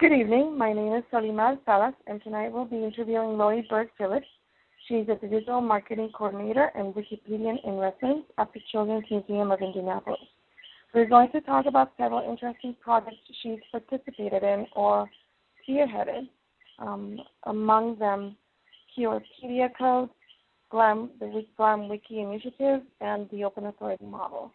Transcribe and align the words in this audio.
Good 0.00 0.12
evening. 0.12 0.56
My 0.56 0.72
name 0.72 0.94
is 0.94 1.02
Salima 1.12 1.58
Salas, 1.64 1.92
and 2.06 2.22
tonight 2.22 2.52
we'll 2.52 2.66
be 2.66 2.84
interviewing 2.84 3.36
Lori 3.36 3.66
Byrd 3.68 3.88
Phillips. 3.98 4.28
She's 4.86 5.08
a 5.08 5.16
digital 5.16 5.60
marketing 5.60 6.12
coordinator 6.16 6.70
and 6.76 6.94
Wikipedian 6.94 7.56
in 7.64 7.78
residence 7.78 8.22
at 8.38 8.52
the 8.54 8.60
Children's 8.70 9.06
Museum 9.10 9.50
of 9.50 9.60
Indianapolis. 9.60 10.20
We're 10.94 11.08
going 11.08 11.32
to 11.32 11.40
talk 11.40 11.66
about 11.66 11.94
several 11.98 12.30
interesting 12.30 12.76
projects 12.80 13.16
she's 13.42 13.58
participated 13.72 14.44
in 14.44 14.66
or 14.76 15.10
spearheaded, 15.68 16.28
um, 16.78 17.18
among 17.46 17.98
them 17.98 18.36
QRpedia 18.96 19.70
Code, 19.76 20.10
GLAM, 20.70 21.10
the 21.18 21.44
GLAM 21.56 21.88
Wiki 21.88 22.20
Initiative, 22.20 22.82
and 23.00 23.28
the 23.32 23.42
Open 23.42 23.66
Authority 23.66 24.06
Model. 24.06 24.52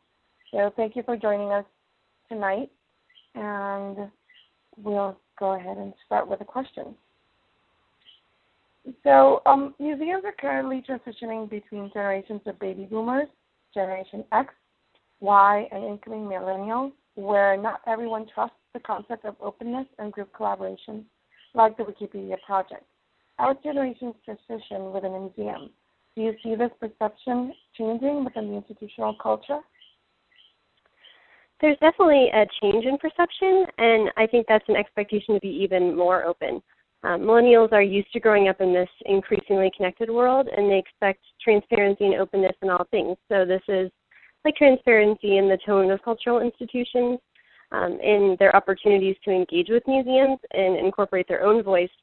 So 0.52 0.71
thank 0.78 0.96
you 0.96 1.04
for 1.04 1.18
joining 1.18 1.52
us 1.52 1.66
tonight, 2.30 2.71
and 3.36 4.10
we'll 4.78 5.18
go 5.44 5.55
ahead 5.55 5.75
and 5.75 5.94
start 6.05 6.25
with 6.25 6.39
a 6.39 6.46
question. 6.46 6.96
So 9.04 9.42
um, 9.46 9.75
museums 9.78 10.24
are 10.24 10.36
currently 10.39 10.82
transitioning 10.88 11.50
between 11.50 11.92
generations 11.93 12.39
of 12.46 12.57
baby 12.60 12.88
boomers, 12.89 13.28
Generation 13.74 14.24
X, 14.32 14.54
Y, 15.20 15.68
and 15.70 15.84
incoming 15.84 16.21
millennials, 16.21 16.93
where 17.15 17.57
not 17.57 17.82
everyone 17.87 18.25
trusts 18.34 18.56
the 18.74 18.79
concept 18.79 19.25
of 19.25 19.36
openness 19.42 19.86
and 20.00 20.14
group 20.14 20.34
collaboration, 20.34 21.06
like 21.54 21.75
the 21.75 21.84
Wikipedia 21.84 22.37
project. 22.46 22.86
Our 23.37 23.54
generation's 23.62 24.15
transition 24.23 24.93
within 24.93 25.14
a 25.14 25.20
museum. 25.20 25.71
Do 26.15 26.21
you 26.21 26.36
see 26.42 26.56
this 26.56 26.71
perception 26.79 27.51
changing 27.78 28.23
within 28.23 28.48
the 28.50 28.56
institutional 28.56 29.18
culture? 29.21 29.60
There's 31.63 31.77
definitely 31.79 32.30
a 32.33 32.45
change 32.61 32.83
in 32.83 32.97
perception, 32.97 33.66
and 33.77 34.11
I 34.17 34.27
think 34.27 34.47
that's 34.49 34.67
an 34.67 34.75
expectation 34.75 35.33
to 35.35 35.39
be 35.39 35.47
even 35.63 35.95
more 35.95 36.25
open. 36.25 36.61
Um, 37.03 37.22
millennials 37.22 37.72
are 37.72 37.81
used 37.81 38.11
to 38.11 38.19
growing 38.19 38.49
up 38.49 38.59
in 38.59 38.73
this 38.73 38.89
increasingly 39.05 39.72
connected 39.73 40.09
world, 40.09 40.50
and 40.50 40.70
they 40.70 40.78
expect 40.78 41.22
transparency 41.42 42.08
and 42.08 42.16
openness 42.16 42.58
in 42.61 42.70
all 42.70 42.86
things. 42.92 43.16
So 43.31 43.45
this 43.45 43.61
is 43.70 43.89
like 44.44 44.58
transparency 44.58 45.38
in 45.38 45.47
the 45.47 45.58
tone 45.66 45.89
of 45.89 46.03
cultural 46.03 46.42
institutions, 46.42 47.20
um, 47.72 47.98
in 48.03 48.36
their 48.39 48.53
opportunities 48.58 49.16
to 49.23 49.31
engage 49.31 49.70
with 49.70 49.83
museums 49.88 50.39
and 50.52 50.75
incorporate 50.75 51.30
their 51.30 51.45
own 51.45 51.64
voice, 51.64 51.95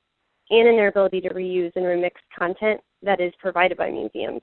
and 0.48 0.68
in 0.68 0.76
their 0.76 0.88
ability 0.88 1.20
to 1.20 1.34
reuse 1.34 1.72
and 1.76 1.84
remix 1.84 2.12
content 2.34 2.80
that 3.02 3.20
is 3.20 3.34
provided 3.38 3.76
by 3.76 3.90
museums. 3.90 4.40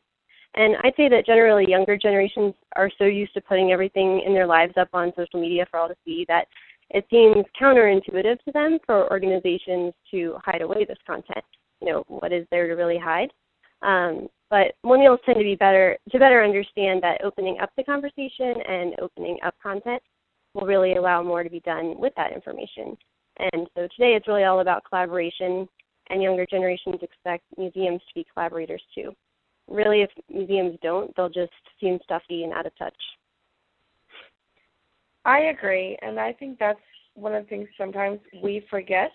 And 0.58 0.76
I'd 0.84 0.96
say 0.98 1.08
that 1.10 1.28
generally 1.28 1.70
younger 1.70 1.96
generations 1.96 2.56
are 2.76 2.90
so 2.98 3.04
used 3.04 3.34
to 3.36 3.42
putting 3.42 3.72
everything 3.72 4.24
in 4.26 4.34
their 4.34 4.48
lives 4.48 4.74
up 4.76 4.90
on 4.92 5.14
social 5.16 5.40
media 5.40 5.68
for 5.70 5.80
all 5.80 5.88
to 5.88 5.96
see 6.04 6.26
that 6.30 6.48
it 6.90 7.06
seems 7.12 7.46
counterintuitive 7.62 8.44
to 8.44 8.52
them 8.54 8.80
for 8.84 9.10
organizations 9.12 9.94
to 10.10 10.36
hide 10.44 10.64
away 10.64 10.84
this 10.84 10.98
content. 11.06 11.46
You 11.80 11.92
know, 11.92 12.04
what 12.08 12.34
is 12.34 12.48
there 12.50 12.68
to 12.68 12.74
really 12.74 12.98
hide? 12.98 13.30
Um, 13.84 14.30
but 14.50 14.74
millennials 14.84 15.20
tend 15.26 15.38
to 15.38 15.44
be 15.44 15.56
better 15.56 15.96
to 16.12 16.18
better 16.18 16.44
understand 16.44 17.04
that 17.04 17.24
opening 17.24 17.60
up 17.62 17.70
the 17.78 17.84
conversation 17.84 18.56
and 18.68 18.96
opening 19.00 19.38
up 19.46 19.54
content 19.62 20.02
will 20.56 20.66
really 20.66 20.96
allow 20.96 21.22
more 21.22 21.44
to 21.44 21.50
be 21.52 21.60
done 21.60 22.00
with 22.00 22.14
that 22.16 22.34
information. 22.34 22.98
And 23.38 23.68
so 23.76 23.82
today 23.96 24.16
it's 24.16 24.28
really 24.28 24.46
all 24.46 24.62
about 24.62 24.84
collaboration, 24.90 25.70
and 26.10 26.24
younger 26.24 26.48
generations 26.48 26.98
expect 27.04 27.44
museums 27.58 28.02
to 28.08 28.14
be 28.16 28.26
collaborators 28.34 28.82
too. 28.96 29.14
Really, 29.68 30.02
if 30.02 30.10
museums 30.30 30.78
don't, 30.82 31.16
they'll 31.16 31.30
just 31.30 31.52
seem 31.80 32.00
stuffy 32.04 32.44
and 32.44 32.54
out 32.54 32.66
of 32.66 32.78
touch. 32.78 32.94
I 35.26 35.40
agree, 35.40 35.98
and 36.02 36.20
I 36.20 36.32
think 36.34 36.58
that's 36.58 36.80
one 37.16 37.34
of 37.34 37.44
the 37.44 37.50
things 37.50 37.68
sometimes 37.78 38.20
we 38.42 38.66
forget 38.70 39.12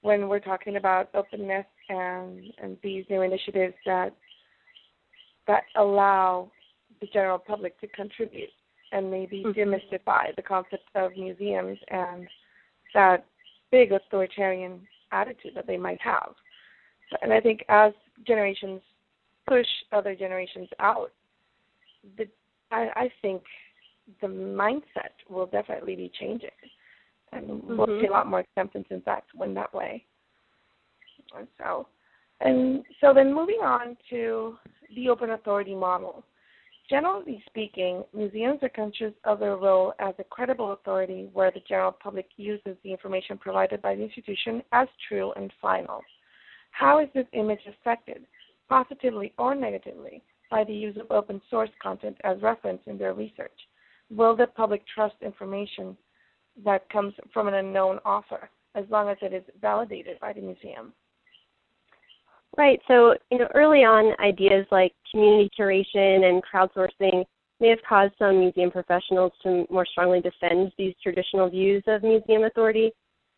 when 0.00 0.28
we're 0.28 0.40
talking 0.40 0.76
about 0.76 1.08
openness 1.14 1.66
and 1.88 2.40
and 2.60 2.76
these 2.82 3.04
new 3.08 3.22
initiatives 3.22 3.74
that 3.86 4.12
that 5.46 5.62
allow 5.76 6.50
the 7.00 7.06
general 7.12 7.38
public 7.38 7.80
to 7.80 7.86
contribute 7.88 8.48
and 8.92 9.10
maybe 9.10 9.42
mm-hmm. 9.44 9.58
demystify 9.58 10.34
the 10.36 10.42
concept 10.42 10.84
of 10.94 11.12
museums 11.16 11.78
and 11.88 12.26
that 12.94 13.24
big 13.70 13.92
authoritarian 13.92 14.80
attitude 15.12 15.52
that 15.54 15.66
they 15.66 15.76
might 15.76 16.00
have. 16.00 16.34
And 17.22 17.32
I 17.32 17.40
think 17.40 17.64
as 17.68 17.92
generations 18.26 18.80
push 19.46 19.66
other 19.92 20.14
generations 20.14 20.68
out, 20.78 21.12
the, 22.16 22.26
I, 22.70 22.88
I 22.94 23.08
think 23.20 23.42
the 24.20 24.26
mindset 24.26 25.14
will 25.28 25.46
definitely 25.46 25.96
be 25.96 26.10
changing, 26.18 26.50
and 27.32 27.48
mm-hmm. 27.48 27.76
we'll 27.76 28.00
see 28.00 28.06
a 28.06 28.10
lot 28.10 28.26
more 28.26 28.40
acceptance 28.40 28.86
in 28.90 29.00
fact 29.02 29.30
when 29.34 29.54
that 29.54 29.72
way. 29.72 30.04
And 31.36 31.46
so, 31.58 31.86
and 32.40 32.84
so 33.00 33.14
then 33.14 33.32
moving 33.32 33.60
on 33.62 33.96
to 34.10 34.56
the 34.94 35.08
open 35.08 35.30
authority 35.30 35.74
model. 35.74 36.24
Generally 36.90 37.42
speaking, 37.46 38.04
museums 38.12 38.58
are 38.62 38.68
conscious 38.68 39.14
of 39.24 39.38
their 39.38 39.56
role 39.56 39.94
as 39.98 40.14
a 40.18 40.24
credible 40.24 40.72
authority 40.72 41.30
where 41.32 41.50
the 41.50 41.62
general 41.66 41.92
public 41.92 42.26
uses 42.36 42.76
the 42.82 42.90
information 42.90 43.38
provided 43.38 43.80
by 43.80 43.94
the 43.94 44.02
institution 44.02 44.62
as 44.72 44.88
true 45.08 45.32
and 45.36 45.50
final. 45.62 46.02
How 46.72 46.98
is 46.98 47.08
this 47.14 47.26
image 47.32 47.60
affected, 47.68 48.26
positively 48.72 49.34
or 49.36 49.54
negatively, 49.54 50.22
by 50.50 50.64
the 50.64 50.72
use 50.72 50.96
of 50.96 51.10
open 51.10 51.42
source 51.50 51.70
content 51.82 52.16
as 52.24 52.40
reference 52.40 52.80
in 52.86 52.96
their 52.96 53.12
research? 53.12 53.52
Will 54.10 54.34
the 54.34 54.46
public 54.46 54.82
trust 54.94 55.16
information 55.20 55.94
that 56.64 56.88
comes 56.88 57.12
from 57.34 57.48
an 57.48 57.54
unknown 57.54 57.98
author 57.98 58.48
as 58.74 58.84
long 58.90 59.10
as 59.10 59.18
it 59.20 59.34
is 59.34 59.42
validated 59.60 60.18
by 60.20 60.32
the 60.32 60.40
museum? 60.40 60.94
Right. 62.56 62.80
So, 62.88 63.14
you 63.30 63.38
know, 63.38 63.48
early 63.54 63.80
on, 63.80 64.14
ideas 64.24 64.66
like 64.70 64.92
community 65.10 65.50
curation 65.58 66.24
and 66.24 66.42
crowdsourcing 66.42 67.24
may 67.60 67.68
have 67.68 67.78
caused 67.86 68.14
some 68.18 68.40
museum 68.40 68.70
professionals 68.70 69.32
to 69.42 69.66
more 69.70 69.86
strongly 69.86 70.20
defend 70.20 70.72
these 70.78 70.94
traditional 71.02 71.48
views 71.48 71.82
of 71.86 72.02
museum 72.02 72.44
authority. 72.44 72.90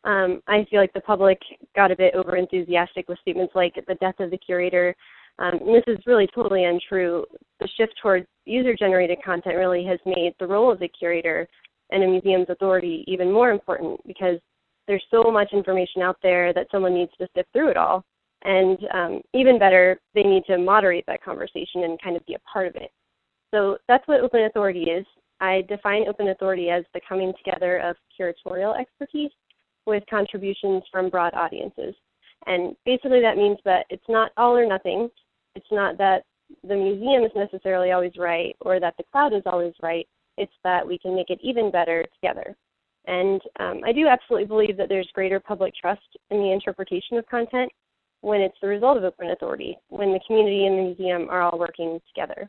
Um, 0.04 0.42
I 0.46 0.66
feel 0.70 0.80
like 0.80 0.92
the 0.92 1.00
public 1.00 1.38
got 1.74 1.90
a 1.90 1.96
bit 1.96 2.14
overenthusiastic 2.14 3.08
with 3.08 3.18
statements 3.20 3.54
like 3.54 3.74
the 3.86 3.94
death 3.96 4.18
of 4.18 4.30
the 4.30 4.38
curator. 4.38 4.94
Um, 5.38 5.54
and 5.54 5.74
this 5.74 5.84
is 5.86 5.98
really 6.06 6.28
totally 6.34 6.64
untrue. 6.64 7.24
The 7.60 7.68
shift 7.76 7.94
towards 8.00 8.26
user 8.44 8.76
generated 8.76 9.18
content 9.24 9.56
really 9.56 9.84
has 9.86 9.98
made 10.06 10.34
the 10.38 10.46
role 10.46 10.70
of 10.70 10.78
the 10.78 10.88
curator 10.88 11.48
and 11.90 12.02
a 12.02 12.06
museum's 12.06 12.46
authority 12.48 13.04
even 13.06 13.32
more 13.32 13.50
important 13.50 14.00
because 14.06 14.38
there's 14.86 15.04
so 15.10 15.24
much 15.24 15.52
information 15.52 16.02
out 16.02 16.18
there 16.22 16.52
that 16.52 16.68
someone 16.70 16.94
needs 16.94 17.12
to 17.18 17.28
sift 17.34 17.48
through 17.52 17.68
it 17.68 17.76
all. 17.76 18.04
And 18.42 18.78
um, 18.92 19.22
even 19.32 19.58
better, 19.58 19.98
they 20.14 20.22
need 20.22 20.44
to 20.46 20.58
moderate 20.58 21.04
that 21.06 21.24
conversation 21.24 21.84
and 21.84 22.00
kind 22.00 22.16
of 22.16 22.26
be 22.26 22.34
a 22.34 22.38
part 22.40 22.66
of 22.66 22.76
it. 22.76 22.90
So 23.52 23.78
that's 23.88 24.06
what 24.06 24.20
open 24.20 24.44
authority 24.44 24.82
is. 24.82 25.06
I 25.40 25.62
define 25.68 26.06
open 26.08 26.28
authority 26.28 26.70
as 26.70 26.84
the 26.92 27.00
coming 27.08 27.32
together 27.42 27.78
of 27.78 27.96
curatorial 28.18 28.78
expertise 28.78 29.30
with 29.86 30.02
contributions 30.08 30.82
from 30.90 31.10
broad 31.10 31.34
audiences. 31.34 31.94
And 32.46 32.76
basically, 32.84 33.20
that 33.20 33.36
means 33.36 33.58
that 33.64 33.86
it's 33.90 34.08
not 34.08 34.32
all 34.36 34.56
or 34.56 34.66
nothing. 34.66 35.08
It's 35.54 35.66
not 35.70 35.98
that 35.98 36.24
the 36.62 36.76
museum 36.76 37.24
is 37.24 37.32
necessarily 37.34 37.92
always 37.92 38.12
right 38.18 38.54
or 38.60 38.80
that 38.80 38.94
the 38.96 39.04
cloud 39.10 39.32
is 39.32 39.42
always 39.46 39.74
right. 39.82 40.06
It's 40.36 40.52
that 40.64 40.86
we 40.86 40.98
can 40.98 41.14
make 41.14 41.30
it 41.30 41.38
even 41.42 41.70
better 41.70 42.04
together. 42.14 42.56
And 43.06 43.40
um, 43.60 43.80
I 43.84 43.92
do 43.92 44.08
absolutely 44.08 44.46
believe 44.46 44.76
that 44.76 44.88
there's 44.88 45.08
greater 45.14 45.38
public 45.38 45.74
trust 45.74 46.06
in 46.30 46.38
the 46.38 46.52
interpretation 46.52 47.18
of 47.18 47.26
content 47.26 47.70
when 48.22 48.40
it's 48.40 48.56
the 48.62 48.68
result 48.68 48.96
of 48.96 49.04
open 49.04 49.30
authority, 49.30 49.76
when 49.88 50.12
the 50.12 50.20
community 50.26 50.66
and 50.66 50.78
the 50.78 50.82
museum 50.82 51.28
are 51.28 51.42
all 51.42 51.58
working 51.58 52.00
together. 52.08 52.48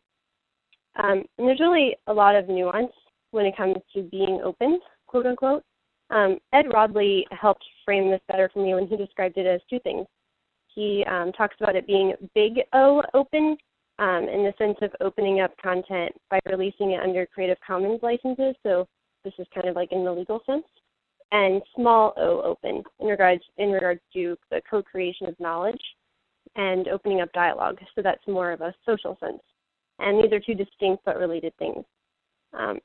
Um, 0.95 1.25
and 1.37 1.47
there's 1.47 1.59
really 1.59 1.97
a 2.07 2.13
lot 2.13 2.35
of 2.35 2.47
nuance 2.47 2.93
when 3.31 3.45
it 3.45 3.57
comes 3.57 3.75
to 3.93 4.03
being 4.03 4.39
open, 4.43 4.79
quote 5.07 5.25
unquote. 5.25 5.63
Um, 6.09 6.37
Ed 6.53 6.67
Rodley 6.67 7.23
helped 7.31 7.65
frame 7.83 8.09
this 8.09 8.21
better 8.29 8.49
for 8.53 8.63
me 8.63 8.73
when 8.73 8.87
he 8.87 8.95
described 8.95 9.37
it 9.37 9.45
as 9.45 9.59
two 9.69 9.79
things. 9.79 10.05
He 10.75 11.03
um, 11.09 11.31
talks 11.31 11.55
about 11.59 11.75
it 11.75 11.87
being 11.87 12.13
big 12.35 12.59
O 12.73 13.01
open 13.13 13.57
um, 13.97 14.27
in 14.29 14.43
the 14.43 14.53
sense 14.57 14.77
of 14.81 14.91
opening 14.99 15.39
up 15.39 15.51
content 15.61 16.11
by 16.29 16.39
releasing 16.45 16.91
it 16.91 17.01
under 17.01 17.25
Creative 17.25 17.57
Commons 17.65 18.01
licenses. 18.03 18.55
So 18.61 18.85
this 19.23 19.33
is 19.39 19.47
kind 19.53 19.67
of 19.67 19.75
like 19.75 19.91
in 19.91 20.03
the 20.03 20.11
legal 20.11 20.41
sense 20.45 20.65
and 21.31 21.61
small 21.75 22.13
o 22.17 22.41
open 22.41 22.83
in 22.99 23.07
regards 23.07 23.41
in 23.57 23.71
regards 23.71 24.01
to 24.13 24.37
the 24.51 24.61
co-creation 24.69 25.27
of 25.27 25.39
knowledge 25.39 25.81
and 26.55 26.87
opening 26.87 27.21
up 27.21 27.31
dialogue. 27.33 27.77
So 27.95 28.01
that's 28.01 28.25
more 28.27 28.51
of 28.51 28.61
a 28.61 28.73
social 28.85 29.17
sense. 29.19 29.41
And 29.99 30.23
these 30.23 30.31
are 30.33 30.39
two 30.39 30.53
distinct 30.53 31.03
but 31.05 31.17
related 31.17 31.53
things. 31.57 31.83
Um, 32.53 32.79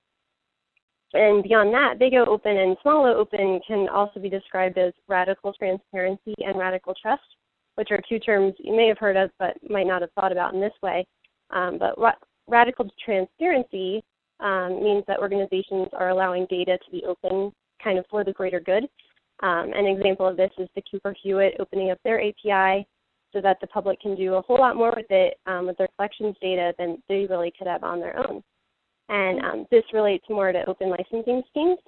and 1.12 1.42
beyond 1.42 1.74
that, 1.74 1.98
big 1.98 2.14
O 2.14 2.24
open 2.24 2.56
and 2.56 2.76
small 2.82 3.04
o 3.04 3.14
open 3.16 3.60
can 3.66 3.88
also 3.88 4.20
be 4.20 4.28
described 4.28 4.78
as 4.78 4.92
radical 5.08 5.52
transparency 5.52 6.34
and 6.38 6.56
radical 6.56 6.94
trust, 7.00 7.22
which 7.80 7.90
are 7.90 8.00
two 8.06 8.18
terms 8.18 8.52
you 8.58 8.76
may 8.76 8.88
have 8.88 8.98
heard 8.98 9.16
of 9.16 9.30
but 9.38 9.56
might 9.70 9.86
not 9.86 10.02
have 10.02 10.12
thought 10.12 10.32
about 10.32 10.52
in 10.52 10.60
this 10.60 10.74
way. 10.82 11.06
Um, 11.48 11.78
but 11.78 11.98
ra- 11.98 12.12
radical 12.46 12.86
transparency 13.02 14.04
um, 14.38 14.84
means 14.84 15.02
that 15.08 15.18
organizations 15.18 15.88
are 15.94 16.10
allowing 16.10 16.46
data 16.50 16.76
to 16.76 16.90
be 16.90 17.02
open 17.08 17.50
kind 17.82 17.98
of 17.98 18.04
for 18.10 18.22
the 18.22 18.34
greater 18.34 18.60
good. 18.60 18.84
Um, 19.42 19.72
an 19.74 19.86
example 19.86 20.28
of 20.28 20.36
this 20.36 20.50
is 20.58 20.68
the 20.74 20.82
Cooper 20.90 21.14
Hewitt 21.22 21.54
opening 21.58 21.90
up 21.90 21.96
their 22.04 22.20
API 22.20 22.86
so 23.32 23.40
that 23.40 23.56
the 23.62 23.66
public 23.68 23.98
can 23.98 24.14
do 24.14 24.34
a 24.34 24.42
whole 24.42 24.58
lot 24.58 24.76
more 24.76 24.92
with 24.94 25.06
it 25.08 25.38
um, 25.46 25.66
with 25.66 25.78
their 25.78 25.88
collections 25.96 26.36
data 26.42 26.74
than 26.78 27.02
they 27.08 27.26
really 27.30 27.50
could 27.56 27.66
have 27.66 27.82
on 27.82 27.98
their 27.98 28.18
own. 28.18 28.42
And 29.08 29.40
um, 29.40 29.66
this 29.70 29.84
relates 29.94 30.26
more 30.28 30.52
to 30.52 30.68
open 30.68 30.90
licensing 30.90 31.42
schemes. 31.48 31.78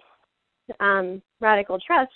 Um, 0.80 1.20
radical 1.38 1.78
trust 1.86 2.12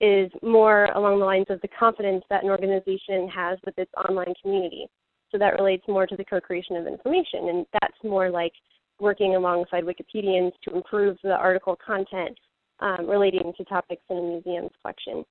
is 0.00 0.30
more 0.42 0.86
along 0.94 1.18
the 1.18 1.24
lines 1.24 1.46
of 1.50 1.60
the 1.60 1.68
confidence 1.68 2.24
that 2.30 2.42
an 2.42 2.50
organization 2.50 3.28
has 3.28 3.58
with 3.64 3.78
its 3.78 3.90
online 4.08 4.34
community. 4.42 4.86
So 5.30 5.38
that 5.38 5.58
relates 5.58 5.84
more 5.86 6.06
to 6.06 6.16
the 6.16 6.24
co-creation 6.24 6.76
of 6.76 6.86
information, 6.86 7.48
and 7.50 7.66
that's 7.72 7.96
more 8.02 8.30
like 8.30 8.52
working 8.98 9.36
alongside 9.36 9.84
Wikipedians 9.84 10.52
to 10.64 10.74
improve 10.74 11.16
the 11.22 11.32
article 11.32 11.76
content 11.84 12.36
um, 12.80 13.08
relating 13.08 13.52
to 13.56 13.64
topics 13.64 14.02
in 14.10 14.16
a 14.16 14.20
museum's 14.20 14.70
collection. 14.82 15.24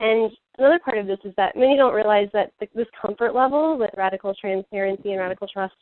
And 0.00 0.30
another 0.58 0.78
part 0.78 0.98
of 0.98 1.06
this 1.06 1.18
is 1.24 1.34
that 1.36 1.56
many 1.56 1.76
don't 1.76 1.94
realize 1.94 2.28
that 2.32 2.52
this 2.74 2.86
comfort 3.00 3.34
level 3.34 3.76
with 3.76 3.90
radical 3.96 4.34
transparency 4.34 5.10
and 5.10 5.18
radical 5.18 5.48
trust 5.48 5.74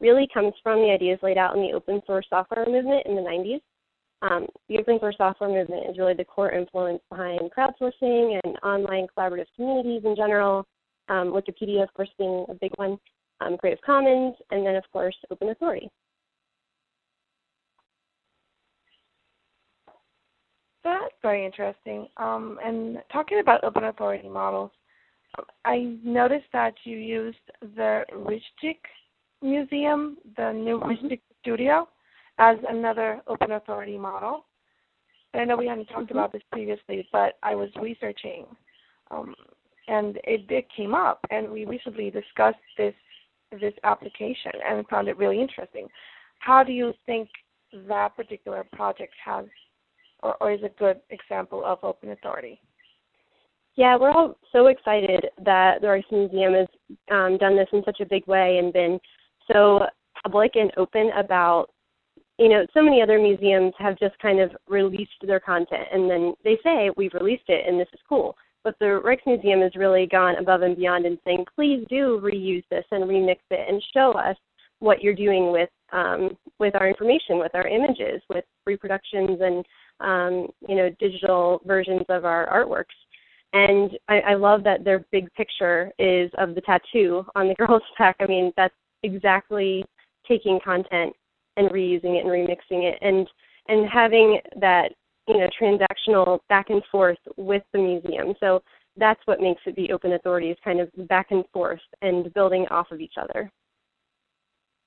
really 0.00 0.26
comes 0.32 0.54
from 0.62 0.78
the 0.78 0.90
ideas 0.90 1.18
laid 1.22 1.36
out 1.36 1.54
in 1.54 1.62
the 1.62 1.72
open 1.72 2.00
source 2.06 2.26
software 2.30 2.64
movement 2.66 3.06
in 3.06 3.16
the 3.16 3.20
90s. 3.20 3.60
Um, 4.22 4.46
the 4.68 4.78
open 4.78 4.98
source 5.00 5.16
software 5.16 5.48
movement 5.48 5.90
is 5.90 5.98
really 5.98 6.14
the 6.14 6.24
core 6.24 6.50
influence 6.50 7.00
behind 7.08 7.50
crowdsourcing 7.56 8.38
and 8.44 8.56
online 8.62 9.06
collaborative 9.16 9.46
communities 9.56 10.02
in 10.04 10.14
general. 10.14 10.66
Um, 11.08 11.32
Wikipedia, 11.32 11.82
of 11.82 11.92
course, 11.94 12.10
being 12.18 12.44
a 12.48 12.54
big 12.54 12.72
one, 12.76 12.98
um, 13.40 13.56
Creative 13.56 13.82
Commons, 13.84 14.34
and 14.50 14.66
then, 14.66 14.76
of 14.76 14.84
course, 14.92 15.16
Open 15.30 15.48
Authority. 15.48 15.88
That's 20.84 21.14
very 21.22 21.44
interesting. 21.44 22.06
Um, 22.16 22.58
and 22.64 22.98
talking 23.12 23.40
about 23.40 23.64
open 23.64 23.84
authority 23.84 24.28
models, 24.28 24.70
I 25.64 25.96
noticed 26.02 26.46
that 26.52 26.74
you 26.84 26.96
used 26.96 27.38
the 27.60 28.04
Richtig 28.12 28.78
Museum, 29.42 30.16
the 30.36 30.52
new 30.52 30.80
mm-hmm. 30.80 31.14
Studio, 31.40 31.88
as 32.40 32.56
another 32.68 33.20
open 33.28 33.52
authority 33.52 33.98
model. 33.98 34.46
I 35.34 35.44
know 35.44 35.56
we 35.56 35.68
hadn't 35.68 35.86
talked 35.86 36.06
mm-hmm. 36.06 36.18
about 36.18 36.32
this 36.32 36.42
previously, 36.50 37.06
but 37.12 37.34
I 37.44 37.54
was 37.54 37.68
researching, 37.80 38.46
um, 39.12 39.34
and 39.86 40.16
it, 40.24 40.50
it 40.50 40.66
came 40.76 40.94
up, 40.94 41.20
and 41.30 41.48
we 41.48 41.64
recently 41.66 42.10
discussed 42.10 42.58
this 42.76 42.94
this 43.60 43.74
application 43.82 44.52
and 44.64 44.86
found 44.86 45.08
it 45.08 45.18
really 45.18 45.40
interesting. 45.40 45.88
How 46.38 46.62
do 46.62 46.72
you 46.72 46.92
think 47.04 47.28
that 47.88 48.16
particular 48.16 48.64
project 48.72 49.12
has, 49.24 49.44
or, 50.22 50.36
or 50.40 50.52
is 50.52 50.60
a 50.62 50.68
good 50.78 51.00
example 51.10 51.64
of 51.64 51.78
open 51.82 52.10
authority? 52.10 52.60
Yeah, 53.74 53.96
we're 53.96 54.12
all 54.12 54.36
so 54.52 54.68
excited 54.68 55.26
that 55.44 55.80
the 55.80 55.86
Rijksmuseum 55.88 56.58
has 56.60 56.68
um, 57.10 57.38
done 57.38 57.56
this 57.56 57.68
in 57.72 57.82
such 57.84 58.00
a 58.00 58.06
big 58.06 58.24
way 58.28 58.58
and 58.58 58.72
been 58.72 59.00
so 59.52 59.80
public 60.22 60.52
and 60.54 60.70
open 60.76 61.10
about 61.16 61.70
you 62.40 62.48
know, 62.48 62.66
so 62.72 62.82
many 62.82 63.02
other 63.02 63.20
museums 63.20 63.74
have 63.78 63.98
just 63.98 64.18
kind 64.18 64.40
of 64.40 64.50
released 64.66 65.10
their 65.22 65.38
content 65.38 65.86
and 65.92 66.10
then 66.10 66.32
they 66.42 66.58
say, 66.64 66.90
we've 66.96 67.12
released 67.12 67.48
it 67.48 67.68
and 67.68 67.78
this 67.78 67.88
is 67.92 68.00
cool. 68.08 68.34
But 68.64 68.76
the 68.80 69.00
Rijksmuseum 69.04 69.62
has 69.62 69.76
really 69.76 70.06
gone 70.06 70.36
above 70.36 70.62
and 70.62 70.74
beyond 70.74 71.04
and 71.04 71.18
saying, 71.22 71.44
please 71.54 71.84
do 71.90 72.18
reuse 72.22 72.64
this 72.70 72.84
and 72.92 73.04
remix 73.04 73.36
it 73.50 73.68
and 73.68 73.82
show 73.94 74.12
us 74.12 74.36
what 74.78 75.02
you're 75.02 75.14
doing 75.14 75.52
with 75.52 75.68
um, 75.92 76.36
with 76.58 76.74
our 76.76 76.88
information, 76.88 77.38
with 77.38 77.54
our 77.54 77.66
images, 77.66 78.22
with 78.30 78.44
reproductions 78.64 79.38
and 79.42 79.66
um, 80.00 80.48
you 80.66 80.76
know 80.76 80.88
digital 80.98 81.60
versions 81.66 82.04
of 82.08 82.24
our 82.24 82.46
artworks. 82.48 82.96
And 83.52 83.90
I, 84.08 84.20
I 84.20 84.34
love 84.34 84.62
that 84.64 84.84
their 84.84 85.04
big 85.10 85.30
picture 85.34 85.90
is 85.98 86.30
of 86.38 86.54
the 86.54 86.62
tattoo 86.62 87.26
on 87.34 87.48
the 87.48 87.54
girl's 87.58 87.82
back. 87.98 88.16
I 88.20 88.26
mean, 88.26 88.52
that's 88.56 88.74
exactly 89.02 89.84
taking 90.26 90.58
content 90.64 91.14
and 91.60 91.70
reusing 91.70 92.16
it 92.16 92.24
and 92.24 92.30
remixing 92.30 92.90
it 92.90 92.98
and 93.00 93.28
and 93.68 93.88
having 93.88 94.40
that 94.60 94.92
you 95.28 95.38
know 95.38 95.48
transactional 95.60 96.40
back 96.48 96.70
and 96.70 96.82
forth 96.90 97.18
with 97.36 97.62
the 97.72 97.78
museum. 97.78 98.34
So 98.40 98.62
that's 98.96 99.20
what 99.26 99.40
makes 99.40 99.62
it 99.66 99.76
be 99.76 99.92
open 99.92 100.12
authority 100.12 100.50
is 100.50 100.58
kind 100.64 100.80
of 100.80 100.90
back 101.08 101.28
and 101.30 101.44
forth 101.52 101.80
and 102.02 102.32
building 102.34 102.66
off 102.70 102.90
of 102.90 103.00
each 103.00 103.14
other. 103.20 103.50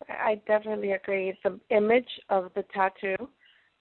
I 0.09 0.41
definitely 0.45 0.91
agree. 0.91 1.33
The 1.43 1.57
image 1.69 2.09
of 2.29 2.51
the 2.55 2.65
tattoo 2.73 3.15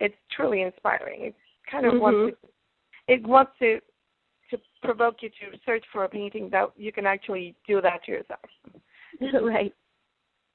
it's 0.03 0.17
truly 0.35 0.63
inspiring. 0.63 1.27
It 1.27 1.35
kind 1.71 1.87
of 1.87 1.93
mm-hmm. 1.93 2.03
wants 2.03 2.37
to, 2.43 3.13
it 3.15 3.27
wants 3.27 3.53
to 3.61 3.79
to 4.51 4.59
provoke 4.83 5.17
you 5.21 5.31
to 5.31 5.59
search 5.65 5.85
for 5.93 6.05
a 6.05 6.09
painting 6.09 6.51
that 6.51 6.73
you 6.77 6.93
can 6.93 7.07
actually 7.07 7.55
do 7.67 7.81
that 7.81 8.05
to 8.05 8.13
yourself. 8.13 8.41
Right. 9.41 9.73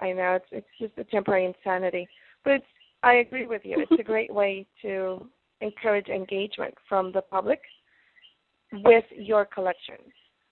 I 0.01 0.11
know 0.11 0.33
it's 0.33 0.45
it's 0.51 0.67
just 0.79 0.97
a 0.97 1.03
temporary 1.09 1.45
insanity, 1.45 2.07
but 2.43 2.61
I 3.03 3.15
agree 3.15 3.45
with 3.45 3.61
you. 3.63 3.85
It's 3.89 3.99
a 3.99 4.03
great 4.11 4.33
way 4.33 4.65
to 4.81 5.27
encourage 5.61 6.07
engagement 6.07 6.73
from 6.87 7.11
the 7.11 7.21
public 7.21 7.61
with 8.71 9.05
your 9.15 9.45
collection. 9.45 9.95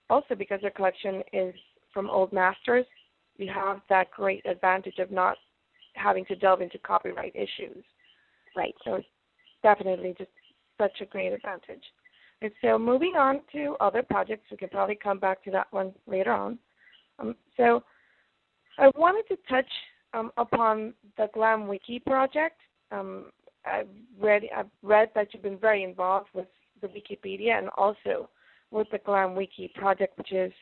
Also, 0.08 0.34
because 0.34 0.60
your 0.62 0.70
collection 0.70 1.22
is 1.32 1.54
from 1.92 2.08
old 2.08 2.32
masters, 2.32 2.86
you 3.36 3.50
have 3.52 3.80
that 3.88 4.10
great 4.10 4.44
advantage 4.46 4.98
of 4.98 5.10
not 5.10 5.36
having 5.94 6.24
to 6.26 6.36
delve 6.36 6.60
into 6.60 6.78
copyright 6.78 7.34
issues. 7.34 7.84
Right. 8.56 8.74
So 8.84 8.94
it's 8.94 9.06
definitely 9.62 10.14
just 10.16 10.30
such 10.78 11.00
a 11.00 11.06
great 11.06 11.32
advantage. 11.32 11.82
And 12.42 12.50
so 12.62 12.78
moving 12.78 13.14
on 13.16 13.40
to 13.52 13.76
other 13.80 14.02
projects, 14.02 14.44
we 14.50 14.56
can 14.56 14.68
probably 14.68 14.98
come 15.02 15.18
back 15.18 15.42
to 15.44 15.50
that 15.52 15.66
one 15.70 15.92
later 16.06 16.32
on. 16.32 16.58
Um, 17.18 17.34
so 17.56 17.82
I 18.78 18.90
wanted 18.94 19.26
to 19.28 19.38
touch 19.48 19.68
um, 20.16 20.32
upon 20.36 20.94
the 21.16 21.28
Glam 21.34 21.68
Wiki 21.68 21.98
project. 21.98 22.60
Um, 22.90 23.26
I've 23.64 23.88
read 24.20 24.42
I've 24.56 24.70
read 24.82 25.10
that 25.14 25.28
you've 25.32 25.42
been 25.42 25.58
very 25.58 25.82
involved 25.82 26.28
with 26.32 26.46
the 26.80 26.88
Wikipedia 26.88 27.58
and 27.58 27.68
also 27.76 28.28
with 28.70 28.86
the 28.90 28.98
Glam 28.98 29.34
Wiki 29.34 29.72
project, 29.74 30.16
which 30.18 30.32
is 30.32 30.52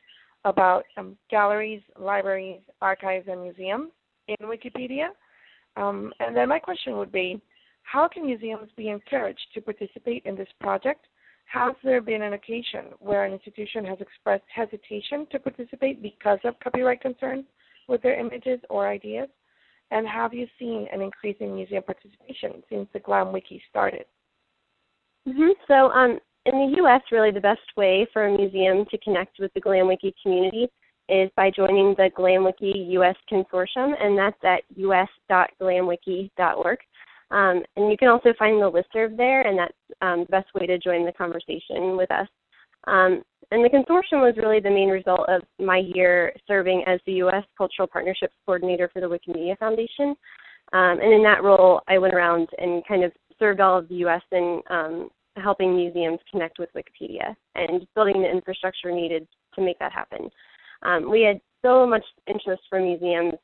about 0.45 0.85
um, 0.97 1.17
galleries, 1.31 1.83
libraries, 1.99 2.61
archives, 2.83 3.27
and 3.29 3.43
museums 3.43 3.91
in 4.29 4.37
Wikipedia. 4.43 5.09
Um, 5.77 6.13
and 6.21 6.37
then 6.37 6.49
my 6.49 6.59
question 6.59 6.97
would 6.99 7.13
be, 7.13 7.41
how 7.83 8.09
can 8.09 8.27
museums 8.27 8.69
be 8.77 8.89
encouraged 8.89 9.47
to 9.55 9.61
participate 9.61 10.23
in 10.25 10.37
this 10.37 10.49
project? 10.61 11.07
Has 11.47 11.75
there 11.83 12.01
been 12.01 12.23
an 12.23 12.33
occasion 12.33 12.87
where 13.01 13.25
an 13.25 13.33
institution 13.33 13.85
has 13.85 13.99
expressed 14.01 14.45
hesitation 14.55 15.27
to 15.31 15.39
participate 15.39 16.03
because 16.03 16.39
of 16.45 16.59
copyright 16.61 17.01
concerns? 17.01 17.45
with 17.89 18.03
their 18.03 18.19
images 18.19 18.61
or 18.71 18.89
ideas? 18.89 19.29
And 19.91 20.07
have 20.09 20.35
you 20.35 20.47
seen 20.59 20.87
an 20.93 21.01
increase 21.01 21.37
in 21.41 21.55
museum 21.55 21.83
participation 21.83 22.63
since 22.69 22.89
the 22.93 23.01
Glam 23.01 23.33
Wiki 23.33 23.63
started? 23.71 24.05
Mm-hmm. 25.29 25.53
So, 25.69 25.91
um, 25.91 26.19
in 26.47 26.53
the 26.53 26.77
U.S., 26.79 27.03
really 27.11 27.31
the 27.31 27.41
best 27.41 27.61
way 27.77 28.07
for 28.13 28.27
a 28.27 28.37
museum 28.37 28.85
to 28.91 28.99
connect 28.99 29.39
with 29.39 29.51
the 29.55 29.61
Glam 29.61 29.89
Wiki 29.89 30.15
community 30.23 30.69
is 31.09 31.31
by 31.37 31.51
joining 31.51 31.95
the 31.97 32.11
Glam 32.15 32.45
Wiki 32.45 32.91
US 32.93 33.17
Consortium, 33.31 33.95
and 34.01 34.19
that's 34.19 34.37
at 34.45 34.63
us.glamwiki.org. 34.77 36.79
Um, 37.31 37.63
and 37.77 37.91
you 37.91 37.97
can 37.97 38.09
also 38.09 38.35
find 38.39 38.61
the 38.61 38.71
listserv 38.71 39.17
there, 39.17 39.41
and 39.43 39.59
that's 39.59 39.73
um, 40.03 40.21
the 40.21 40.31
best 40.31 40.49
way 40.55 40.67
to 40.67 40.77
join 40.79 41.07
the 41.07 41.13
conversation 41.13 41.97
with 41.97 42.11
us. 42.11 42.29
Um, 42.87 43.23
and 43.55 43.65
the 43.65 43.69
consortium 43.69 44.21
was 44.21 44.35
really 44.37 44.59
the 44.59 44.69
main 44.69 44.89
result 44.89 45.29
of 45.29 45.43
my 45.61 45.79
year 45.95 46.33
serving 46.49 46.83
as 46.89 46.99
the 47.07 47.13
U.S. 47.25 47.45
Cultural 47.57 47.87
Partnerships 47.87 48.35
Coordinator 48.45 48.91
for 48.93 49.01
the 49.01 49.07
Wikimedia 49.07 49.57
Foundation. 49.59 50.17
Um, 50.73 50.99
and 51.01 51.13
in 51.13 51.23
that 51.23 51.45
role, 51.45 51.81
I 51.87 51.99
went 51.99 52.15
around 52.15 52.49
and 52.59 52.85
kind 52.87 53.05
of 53.05 53.13
served 53.39 53.61
all 53.61 53.79
of 53.79 53.89
the 53.89 53.95
U.S. 53.97 54.23
in 54.33 54.61
um, 54.71 55.09
helping 55.37 55.77
museums 55.77 56.19
connect 56.33 56.59
with 56.59 56.69
Wikipedia 56.75 57.37
and 57.55 57.87
building 57.95 58.23
the 58.23 58.31
infrastructure 58.31 58.91
needed 58.91 59.29
to 59.55 59.63
make 59.63 59.79
that 59.79 59.93
happen. 59.93 60.29
Um, 60.83 61.09
we 61.09 61.23
had 61.23 61.41
so 61.63 61.87
much 61.87 62.05
interest 62.27 62.63
from 62.69 62.83
museums 62.83 63.35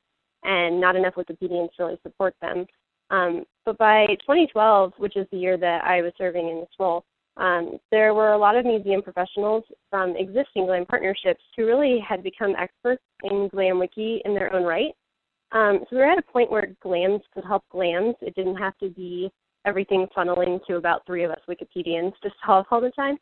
and 0.42 0.80
not 0.80 0.96
enough 0.96 1.14
Wikipedians 1.14 1.68
to 1.76 1.84
really 1.84 2.00
support 2.02 2.34
them. 2.42 2.66
Um, 3.10 3.44
but 3.64 3.78
by 3.78 4.06
2012, 4.22 4.92
which 4.98 5.16
is 5.16 5.26
the 5.30 5.38
year 5.38 5.56
that 5.56 5.84
I 5.84 6.02
was 6.02 6.12
serving 6.18 6.48
in 6.48 6.58
this 6.60 6.68
role, 6.80 7.04
um, 7.36 7.78
there 7.90 8.12
were 8.14 8.32
a 8.32 8.38
lot 8.38 8.56
of 8.56 8.64
museum 8.64 9.02
professionals 9.02 9.64
from 9.88 10.16
existing 10.16 10.66
GLAM 10.66 10.86
partnerships 10.86 11.42
who 11.56 11.66
really 11.66 11.98
had 12.06 12.22
become 12.22 12.54
experts 12.58 13.02
in 13.24 13.48
GLAM 13.48 13.78
Wiki 13.78 14.20
in 14.24 14.34
their 14.34 14.52
own 14.52 14.64
right. 14.64 14.92
Um, 15.52 15.80
so 15.80 15.96
we 15.96 15.98
were 15.98 16.10
at 16.10 16.18
a 16.18 16.32
point 16.32 16.50
where 16.50 16.74
GLAMs 16.82 17.22
could 17.34 17.44
help 17.44 17.64
GLAMs. 17.70 18.14
It 18.20 18.34
didn't 18.34 18.56
have 18.56 18.76
to 18.78 18.90
be 18.90 19.30
everything 19.66 20.06
funneling 20.16 20.64
to 20.66 20.76
about 20.76 21.04
three 21.06 21.24
of 21.24 21.30
us 21.30 21.40
Wikipedians 21.48 22.12
to 22.22 22.30
solve 22.44 22.66
all 22.70 22.80
the 22.80 22.90
time. 22.90 23.16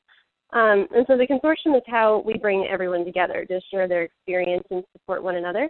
Um, 0.53 0.87
and 0.95 1.05
so 1.07 1.17
the 1.17 1.27
consortium 1.27 1.77
is 1.77 1.83
how 1.87 2.23
we 2.25 2.39
bring 2.39 2.67
everyone 2.71 3.05
together 3.05 3.45
to 3.45 3.61
share 3.71 3.87
their 3.87 4.03
experience 4.03 4.65
and 4.71 4.83
support 4.93 5.23
one 5.23 5.37
another. 5.37 5.69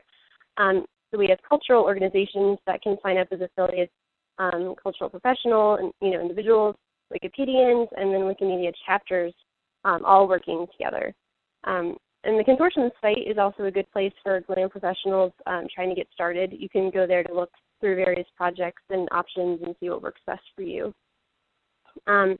Um, 0.57 0.87
so 1.11 1.19
we 1.19 1.29
have 1.29 1.39
cultural 1.49 1.83
organizations 1.83 2.59
that 2.67 2.83
can 2.83 2.97
sign 3.03 3.19
up 3.19 3.29
as 3.33 3.41
affiliates, 3.41 3.93
um, 4.39 4.75
cultural 4.81 5.11
professional 5.11 5.77
and 5.77 5.93
you 6.01 6.11
know 6.11 6.21
individuals 6.21 6.77
Wikipedians, 7.13 7.89
and 7.97 8.13
then 8.13 8.23
Wikimedia 8.23 8.73
chapters 8.87 9.33
um, 9.85 10.05
all 10.05 10.29
working 10.29 10.67
together. 10.73 11.15
Um, 11.65 11.97
and 12.25 12.39
the 12.39 12.45
consortium 12.45 12.91
site 13.01 13.27
is 13.27 13.39
also 13.39 13.65
a 13.65 13.71
good 13.71 13.91
place 13.93 14.13
for 14.23 14.41
GLAM 14.41 14.71
professionals 14.71 15.33
um, 15.47 15.67
trying 15.73 15.89
to 15.89 15.95
get 15.95 16.09
started. 16.13 16.53
You 16.57 16.69
can 16.69 16.91
go 16.91 17.07
there 17.07 17.23
to 17.23 17.35
look 17.35 17.51
through 17.81 17.97
various 17.97 18.27
projects 18.37 18.83
and 18.91 19.09
options 19.13 19.61
and 19.65 19.75
see 19.79 19.89
what 19.89 20.03
works 20.03 20.21
best 20.27 20.43
for 20.57 20.63
you. 20.63 20.93
Um, 22.07 22.39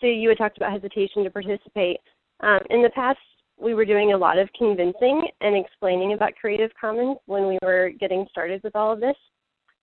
so 0.00 0.06
you 0.06 0.28
had 0.28 0.38
talked 0.38 0.56
about 0.56 0.72
hesitation 0.72 1.24
to 1.24 1.30
participate. 1.30 2.00
Um, 2.40 2.60
in 2.70 2.82
the 2.82 2.90
past, 2.90 3.18
we 3.60 3.74
were 3.74 3.84
doing 3.84 4.12
a 4.12 4.16
lot 4.16 4.38
of 4.38 4.48
convincing 4.58 5.28
and 5.40 5.56
explaining 5.56 6.12
about 6.12 6.34
Creative 6.34 6.70
Commons 6.80 7.18
when 7.26 7.46
we 7.46 7.58
were 7.62 7.90
getting 8.00 8.26
started 8.30 8.62
with 8.64 8.74
all 8.74 8.92
of 8.92 9.00
this. 9.00 9.16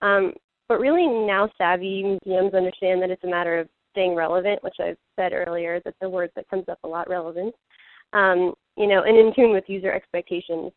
Um, 0.02 0.32
but 0.68 0.78
really 0.78 1.06
now 1.06 1.48
savvy 1.58 2.02
museums 2.02 2.54
understand 2.54 3.02
that 3.02 3.10
it's 3.10 3.24
a 3.24 3.28
matter 3.28 3.58
of 3.58 3.68
staying 3.92 4.14
relevant, 4.14 4.62
which 4.62 4.76
I've 4.80 4.96
said 5.16 5.32
earlier, 5.32 5.80
that's 5.84 5.96
a 6.02 6.08
word 6.08 6.30
that 6.36 6.48
comes 6.48 6.64
up 6.68 6.78
a 6.84 6.88
lot, 6.88 7.08
relevant. 7.08 7.54
Um, 8.12 8.54
you 8.76 8.86
know, 8.86 9.02
and 9.02 9.16
in 9.16 9.32
tune 9.34 9.52
with 9.52 9.64
user 9.68 9.92
expectations 9.92 10.72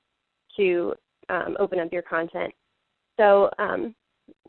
to 0.58 0.94
um, 1.30 1.56
open 1.60 1.80
up 1.80 1.92
your 1.92 2.02
content. 2.02 2.54
So 3.20 3.50
um, 3.60 3.96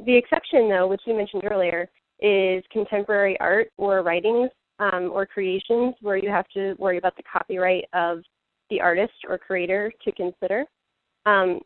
the 0.05 0.17
exception, 0.17 0.69
though, 0.69 0.87
which 0.87 1.03
you 1.07 1.17
mentioned 1.17 1.45
earlier, 1.51 1.89
is 2.21 2.65
contemporary 2.71 3.39
art 3.41 3.71
or 3.77 4.03
writings 4.03 4.51
um, 4.79 5.11
or 5.13 5.27
creations 5.27 5.95
where 6.01 6.17
you 6.17 6.31
have 6.31 6.49
to 6.55 6.75
worry 6.79 6.99
about 6.99 7.17
the 7.17 7.23
copyright 7.31 7.85
of 7.93 8.23
the 8.71 8.81
artist 8.81 9.13
or 9.29 9.39
creator 9.39 9.93
to 10.05 10.13
consider. 10.13 10.65
Um, 11.27 11.61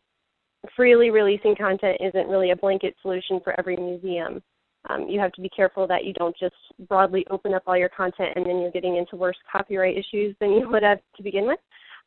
freely 0.75 1.09
releasing 1.09 1.55
content 1.55 1.97
isn't 2.01 2.27
really 2.27 2.51
a 2.51 2.55
blanket 2.55 2.95
solution 3.01 3.39
for 3.43 3.57
every 3.57 3.77
museum. 3.77 4.41
Um, 4.89 5.07
you 5.09 5.19
have 5.19 5.33
to 5.33 5.41
be 5.41 5.49
careful 5.49 5.87
that 5.87 6.05
you 6.05 6.13
don't 6.13 6.35
just 6.37 6.55
broadly 6.87 7.25
open 7.29 7.53
up 7.53 7.63
all 7.67 7.77
your 7.77 7.89
content 7.89 8.31
and 8.35 8.45
then 8.45 8.59
you're 8.59 8.71
getting 8.71 8.95
into 8.95 9.15
worse 9.17 9.37
copyright 9.51 9.97
issues 9.97 10.35
than 10.39 10.51
you 10.51 10.69
would 10.71 10.83
have 10.83 10.99
to 11.17 11.23
begin 11.23 11.45
with. 11.45 11.59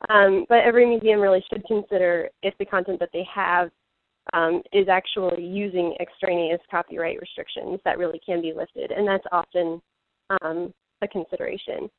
Um, 0.09 0.45
but 0.49 0.59
every 0.59 0.85
museum 0.85 1.19
really 1.19 1.43
should 1.51 1.63
consider 1.65 2.29
if 2.41 2.53
the 2.57 2.65
content 2.65 2.99
that 2.99 3.09
they 3.13 3.25
have 3.33 3.69
um, 4.33 4.61
is 4.71 4.87
actually 4.89 5.45
using 5.45 5.95
extraneous 5.99 6.59
copyright 6.71 7.19
restrictions 7.19 7.79
that 7.85 7.97
really 7.97 8.19
can 8.25 8.41
be 8.41 8.53
lifted, 8.53 8.91
and 8.91 9.07
that's 9.07 9.25
often 9.31 9.81
um, 10.41 10.73
a 11.01 11.07
consideration. 11.07 11.89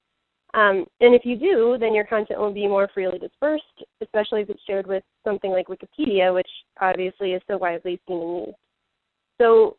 Um, 0.55 0.87
and 1.01 1.15
if 1.15 1.23
you 1.25 1.37
do, 1.37 1.77
then 1.79 1.95
your 1.95 2.05
content 2.05 2.39
will 2.39 2.53
be 2.53 2.69
more 2.69 2.89
freely 2.95 3.19
dispersed, 3.19 3.85
especially 4.01 4.43
if 4.43 4.51
it's 4.51 4.63
shared 4.67 4.87
with 4.87 5.03
something 5.25 5.51
like 5.51 5.67
Wikipedia, 5.67 6.33
which 6.33 6.49
obviously 6.81 7.33
is 7.33 7.43
so 7.49 7.57
widely 7.59 8.01
seen 8.07 8.21
and 8.21 8.47
used. 8.47 8.59
So 9.41 9.77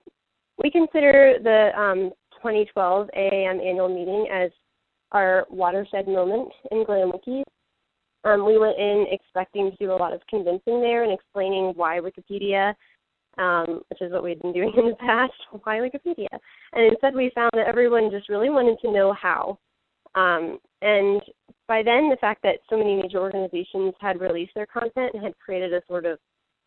we 0.62 0.71
consider 0.71 1.35
the 1.43 1.79
um, 1.79 2.12
2012 2.41 3.09
AAM 3.17 3.67
annual 3.67 3.89
meeting 3.89 4.27
as 4.31 4.51
our 5.12 5.45
watershed 5.50 6.07
moment 6.07 6.50
in 6.71 6.85
GlamWiki. 6.85 7.43
Um, 8.24 8.45
we 8.45 8.57
went 8.57 8.77
in 8.77 9.05
expecting 9.12 9.71
to 9.71 9.77
do 9.77 9.91
a 9.91 9.93
lot 9.93 10.13
of 10.13 10.21
convincing 10.29 10.81
there 10.81 11.03
and 11.03 11.13
explaining 11.13 11.74
why 11.75 12.00
Wikipedia, 12.00 12.74
um, 13.38 13.81
which 13.89 14.01
is 14.01 14.12
what 14.12 14.24
we'd 14.24 14.41
been 14.41 14.53
doing 14.53 14.74
in 14.77 14.89
the 14.89 14.95
past, 14.95 15.33
why 15.63 15.77
Wikipedia. 15.77 16.27
And 16.74 16.91
instead, 16.91 17.13
we 17.15 17.31
found 17.35 17.51
that 17.53 17.67
everyone 17.67 18.12
just 18.12 18.29
really 18.29 18.50
wanted 18.50 18.79
to 18.81 18.91
know 18.91 19.13
how. 19.13 19.59
Um, 20.15 20.59
and 20.81 21.21
by 21.67 21.83
then, 21.83 22.09
the 22.09 22.17
fact 22.19 22.41
that 22.43 22.59
so 22.69 22.77
many 22.77 23.01
major 23.01 23.19
organizations 23.19 23.93
had 24.00 24.21
released 24.21 24.53
their 24.55 24.65
content 24.65 25.15
had 25.21 25.38
created 25.39 25.74
a 25.74 25.81
sort 25.88 26.05
of 26.05 26.19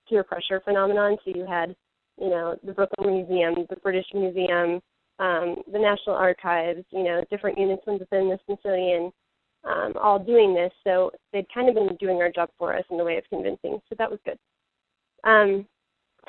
peer 0.08 0.22
pressure 0.22 0.60
phenomenon. 0.64 1.16
So 1.24 1.32
you 1.34 1.46
had, 1.46 1.74
you 2.20 2.30
know, 2.30 2.56
the 2.64 2.72
Brooklyn 2.72 3.14
Museum, 3.14 3.66
the 3.68 3.76
British 3.76 4.06
Museum, 4.14 4.80
um, 5.18 5.56
the 5.72 5.78
National 5.78 6.16
Archives, 6.16 6.84
you 6.90 7.04
know, 7.04 7.24
different 7.30 7.58
units 7.58 7.82
within 7.86 8.28
the 8.28 8.38
Smithsonian 8.46 9.12
um, 9.64 9.92
all 10.00 10.18
doing 10.18 10.54
this. 10.54 10.72
So 10.84 11.10
they'd 11.32 11.52
kind 11.52 11.68
of 11.68 11.74
been 11.74 11.96
doing 12.00 12.18
our 12.18 12.30
job 12.30 12.50
for 12.58 12.76
us 12.76 12.84
in 12.90 12.98
the 12.98 13.04
way 13.04 13.16
of 13.16 13.24
convincing. 13.28 13.80
So 13.88 13.94
that 13.98 14.10
was 14.10 14.20
good. 14.24 14.38
Um, 15.24 15.66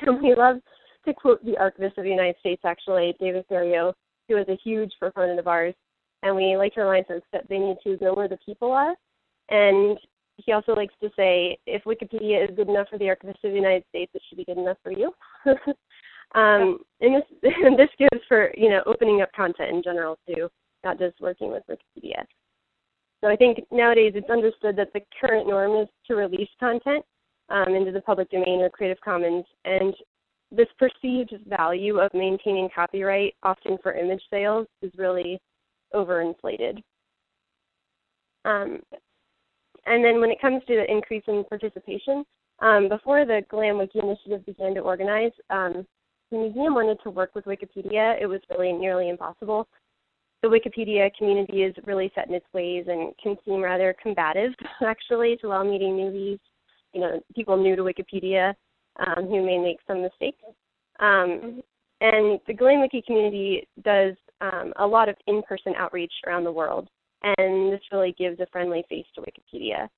and 0.00 0.22
we 0.22 0.34
love 0.34 0.56
to 1.04 1.14
quote 1.14 1.44
the 1.44 1.56
Archivist 1.58 1.98
of 1.98 2.04
the 2.04 2.10
United 2.10 2.36
States, 2.40 2.62
actually, 2.64 3.14
David 3.20 3.44
Ferriero, 3.50 3.94
who 4.28 4.36
is 4.36 4.48
a 4.48 4.58
huge 4.62 4.92
proponent 4.98 5.38
of 5.38 5.48
ours. 5.48 5.74
And 6.22 6.36
we 6.36 6.56
like 6.56 6.74
to 6.74 6.82
remind 6.82 7.06
folks 7.06 7.26
that 7.32 7.48
they 7.48 7.58
need 7.58 7.76
to 7.84 7.96
know 8.02 8.14
where 8.14 8.28
the 8.28 8.38
people 8.44 8.72
are. 8.72 8.94
And 9.48 9.98
he 10.44 10.52
also 10.52 10.72
likes 10.72 10.94
to 11.02 11.10
say, 11.16 11.58
if 11.66 11.84
Wikipedia 11.84 12.44
is 12.48 12.56
good 12.56 12.68
enough 12.68 12.88
for 12.88 12.98
the 12.98 13.08
Archivist 13.08 13.44
of 13.44 13.50
the 13.50 13.56
United 13.56 13.84
States, 13.88 14.12
it 14.14 14.22
should 14.28 14.38
be 14.38 14.44
good 14.44 14.58
enough 14.58 14.78
for 14.82 14.92
you. 14.92 15.12
um, 16.34 16.78
and 17.00 17.16
this 17.16 17.52
and 17.64 17.78
this 17.78 17.88
goes 17.98 18.20
for 18.28 18.50
you 18.56 18.70
know 18.70 18.82
opening 18.86 19.22
up 19.22 19.32
content 19.32 19.70
in 19.70 19.82
general 19.82 20.18
too, 20.26 20.48
not 20.84 20.98
just 20.98 21.20
working 21.20 21.50
with 21.50 21.62
Wikipedia. 21.68 22.24
So 23.20 23.28
I 23.28 23.36
think 23.36 23.58
nowadays 23.70 24.12
it's 24.14 24.30
understood 24.30 24.76
that 24.76 24.92
the 24.94 25.00
current 25.20 25.46
norm 25.46 25.82
is 25.82 25.88
to 26.06 26.14
release 26.14 26.48
content 26.58 27.04
um, 27.50 27.74
into 27.74 27.92
the 27.92 28.00
public 28.00 28.30
domain 28.30 28.60
or 28.60 28.70
Creative 28.70 29.00
Commons, 29.02 29.44
and 29.64 29.94
this 30.50 30.68
perceived 30.78 31.34
value 31.46 32.00
of 32.00 32.12
maintaining 32.14 32.68
copyright, 32.74 33.34
often 33.42 33.78
for 33.82 33.92
image 33.92 34.22
sales, 34.30 34.66
is 34.82 34.90
really 34.96 35.40
overinflated. 35.94 36.82
Um, 38.44 38.80
and 39.86 40.04
then 40.04 40.20
when 40.20 40.30
it 40.30 40.40
comes 40.40 40.62
to 40.66 40.76
the 40.76 40.90
increase 40.90 41.24
in 41.26 41.44
participation, 41.44 42.24
um, 42.60 42.88
before 42.88 43.24
the 43.24 43.42
GLAM 43.48 43.78
Wiki 43.78 44.00
initiative 44.00 44.44
began 44.44 44.74
to 44.74 44.80
organize, 44.80 45.32
um, 45.50 45.86
the 46.30 46.38
museum 46.38 46.74
wanted 46.74 46.98
to 47.02 47.10
work 47.10 47.34
with 47.34 47.44
Wikipedia. 47.46 48.20
It 48.20 48.26
was 48.26 48.40
really 48.50 48.72
nearly 48.72 49.08
impossible 49.08 49.66
the 50.42 50.48
Wikipedia 50.48 51.14
community 51.16 51.62
is 51.62 51.74
really 51.84 52.10
set 52.14 52.28
in 52.28 52.34
its 52.34 52.46
ways 52.52 52.86
and 52.88 53.12
can 53.22 53.36
seem 53.44 53.60
rather 53.62 53.94
combative, 54.02 54.52
actually, 54.86 55.36
to 55.40 55.48
while 55.48 55.64
meeting 55.64 55.96
newbies, 55.96 56.38
you 56.92 57.00
know, 57.00 57.20
people 57.34 57.56
new 57.56 57.76
to 57.76 57.82
Wikipedia 57.82 58.54
um, 58.98 59.26
who 59.26 59.44
may 59.44 59.58
make 59.58 59.78
some 59.86 60.02
mistakes. 60.02 60.42
Um, 60.98 61.62
and 62.00 62.40
the 62.46 62.54
GlamWiki 62.54 63.04
community 63.04 63.68
does 63.84 64.14
um, 64.40 64.72
a 64.76 64.86
lot 64.86 65.08
of 65.08 65.16
in-person 65.26 65.74
outreach 65.76 66.12
around 66.26 66.44
the 66.44 66.52
world, 66.52 66.88
and 67.22 67.72
this 67.72 67.80
really 67.92 68.14
gives 68.18 68.40
a 68.40 68.46
friendly 68.52 68.84
face 68.88 69.06
to 69.14 69.22
Wikipedia. 69.22 69.88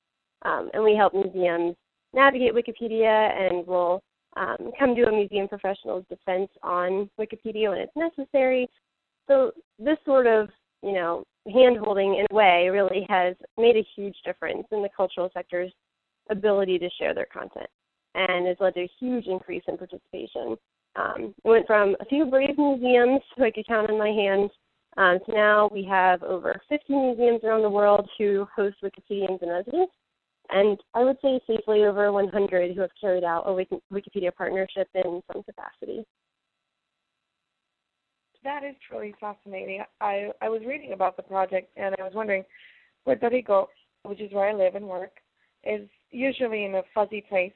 Um, 0.42 0.70
and 0.74 0.82
we 0.82 0.96
help 0.96 1.14
museums 1.14 1.76
navigate 2.14 2.54
Wikipedia, 2.54 3.30
and 3.40 3.66
we'll 3.66 4.02
um, 4.36 4.72
come 4.78 4.94
to 4.94 5.02
a 5.04 5.12
museum 5.12 5.48
professional's 5.48 6.04
defense 6.08 6.50
on 6.62 7.08
Wikipedia 7.18 7.70
when 7.70 7.78
it's 7.78 7.92
necessary, 7.96 8.68
so 9.28 9.52
this 9.78 9.98
sort 10.04 10.26
of, 10.26 10.48
you 10.82 10.92
know, 10.92 11.24
hand 11.52 11.78
holding 11.78 12.16
in 12.16 12.26
a 12.30 12.34
way 12.34 12.68
really 12.70 13.06
has 13.08 13.34
made 13.58 13.76
a 13.76 13.86
huge 13.96 14.16
difference 14.24 14.66
in 14.70 14.82
the 14.82 14.88
cultural 14.96 15.30
sector's 15.34 15.72
ability 16.30 16.78
to 16.78 16.88
share 16.98 17.14
their 17.14 17.26
content 17.32 17.68
and 18.14 18.46
has 18.46 18.56
led 18.60 18.74
to 18.74 18.80
a 18.80 18.90
huge 19.00 19.26
increase 19.26 19.62
in 19.68 19.76
participation. 19.76 20.56
Um, 20.94 21.34
went 21.44 21.66
from 21.66 21.96
a 22.00 22.04
few 22.04 22.26
brave 22.26 22.58
museums 22.58 23.22
who 23.34 23.44
I 23.44 23.50
could 23.50 23.66
count 23.66 23.90
on 23.90 23.98
my 23.98 24.10
hands 24.10 24.50
um, 24.96 25.18
to 25.26 25.32
now 25.32 25.70
we 25.72 25.84
have 25.84 26.22
over 26.22 26.60
50 26.68 26.92
museums 26.92 27.40
around 27.44 27.62
the 27.62 27.70
world 27.70 28.08
who 28.18 28.46
host 28.54 28.76
Wikipedians 28.82 29.42
in 29.42 29.48
residence, 29.48 29.90
and 30.50 30.78
I 30.94 31.04
would 31.04 31.16
say 31.22 31.40
safely 31.46 31.84
over 31.84 32.12
100 32.12 32.74
who 32.74 32.80
have 32.80 32.90
carried 33.00 33.24
out 33.24 33.44
a 33.46 33.80
Wikipedia 33.92 34.34
partnership 34.34 34.88
in 34.94 35.22
some 35.32 35.42
capacity 35.42 36.04
that 38.44 38.64
is 38.64 38.74
truly 38.88 39.14
fascinating. 39.20 39.82
I 40.00 40.30
I 40.40 40.48
was 40.48 40.62
reading 40.66 40.92
about 40.92 41.16
the 41.16 41.22
project 41.22 41.70
and 41.76 41.94
I 41.98 42.02
was 42.02 42.12
wondering, 42.14 42.44
Puerto 43.04 43.28
Rico, 43.30 43.68
which 44.04 44.20
is 44.20 44.32
where 44.32 44.48
I 44.48 44.54
live 44.54 44.74
and 44.74 44.86
work, 44.86 45.12
is 45.64 45.88
usually 46.10 46.64
in 46.64 46.74
a 46.74 46.82
fuzzy 46.94 47.24
place 47.28 47.52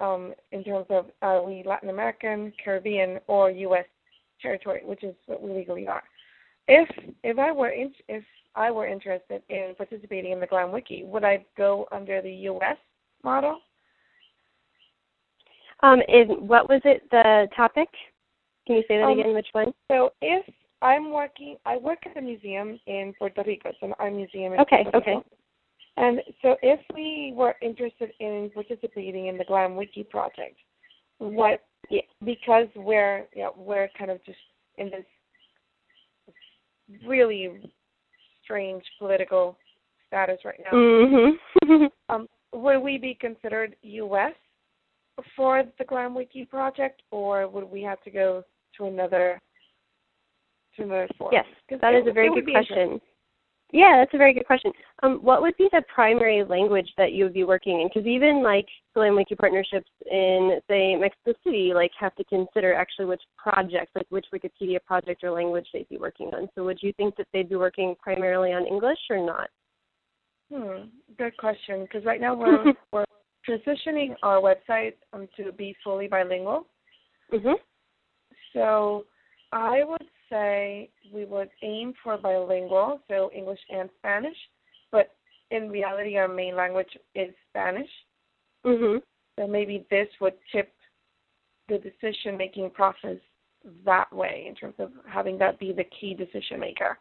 um, 0.00 0.34
in 0.52 0.64
terms 0.64 0.86
of 0.90 1.06
are 1.22 1.42
we 1.42 1.62
Latin 1.64 1.90
American, 1.90 2.52
Caribbean, 2.62 3.18
or 3.26 3.50
U.S. 3.50 3.86
territory, 4.40 4.82
which 4.84 5.04
is 5.04 5.14
what 5.26 5.42
we 5.42 5.52
legally 5.52 5.86
are. 5.86 6.02
If 6.68 6.88
if 7.24 7.38
I 7.38 7.50
were 7.50 7.70
in, 7.70 7.92
if 8.08 8.22
I 8.54 8.70
were 8.70 8.86
interested 8.86 9.42
in 9.48 9.74
participating 9.76 10.32
in 10.32 10.40
the 10.40 10.46
Glam 10.46 10.70
Wiki, 10.70 11.02
would 11.04 11.24
I 11.24 11.44
go 11.56 11.88
under 11.90 12.20
the 12.20 12.32
U.S. 12.32 12.76
model? 13.24 13.58
Um, 15.82 16.00
and 16.08 16.48
what 16.48 16.68
was 16.68 16.82
it? 16.84 17.08
The 17.10 17.48
topic? 17.56 17.88
Can 18.66 18.76
you 18.76 18.82
say 18.86 18.98
that 18.98 19.04
um, 19.04 19.18
again? 19.18 19.34
Which 19.34 19.48
one? 19.52 19.72
So 19.90 20.10
if 20.20 20.44
I'm 20.82 21.10
working, 21.10 21.56
I 21.64 21.76
work 21.78 21.98
at 22.04 22.16
a 22.16 22.20
museum 22.20 22.78
in 22.86 23.14
Puerto 23.18 23.42
Rico. 23.46 23.72
So 23.80 23.94
our 23.98 24.10
museum. 24.10 24.52
In 24.52 24.60
okay. 24.60 24.82
Puerto 24.82 24.98
okay. 24.98 25.10
Rico. 25.16 25.24
And 25.96 26.20
so 26.42 26.56
if 26.62 26.78
we 26.94 27.32
were 27.34 27.56
interested 27.60 28.10
in 28.20 28.50
participating 28.54 29.26
in 29.26 29.38
the 29.38 29.44
Glam 29.44 29.74
Wiki 29.74 30.04
project, 30.04 30.56
what 31.18 31.60
yeah, 31.90 32.02
because 32.24 32.68
we're 32.76 33.26
yeah, 33.34 33.48
we're 33.56 33.88
kind 33.98 34.10
of 34.10 34.24
just 34.24 34.38
in 34.76 34.90
this 34.90 35.04
really 37.06 37.70
strange 38.44 38.82
political 38.98 39.56
status 40.06 40.38
right 40.44 40.60
now. 40.64 40.76
Mm-hmm. 40.76 41.84
um, 42.08 42.26
would 42.52 42.80
we 42.80 42.98
be 42.98 43.16
considered 43.20 43.76
U.S. 43.82 44.32
for 45.36 45.64
the 45.78 45.84
Glam 45.84 46.14
Wiki 46.14 46.44
project, 46.44 47.02
or 47.10 47.48
would 47.48 47.70
we 47.70 47.82
have 47.82 48.02
to 48.02 48.10
go 48.10 48.42
to 48.76 48.86
another 48.86 49.40
to 50.76 50.82
another 50.82 51.08
form? 51.18 51.32
Yes, 51.32 51.44
that 51.80 51.94
is 51.94 52.06
a 52.08 52.12
very 52.12 52.30
good 52.34 52.50
question. 52.50 53.00
Yeah, 53.70 53.96
that's 53.98 54.14
a 54.14 54.18
very 54.18 54.32
good 54.32 54.46
question. 54.46 54.72
Um, 55.02 55.18
what 55.22 55.42
would 55.42 55.56
be 55.58 55.68
the 55.72 55.82
primary 55.94 56.42
language 56.42 56.88
that 56.96 57.12
you 57.12 57.24
would 57.24 57.34
be 57.34 57.44
working 57.44 57.82
in? 57.82 57.88
Because 57.88 58.06
even 58.06 58.42
like 58.42 58.66
Glam 58.94 59.14
Wiki 59.14 59.34
partnerships 59.34 59.90
in 60.10 60.58
say 60.68 60.96
Mexico 60.96 61.38
City, 61.44 61.72
like 61.74 61.90
have 61.98 62.14
to 62.16 62.24
consider 62.24 62.72
actually 62.72 63.04
which 63.04 63.20
projects, 63.36 63.92
like 63.94 64.06
which 64.08 64.24
Wikipedia 64.32 64.82
project 64.84 65.22
or 65.22 65.32
language 65.32 65.66
they'd 65.72 65.88
be 65.90 65.98
working 65.98 66.28
on. 66.28 66.48
So 66.54 66.64
would 66.64 66.78
you 66.80 66.94
think 66.94 67.16
that 67.16 67.26
they'd 67.32 67.48
be 67.48 67.56
working 67.56 67.94
primarily 68.00 68.52
on 68.52 68.66
English 68.66 68.98
or 69.10 69.24
not? 69.24 69.50
Hmm, 70.50 70.88
good 71.18 71.36
question. 71.36 71.82
Because 71.82 72.06
right 72.06 72.22
now 72.22 72.34
we're 72.34 72.72
we're 72.92 73.04
transitioning 73.46 74.14
our 74.22 74.40
website 74.40 74.94
um, 75.12 75.28
to 75.36 75.52
be 75.52 75.76
fully 75.84 76.08
bilingual. 76.08 76.66
Mhm. 77.32 77.56
So 78.54 79.04
I 79.52 79.84
would 79.84 80.06
say 80.30 80.90
we 81.12 81.24
would 81.24 81.50
aim 81.62 81.94
for 82.02 82.16
bilingual, 82.16 83.00
so 83.08 83.30
English 83.34 83.60
and 83.70 83.88
Spanish, 83.98 84.36
but 84.90 85.14
in 85.50 85.70
reality, 85.70 86.16
our 86.16 86.28
main 86.28 86.56
language 86.56 86.96
is 87.14 87.34
Spanish. 87.50 87.90
Mhm. 88.64 89.02
So 89.38 89.46
maybe 89.46 89.86
this 89.90 90.08
would 90.20 90.34
tip 90.50 90.72
the 91.68 91.78
decision 91.78 92.36
making 92.36 92.70
process 92.70 93.18
that 93.84 94.12
way 94.12 94.46
in 94.46 94.54
terms 94.54 94.74
of 94.78 94.92
having 95.06 95.38
that 95.38 95.58
be 95.58 95.72
the 95.72 95.84
key 95.84 96.14
decision 96.14 96.60
maker. 96.60 96.98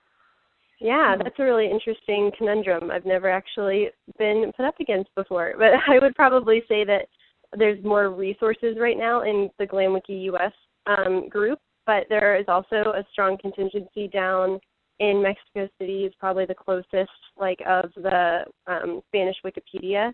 Yeah, 0.80 1.16
that's 1.18 1.40
a 1.40 1.44
really 1.44 1.70
interesting 1.70 2.32
conundrum 2.38 2.92
I've 2.92 3.06
never 3.06 3.30
actually 3.30 3.90
been 4.20 4.52
put 4.56 4.66
up 4.66 4.80
against 4.80 5.14
before. 5.16 5.56
But 5.58 5.74
I 5.88 6.00
would 6.00 6.16
probably 6.16 6.64
say 6.68 6.84
that 6.84 7.08
there's 7.54 7.84
more 7.84 8.10
resources 8.10 8.78
right 8.78 8.98
now 8.98 9.22
in 9.22 9.50
the 9.58 9.66
GlamWiki 9.66 10.24
US 10.24 10.54
um, 10.86 11.28
group 11.30 11.60
but 11.88 12.06
there 12.10 12.38
is 12.38 12.46
also 12.48 12.92
a 12.92 13.04
strong 13.12 13.38
contingency 13.42 14.08
down 14.10 14.60
in 15.00 15.24
Mexico 15.24 15.68
City 15.80 16.04
is 16.06 16.14
probably 16.20 16.46
the 16.46 16.54
closest 16.54 17.10
like 17.40 17.60
of 17.68 17.90
the 17.96 18.42
um, 18.68 19.02
Spanish 19.08 19.38
Wikipedia. 19.44 20.12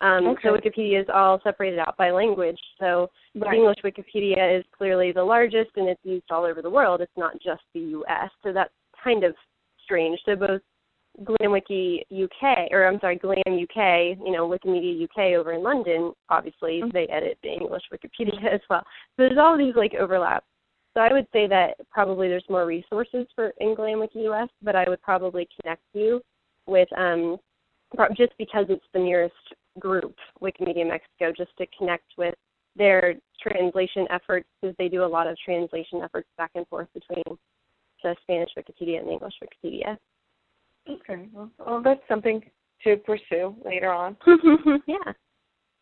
Um, 0.00 0.28
okay. 0.28 0.40
So 0.44 0.56
Wikipedia 0.56 1.02
is 1.02 1.08
all 1.12 1.40
separated 1.44 1.78
out 1.78 1.96
by 1.98 2.10
language. 2.10 2.58
So 2.80 3.10
right. 3.34 3.54
English 3.54 3.78
Wikipedia 3.84 4.58
is 4.58 4.64
clearly 4.76 5.12
the 5.12 5.22
largest, 5.22 5.70
and 5.76 5.88
it's 5.88 6.00
used 6.04 6.30
all 6.30 6.44
over 6.44 6.62
the 6.62 6.70
world. 6.70 7.02
It's 7.02 7.12
not 7.16 7.34
just 7.34 7.62
the 7.74 7.80
U.S. 7.80 8.30
So 8.42 8.52
that's 8.52 8.72
kind 9.04 9.24
of 9.24 9.34
strange. 9.84 10.18
So 10.24 10.36
both 10.36 10.62
GlamWiki 11.22 12.02
UK, 12.10 12.70
or 12.70 12.86
I'm 12.86 12.98
sorry, 13.00 13.16
Glam 13.16 13.42
UK, 13.46 14.16
you 14.24 14.32
know, 14.32 14.48
Wikimedia 14.48 15.04
UK 15.04 15.38
over 15.38 15.52
in 15.52 15.62
London, 15.62 16.12
obviously 16.30 16.80
mm-hmm. 16.80 16.90
they 16.92 17.06
edit 17.08 17.36
the 17.42 17.52
English 17.52 17.82
Wikipedia 17.92 18.42
as 18.54 18.60
well. 18.70 18.82
So 19.16 19.24
there's 19.24 19.38
all 19.38 19.58
these 19.58 19.74
like 19.76 19.94
overlaps. 19.94 20.46
So 20.94 21.00
I 21.00 21.12
would 21.12 21.26
say 21.32 21.46
that 21.46 21.74
probably 21.90 22.28
there's 22.28 22.44
more 22.48 22.66
resources 22.66 23.26
for 23.34 23.52
in 23.58 23.76
GlamWiki 23.76 24.28
US, 24.30 24.48
but 24.62 24.74
I 24.74 24.88
would 24.88 25.00
probably 25.02 25.48
connect 25.60 25.82
you 25.92 26.20
with 26.66 26.88
um, 26.96 27.38
just 28.16 28.32
because 28.38 28.66
it's 28.68 28.84
the 28.92 28.98
nearest 28.98 29.34
group, 29.78 30.14
Wikimedia 30.42 30.86
Mexico, 30.86 31.32
just 31.36 31.56
to 31.58 31.66
connect 31.78 32.04
with 32.18 32.34
their 32.76 33.14
translation 33.40 34.06
efforts 34.10 34.48
because 34.60 34.74
they 34.78 34.88
do 34.88 35.04
a 35.04 35.06
lot 35.06 35.26
of 35.26 35.36
translation 35.44 36.00
efforts 36.02 36.28
back 36.36 36.50
and 36.54 36.66
forth 36.68 36.88
between 36.92 37.38
the 38.02 38.16
Spanish 38.22 38.50
Wikipedia 38.56 38.98
and 38.98 39.08
the 39.08 39.12
English 39.12 39.34
Wikipedia. 39.42 39.96
Okay, 40.88 41.28
well, 41.32 41.50
well 41.58 41.82
that's 41.82 42.00
something 42.08 42.42
to 42.84 42.96
pursue 42.96 43.54
later 43.64 43.92
on. 43.92 44.16
yeah. 44.86 45.12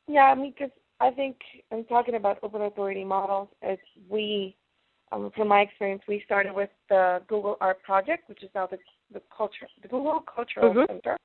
Yeah, 0.07 0.23
I 0.23 0.35
mean, 0.35 0.53
because 0.53 0.73
I 1.01 1.11
think 1.11 1.37
I'm 1.71 1.85
talking 1.85 2.17
about 2.17 2.39
open 2.43 2.63
authority 2.63 3.05
models 3.05 3.49
as 3.63 3.79
we 4.09 4.57
um, 5.13 5.31
from 5.35 5.49
my 5.49 5.61
experience, 5.61 6.03
we 6.09 6.23
started 6.25 6.55
with 6.55 6.71
the 6.89 7.23
Google 7.29 7.57
Art 7.61 7.83
Project, 7.83 8.29
which 8.29 8.43
is 8.43 8.51
now 8.55 8.67
the 8.67 8.79
the 9.13 9.23
culture 9.35 9.67
the 9.83 9.89
Google 9.89 10.23
Cultural 10.35 10.71
mm-hmm. 10.71 10.93
Center. 10.93 11.17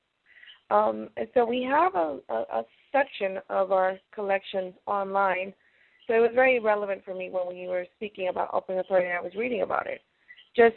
Um, 0.69 1.09
and 1.17 1.27
so 1.33 1.45
we 1.45 1.61
have 1.63 1.93
a, 1.95 2.19
a, 2.29 2.33
a 2.33 2.63
section 2.91 3.39
of 3.49 3.71
our 3.71 3.97
collections 4.13 4.73
online. 4.87 5.53
So 6.07 6.13
it 6.13 6.19
was 6.19 6.31
very 6.33 6.59
relevant 6.59 7.03
for 7.05 7.13
me 7.13 7.29
when 7.29 7.47
we 7.55 7.67
were 7.67 7.85
speaking 7.95 8.29
about 8.29 8.49
open 8.53 8.79
authority. 8.79 9.07
and 9.07 9.17
I 9.17 9.21
was 9.21 9.35
reading 9.35 9.61
about 9.61 9.87
it, 9.87 10.01
just 10.55 10.75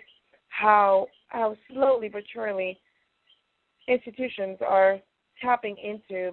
how 0.49 1.07
how 1.29 1.57
slowly 1.71 2.09
but 2.09 2.23
surely 2.33 2.79
institutions 3.89 4.59
are 4.67 4.99
tapping 5.41 5.77
into, 5.79 6.33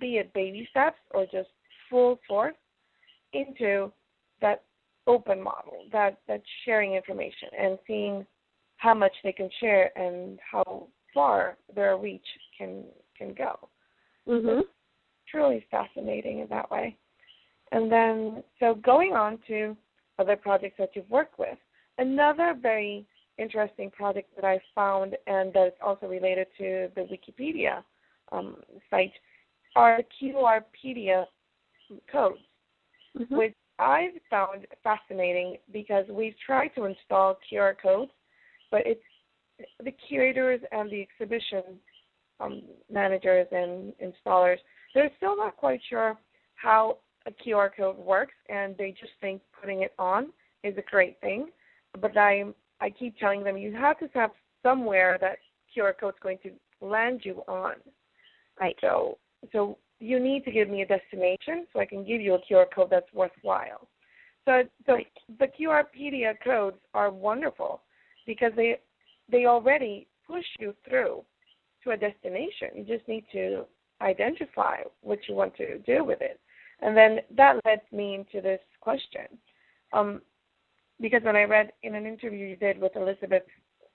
be 0.00 0.16
it 0.18 0.32
baby 0.32 0.66
steps 0.70 0.98
or 1.10 1.24
just 1.24 1.48
full 1.90 2.18
force, 2.26 2.54
into 3.32 3.92
that 4.40 4.62
open 5.08 5.42
model 5.42 5.84
that 5.90 6.18
that's 6.28 6.44
sharing 6.64 6.94
information 6.94 7.48
and 7.58 7.78
seeing 7.86 8.24
how 8.76 8.94
much 8.94 9.12
they 9.24 9.32
can 9.32 9.50
share 9.58 9.90
and 9.98 10.38
how 10.52 10.86
far 11.12 11.56
their 11.74 11.96
reach 11.96 12.26
can 12.56 12.84
can 13.16 13.34
go. 13.34 13.68
Mhm. 14.26 14.62
truly 15.26 15.60
fascinating 15.70 16.38
in 16.38 16.48
that 16.48 16.70
way. 16.70 16.96
And 17.72 17.92
then 17.92 18.42
so 18.60 18.74
going 18.74 19.12
on 19.14 19.38
to 19.48 19.76
other 20.18 20.36
projects 20.36 20.76
that 20.78 20.90
you've 20.94 21.10
worked 21.10 21.38
with. 21.38 21.58
Another 21.98 22.54
very 22.54 23.06
interesting 23.38 23.90
project 23.90 24.34
that 24.36 24.44
I 24.44 24.58
found 24.74 25.16
and 25.26 25.52
that 25.52 25.66
is 25.68 25.72
also 25.80 26.06
related 26.06 26.46
to 26.58 26.90
the 26.94 27.02
Wikipedia 27.02 27.84
um, 28.32 28.56
site 28.90 29.12
are 29.76 30.00
QRpedia 30.20 31.26
codes, 32.10 32.40
mm-hmm. 33.16 33.36
which 33.36 33.54
I've 33.78 34.12
found 34.30 34.66
fascinating 34.82 35.56
because 35.72 36.04
we've 36.10 36.34
tried 36.44 36.68
to 36.76 36.84
install 36.84 37.38
QR 37.50 37.74
codes, 37.80 38.10
but 38.70 38.82
it's 38.84 39.00
the 39.82 39.92
curators 40.08 40.60
and 40.72 40.90
the 40.90 41.00
exhibition 41.00 41.62
um, 42.40 42.62
managers 42.90 43.46
and 43.50 43.92
installers, 44.02 44.58
they're 44.94 45.10
still 45.16 45.36
not 45.36 45.56
quite 45.56 45.80
sure 45.88 46.16
how 46.54 46.98
a 47.26 47.30
QR 47.30 47.70
code 47.76 47.96
works, 47.96 48.34
and 48.48 48.76
they 48.76 48.90
just 48.98 49.12
think 49.20 49.42
putting 49.60 49.82
it 49.82 49.92
on 49.98 50.28
is 50.64 50.76
a 50.78 50.90
great 50.90 51.20
thing. 51.20 51.48
But 52.00 52.16
I 52.16 52.44
I 52.80 52.90
keep 52.90 53.18
telling 53.18 53.42
them 53.42 53.56
you 53.56 53.72
have 53.74 53.98
to 53.98 54.08
have 54.14 54.30
somewhere 54.62 55.18
that 55.20 55.38
QR 55.76 55.92
code 55.98 56.14
is 56.14 56.20
going 56.22 56.38
to 56.44 56.50
land 56.80 57.22
you 57.24 57.42
on. 57.48 57.74
Right. 58.60 58.76
So 58.80 59.18
so 59.52 59.78
you 60.00 60.20
need 60.20 60.44
to 60.44 60.52
give 60.52 60.68
me 60.68 60.82
a 60.82 60.86
destination 60.86 61.66
so 61.72 61.80
I 61.80 61.86
can 61.86 62.04
give 62.04 62.20
you 62.20 62.34
a 62.34 62.38
QR 62.38 62.66
code 62.72 62.88
that's 62.90 63.12
worthwhile. 63.12 63.88
So, 64.44 64.62
so 64.86 64.94
right. 64.94 65.06
the 65.38 65.46
QRpedia 65.46 66.34
codes 66.42 66.78
are 66.94 67.10
wonderful 67.10 67.82
because 68.26 68.52
they 68.56 68.78
they 69.30 69.44
already 69.44 70.06
push 70.26 70.44
you 70.58 70.74
through 70.88 71.22
to 71.84 71.90
a 71.90 71.96
destination. 71.96 72.68
You 72.74 72.84
just 72.84 73.06
need 73.08 73.24
to 73.32 73.64
identify 74.00 74.76
what 75.02 75.18
you 75.28 75.34
want 75.34 75.56
to 75.56 75.78
do 75.80 76.04
with 76.04 76.20
it. 76.20 76.40
And 76.80 76.96
then 76.96 77.18
that 77.36 77.60
led 77.64 77.80
me 77.92 78.14
into 78.14 78.40
this 78.40 78.60
question. 78.80 79.26
Um, 79.92 80.22
because 81.00 81.22
when 81.22 81.36
I 81.36 81.42
read 81.44 81.72
in 81.82 81.94
an 81.94 82.06
interview 82.06 82.46
you 82.46 82.56
did 82.56 82.80
with 82.80 82.96
Elizabeth 82.96 83.42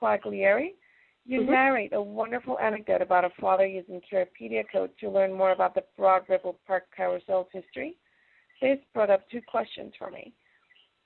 Quaglieri, 0.01 0.73
you 1.25 1.41
mm-hmm. 1.41 1.51
narrate 1.51 1.93
a 1.93 2.01
wonderful 2.01 2.59
anecdote 2.59 3.01
about 3.01 3.25
a 3.25 3.29
father 3.39 3.65
using 3.65 4.01
QRpedia 4.11 4.63
code 4.71 4.91
to 4.99 5.09
learn 5.09 5.33
more 5.33 5.51
about 5.51 5.75
the 5.75 5.83
Broad 5.97 6.23
Ripple 6.27 6.59
Park 6.67 6.85
carousel's 6.97 7.47
history. 7.51 7.95
This 8.61 8.77
brought 8.93 9.09
up 9.09 9.29
two 9.29 9.41
questions 9.47 9.93
for 9.97 10.11
me. 10.11 10.33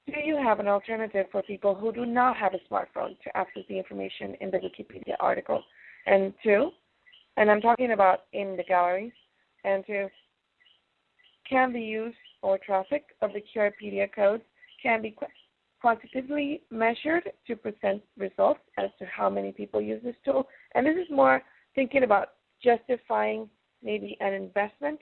Do 0.08 0.14
you 0.24 0.38
have 0.38 0.60
an 0.60 0.68
alternative 0.68 1.26
for 1.32 1.42
people 1.44 1.76
who 1.76 1.92
do 1.92 2.06
not 2.06 2.38
have 2.38 2.54
a 2.54 2.74
smartphone 2.74 3.20
to 3.24 3.38
access 3.38 3.64
the 3.68 3.78
information 3.78 4.36
in 4.40 4.50
the 4.50 4.58
Wikipedia 4.58 5.16
article? 5.20 5.62
And 6.06 6.34
two, 6.44 6.72
and 7.36 7.52
I'm 7.52 7.62
talking 7.62 7.92
about 7.92 8.22
in 8.32 8.56
the 8.56 8.64
galleries, 8.64 9.12
and 9.66 9.86
two, 9.86 10.08
can 11.50 11.74
the 11.74 11.82
use 11.82 12.16
or 12.42 12.58
traffic 12.58 13.06
of 13.22 13.32
the 13.34 13.44
QRpedia 13.54 14.08
codes 14.14 14.44
can 14.82 15.02
be 15.02 15.12
quantitatively 15.82 16.62
measured 16.72 17.32
to 17.46 17.56
present 17.56 18.02
results 18.18 18.60
as 18.78 18.90
to 19.00 19.06
how 19.06 19.30
many 19.30 19.52
people 19.52 19.82
use 19.82 20.02
this 20.04 20.16
tool. 20.26 20.48
And 20.76 20.86
this 20.86 20.96
is 20.96 21.10
more 21.12 21.42
thinking 21.76 22.04
about 22.04 22.30
justifying 22.64 23.50
maybe 23.84 24.18
an 24.20 24.34
investment 24.34 25.00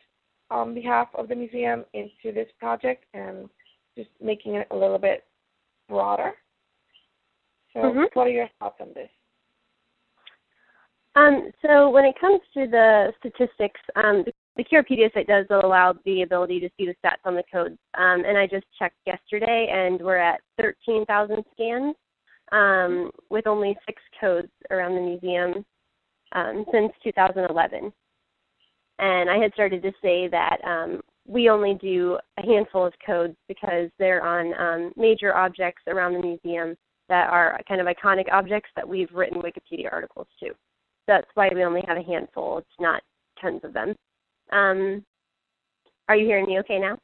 on 0.51 0.73
behalf 0.73 1.07
of 1.15 1.27
the 1.27 1.35
museum 1.35 1.85
into 1.93 2.33
this 2.33 2.47
project 2.59 3.05
and 3.13 3.49
just 3.97 4.09
making 4.21 4.55
it 4.55 4.67
a 4.71 4.75
little 4.75 4.99
bit 4.99 5.23
broader. 5.87 6.33
So, 7.73 7.79
mm-hmm. 7.79 8.03
what 8.13 8.27
are 8.27 8.31
your 8.31 8.49
thoughts 8.59 8.77
on 8.79 8.89
this? 8.93 9.09
Um, 11.15 11.49
so 11.61 11.89
when 11.89 12.05
it 12.05 12.15
comes 12.19 12.41
to 12.53 12.67
the 12.67 13.13
statistics, 13.19 13.79
um, 13.95 14.25
the 14.57 14.63
QRpedia 14.63 15.13
site 15.13 15.27
does 15.27 15.45
allow 15.49 15.95
the 16.05 16.21
ability 16.21 16.59
to 16.61 16.69
see 16.77 16.85
the 16.85 16.95
stats 17.03 17.25
on 17.25 17.35
the 17.35 17.43
codes. 17.51 17.77
Um, 17.97 18.23
and 18.25 18.37
I 18.37 18.47
just 18.47 18.65
checked 18.79 18.97
yesterday, 19.05 19.67
and 19.71 19.99
we're 19.99 20.17
at 20.17 20.39
13,000 20.57 21.43
scans 21.53 21.95
um, 22.51 23.11
with 23.29 23.47
only 23.47 23.77
six 23.85 24.01
codes 24.19 24.51
around 24.71 24.95
the 24.95 25.01
museum 25.01 25.65
um, 26.33 26.65
since 26.71 26.91
2011. 27.03 27.91
And 28.99 29.29
I 29.29 29.37
had 29.37 29.53
started 29.53 29.81
to 29.83 29.91
say 30.01 30.29
that 30.29 30.57
um, 30.65 31.01
we 31.27 31.49
only 31.49 31.73
do 31.73 32.17
a 32.37 32.45
handful 32.45 32.85
of 32.85 32.93
codes 33.05 33.35
because 33.47 33.89
they're 33.99 34.23
on 34.23 34.53
um, 34.59 34.93
major 34.95 35.35
objects 35.35 35.81
around 35.87 36.13
the 36.13 36.21
museum 36.21 36.77
that 37.09 37.29
are 37.29 37.59
kind 37.67 37.81
of 37.81 37.87
iconic 37.87 38.31
objects 38.31 38.69
that 38.75 38.87
we've 38.87 39.11
written 39.13 39.41
Wikipedia 39.41 39.91
articles 39.91 40.27
to. 40.39 40.51
That's 41.07 41.27
why 41.33 41.49
we 41.53 41.63
only 41.63 41.83
have 41.87 41.97
a 41.97 42.03
handful. 42.03 42.59
It's 42.59 42.67
not 42.79 43.01
tons 43.41 43.61
of 43.63 43.73
them. 43.73 43.95
Um, 44.51 45.03
are 46.07 46.15
you 46.15 46.25
hearing 46.25 46.45
me 46.45 46.59
okay 46.59 46.79
now? 46.79 46.97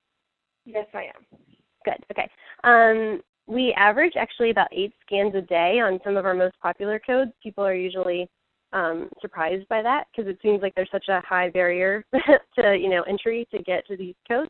Yes, 0.65 0.87
I 0.93 1.03
am. 1.03 1.39
Good. 1.85 2.05
Okay. 2.11 2.29
Um, 2.63 3.21
we 3.47 3.73
average 3.75 4.13
actually 4.17 4.51
about 4.51 4.67
eight 4.71 4.93
scans 5.05 5.33
a 5.35 5.41
day 5.41 5.79
on 5.83 5.99
some 6.03 6.17
of 6.17 6.25
our 6.25 6.33
most 6.33 6.55
popular 6.61 6.99
codes. 6.99 7.31
People 7.41 7.65
are 7.65 7.73
usually 7.73 8.29
um, 8.73 9.09
surprised 9.19 9.67
by 9.67 9.81
that 9.81 10.05
because 10.11 10.29
it 10.29 10.39
seems 10.41 10.61
like 10.61 10.73
there's 10.75 10.91
such 10.91 11.07
a 11.09 11.21
high 11.27 11.49
barrier 11.49 12.05
to 12.13 12.77
you 12.77 12.89
know 12.89 13.01
entry 13.03 13.47
to 13.51 13.61
get 13.63 13.85
to 13.87 13.97
these 13.97 14.15
codes 14.27 14.49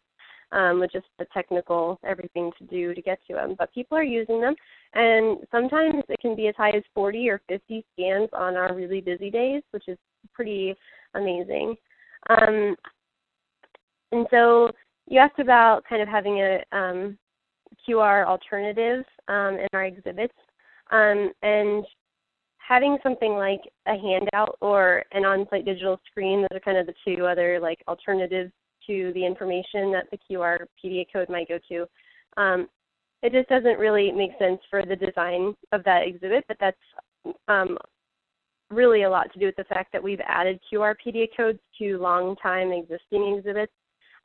um, 0.52 0.80
with 0.80 0.92
just 0.92 1.08
the 1.18 1.26
technical 1.34 2.00
everything 2.06 2.52
to 2.60 2.66
do 2.66 2.94
to 2.94 3.02
get 3.02 3.20
to 3.28 3.34
them. 3.34 3.56
But 3.58 3.74
people 3.74 3.98
are 3.98 4.04
using 4.04 4.42
them, 4.42 4.56
and 4.94 5.40
sometimes 5.52 6.04
it 6.10 6.20
can 6.20 6.36
be 6.36 6.48
as 6.48 6.56
high 6.58 6.72
as 6.72 6.84
40 6.94 7.30
or 7.30 7.42
50 7.48 7.86
scans 7.94 8.30
on 8.34 8.56
our 8.56 8.76
really 8.76 9.02
busy 9.02 9.30
days, 9.30 9.64
which 9.72 9.88
is 9.88 9.98
pretty 10.34 10.76
amazing. 11.16 11.76
Um, 12.30 12.76
and 14.12 14.28
so 14.30 14.70
you 15.08 15.20
asked 15.20 15.40
about 15.40 15.84
kind 15.88 16.02
of 16.02 16.08
having 16.08 16.40
a 16.40 16.64
um, 16.72 17.18
QR 17.88 18.26
alternative 18.26 19.04
um, 19.28 19.56
in 19.56 19.68
our 19.74 19.86
exhibits, 19.86 20.34
um, 20.92 21.32
and 21.42 21.86
having 22.58 22.98
something 23.04 23.34
like 23.34 23.62
a 23.88 23.98
handout 23.98 24.58
or 24.62 25.04
an 25.12 25.26
on-site 25.26 25.66
digital 25.66 26.00
screen. 26.10 26.42
Those 26.42 26.58
are 26.58 26.60
kind 26.60 26.78
of 26.78 26.86
the 26.86 26.94
two 27.06 27.26
other 27.26 27.60
like 27.60 27.80
alternatives 27.88 28.52
to 28.88 29.12
the 29.14 29.26
information 29.26 29.92
that 29.92 30.08
the 30.12 30.18
QR 30.30 30.60
PDA 30.84 31.06
code 31.12 31.30
might 31.30 31.48
go 31.48 31.60
to. 31.70 31.86
Um, 32.38 32.68
it 33.24 33.32
just 33.32 33.50
doesn't 33.50 33.78
really 33.78 34.12
make 34.12 34.32
sense 34.40 34.60
for 34.70 34.84
the 34.84 34.96
design 34.96 35.54
of 35.72 35.84
that 35.84 36.08
exhibit, 36.08 36.44
but 36.48 36.58
that's 36.60 37.36
um, 37.48 37.78
really 38.72 39.04
a 39.04 39.10
lot 39.10 39.32
to 39.34 39.40
do 39.40 39.46
with 39.46 39.56
the 39.56 39.64
fact 39.66 39.92
that 39.94 40.04
we've 40.04 40.22
added 40.26 40.60
QR 40.72 40.96
codes 41.36 41.60
to 41.78 41.98
long 41.98 42.36
time 42.38 42.72
existing 42.72 43.36
exhibits. 43.38 43.74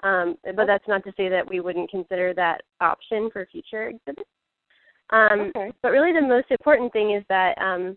Um, 0.02 0.36
but 0.44 0.66
that's 0.66 0.86
not 0.86 1.04
to 1.04 1.12
say 1.16 1.28
that 1.28 1.48
we 1.48 1.60
wouldn't 1.60 1.90
consider 1.90 2.34
that 2.34 2.62
option 2.80 3.30
for 3.32 3.46
future 3.50 3.88
exhibits. 3.88 4.28
Um, 5.10 5.52
okay. 5.56 5.72
But 5.82 5.90
really, 5.90 6.12
the 6.12 6.26
most 6.26 6.50
important 6.50 6.92
thing 6.92 7.14
is 7.14 7.24
that 7.28 7.56
um, 7.58 7.96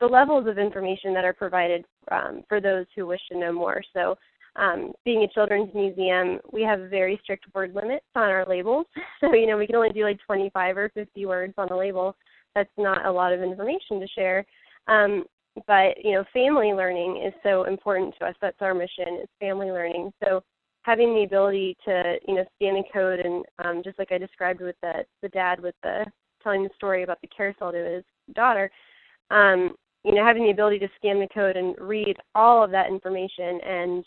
the 0.00 0.06
levels 0.06 0.46
of 0.46 0.58
information 0.58 1.12
that 1.14 1.24
are 1.24 1.32
provided 1.32 1.84
um, 2.10 2.42
for 2.48 2.60
those 2.60 2.86
who 2.96 3.06
wish 3.06 3.20
to 3.30 3.38
know 3.38 3.52
more. 3.52 3.82
So, 3.92 4.16
um, 4.56 4.92
being 5.04 5.22
a 5.22 5.28
children's 5.28 5.72
museum, 5.72 6.40
we 6.52 6.62
have 6.62 6.90
very 6.90 7.20
strict 7.22 7.44
word 7.54 7.74
limits 7.74 8.06
on 8.16 8.24
our 8.24 8.46
labels. 8.48 8.86
So, 9.20 9.34
you 9.34 9.48
know, 9.48 9.56
we 9.56 9.66
can 9.66 9.74
only 9.74 9.90
do 9.90 10.04
like 10.04 10.18
25 10.26 10.76
or 10.76 10.90
50 10.90 11.26
words 11.26 11.54
on 11.58 11.68
a 11.70 11.76
label. 11.76 12.16
That's 12.54 12.70
not 12.78 13.04
a 13.04 13.10
lot 13.10 13.32
of 13.32 13.42
information 13.42 13.98
to 13.98 14.06
share. 14.14 14.46
Um, 14.86 15.24
but, 15.66 16.02
you 16.02 16.12
know, 16.12 16.24
family 16.32 16.72
learning 16.72 17.22
is 17.26 17.32
so 17.42 17.64
important 17.64 18.14
to 18.18 18.26
us. 18.26 18.34
That's 18.40 18.60
our 18.60 18.74
mission, 18.74 19.20
is 19.22 19.28
family 19.40 19.70
learning. 19.70 20.12
So, 20.24 20.42
having 20.82 21.14
the 21.14 21.24
ability 21.24 21.76
to, 21.84 22.16
you 22.26 22.36
know, 22.36 22.44
scan 22.56 22.76
a 22.76 22.92
code 22.92 23.20
and 23.20 23.44
um, 23.62 23.82
just 23.84 23.98
like 23.98 24.12
I 24.12 24.18
described 24.18 24.60
with 24.60 24.76
the, 24.80 25.04
the 25.20 25.28
dad 25.28 25.60
with 25.60 25.74
the 25.82 26.06
telling 26.42 26.62
the 26.62 26.70
story 26.76 27.02
about 27.02 27.20
the 27.20 27.28
carousel 27.28 27.72
to 27.72 27.78
his 27.78 28.04
daughter, 28.34 28.70
um, 29.30 29.74
you 30.04 30.14
know, 30.14 30.24
having 30.24 30.44
the 30.44 30.50
ability 30.50 30.78
to 30.78 30.88
scan 30.96 31.20
the 31.20 31.28
code 31.34 31.56
and 31.56 31.74
read 31.78 32.16
all 32.34 32.62
of 32.62 32.70
that 32.70 32.88
information 32.88 33.60
and 33.66 34.04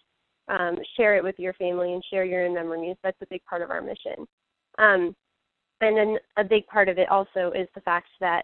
um, 0.47 0.77
share 0.97 1.15
it 1.15 1.23
with 1.23 1.35
your 1.37 1.53
family 1.53 1.93
and 1.93 2.03
share 2.09 2.25
your 2.25 2.45
own 2.45 2.53
memories. 2.53 2.95
That's 3.03 3.21
a 3.21 3.27
big 3.29 3.43
part 3.45 3.61
of 3.61 3.69
our 3.69 3.81
mission. 3.81 4.25
Um, 4.79 5.15
and 5.81 5.97
then 5.97 6.17
a 6.37 6.43
big 6.43 6.65
part 6.67 6.89
of 6.89 6.97
it 6.97 7.09
also 7.09 7.51
is 7.55 7.67
the 7.75 7.81
fact 7.81 8.07
that 8.19 8.43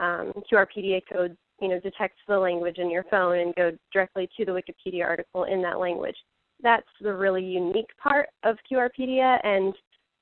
um, 0.00 0.32
QR 0.50 0.66
PDA 0.76 1.02
codes, 1.10 1.36
you 1.62 1.68
know, 1.68 1.80
detect 1.80 2.18
the 2.26 2.38
language 2.38 2.78
in 2.78 2.90
your 2.90 3.04
phone 3.04 3.38
and 3.38 3.54
go 3.54 3.70
directly 3.92 4.28
to 4.36 4.44
the 4.44 4.52
Wikipedia 4.52 5.04
article 5.04 5.44
in 5.44 5.62
that 5.62 5.78
language. 5.78 6.16
That's 6.62 6.86
the 7.00 7.14
really 7.14 7.44
unique 7.44 7.90
part 8.02 8.28
of 8.42 8.56
QRpedia 8.70 9.38
and 9.44 9.72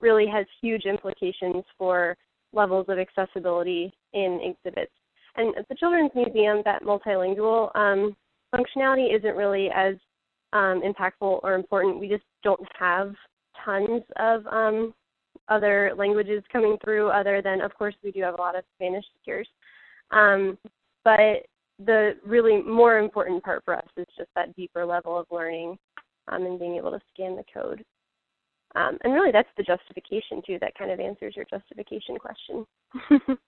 really 0.01 0.27
has 0.27 0.47
huge 0.61 0.85
implications 0.85 1.65
for 1.79 2.17
levels 2.53 2.87
of 2.89 2.99
accessibility 2.99 3.93
in 4.13 4.41
exhibits. 4.43 4.93
And 5.37 5.57
at 5.57 5.69
the 5.69 5.75
Children's 5.77 6.11
Museum, 6.15 6.63
that 6.65 6.83
multilingual 6.83 7.75
um, 7.75 8.15
functionality 8.55 9.17
isn't 9.17 9.37
really 9.37 9.71
as 9.75 9.95
um, 10.53 10.83
impactful 10.83 11.41
or 11.43 11.55
important. 11.55 12.01
We 12.01 12.09
just 12.09 12.25
don't 12.43 12.61
have 12.79 13.15
tons 13.65 14.03
of 14.17 14.47
um, 14.47 14.93
other 15.49 15.93
languages 15.97 16.43
coming 16.53 16.77
through, 16.85 17.09
other 17.09 17.41
than, 17.43 17.61
of 17.61 17.75
course, 17.75 17.95
we 18.03 18.11
do 18.11 18.21
have 18.23 18.35
a 18.35 18.41
lot 18.41 18.57
of 18.57 18.65
Spanish 18.77 19.05
speakers. 19.15 19.49
Um, 20.11 20.59
but 21.05 21.47
the 21.85 22.17
really 22.25 22.63
more 22.63 22.99
important 22.99 23.43
part 23.43 23.65
for 23.65 23.75
us 23.75 23.87
is 23.97 24.07
just 24.17 24.31
that 24.35 24.55
deeper 24.55 24.85
level 24.85 25.19
of 25.19 25.27
learning 25.31 25.79
um, 26.29 26.45
and 26.45 26.59
being 26.59 26.77
able 26.77 26.91
to 26.91 27.01
scan 27.13 27.37
the 27.37 27.45
code. 27.53 27.85
Um, 28.77 28.99
and 29.03 29.13
really, 29.13 29.33
that's 29.33 29.49
the 29.57 29.63
justification 29.63 30.43
too. 30.47 30.59
That 30.61 30.77
kind 30.77 30.91
of 30.91 31.01
answers 31.01 31.35
your 31.35 31.47
justification 31.47 32.17
question. 32.19 32.67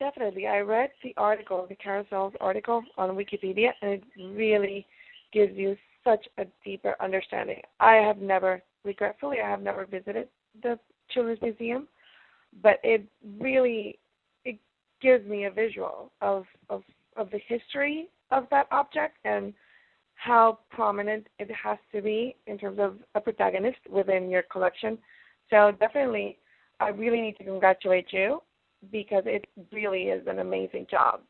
Definitely, 0.00 0.46
I 0.46 0.60
read 0.60 0.90
the 1.02 1.12
article, 1.16 1.66
the 1.68 1.74
carousels 1.74 2.32
article 2.40 2.82
on 2.96 3.10
Wikipedia, 3.10 3.70
and 3.82 3.90
it 3.92 4.04
really 4.18 4.86
gives 5.32 5.56
you 5.56 5.76
such 6.04 6.24
a 6.38 6.44
deeper 6.64 6.94
understanding. 7.00 7.60
I 7.80 7.96
have 7.96 8.18
never, 8.18 8.62
regretfully, 8.84 9.38
I 9.44 9.50
have 9.50 9.60
never 9.60 9.84
visited 9.86 10.28
the 10.62 10.78
Children's 11.10 11.42
Museum, 11.42 11.88
but 12.62 12.78
it 12.84 13.04
really 13.40 13.98
gives 15.00 15.26
me 15.26 15.44
a 15.44 15.50
visual 15.50 16.10
of 16.20 16.44
of 16.68 16.82
of 17.16 17.30
the 17.30 17.40
history 17.46 18.08
of 18.30 18.46
that 18.50 18.66
object 18.70 19.16
and 19.24 19.52
how 20.14 20.58
prominent 20.70 21.26
it 21.38 21.48
has 21.50 21.78
to 21.92 22.02
be 22.02 22.36
in 22.46 22.58
terms 22.58 22.78
of 22.80 22.96
a 23.14 23.20
protagonist 23.20 23.78
within 23.88 24.28
your 24.28 24.42
collection. 24.42 24.98
So 25.48 25.72
definitely, 25.78 26.38
I 26.80 26.88
really 26.88 27.20
need 27.20 27.36
to 27.38 27.44
congratulate 27.44 28.06
you 28.12 28.42
because 28.92 29.22
it 29.26 29.46
really 29.72 30.04
is 30.04 30.26
an 30.26 30.40
amazing 30.40 30.86
job. 30.90 31.20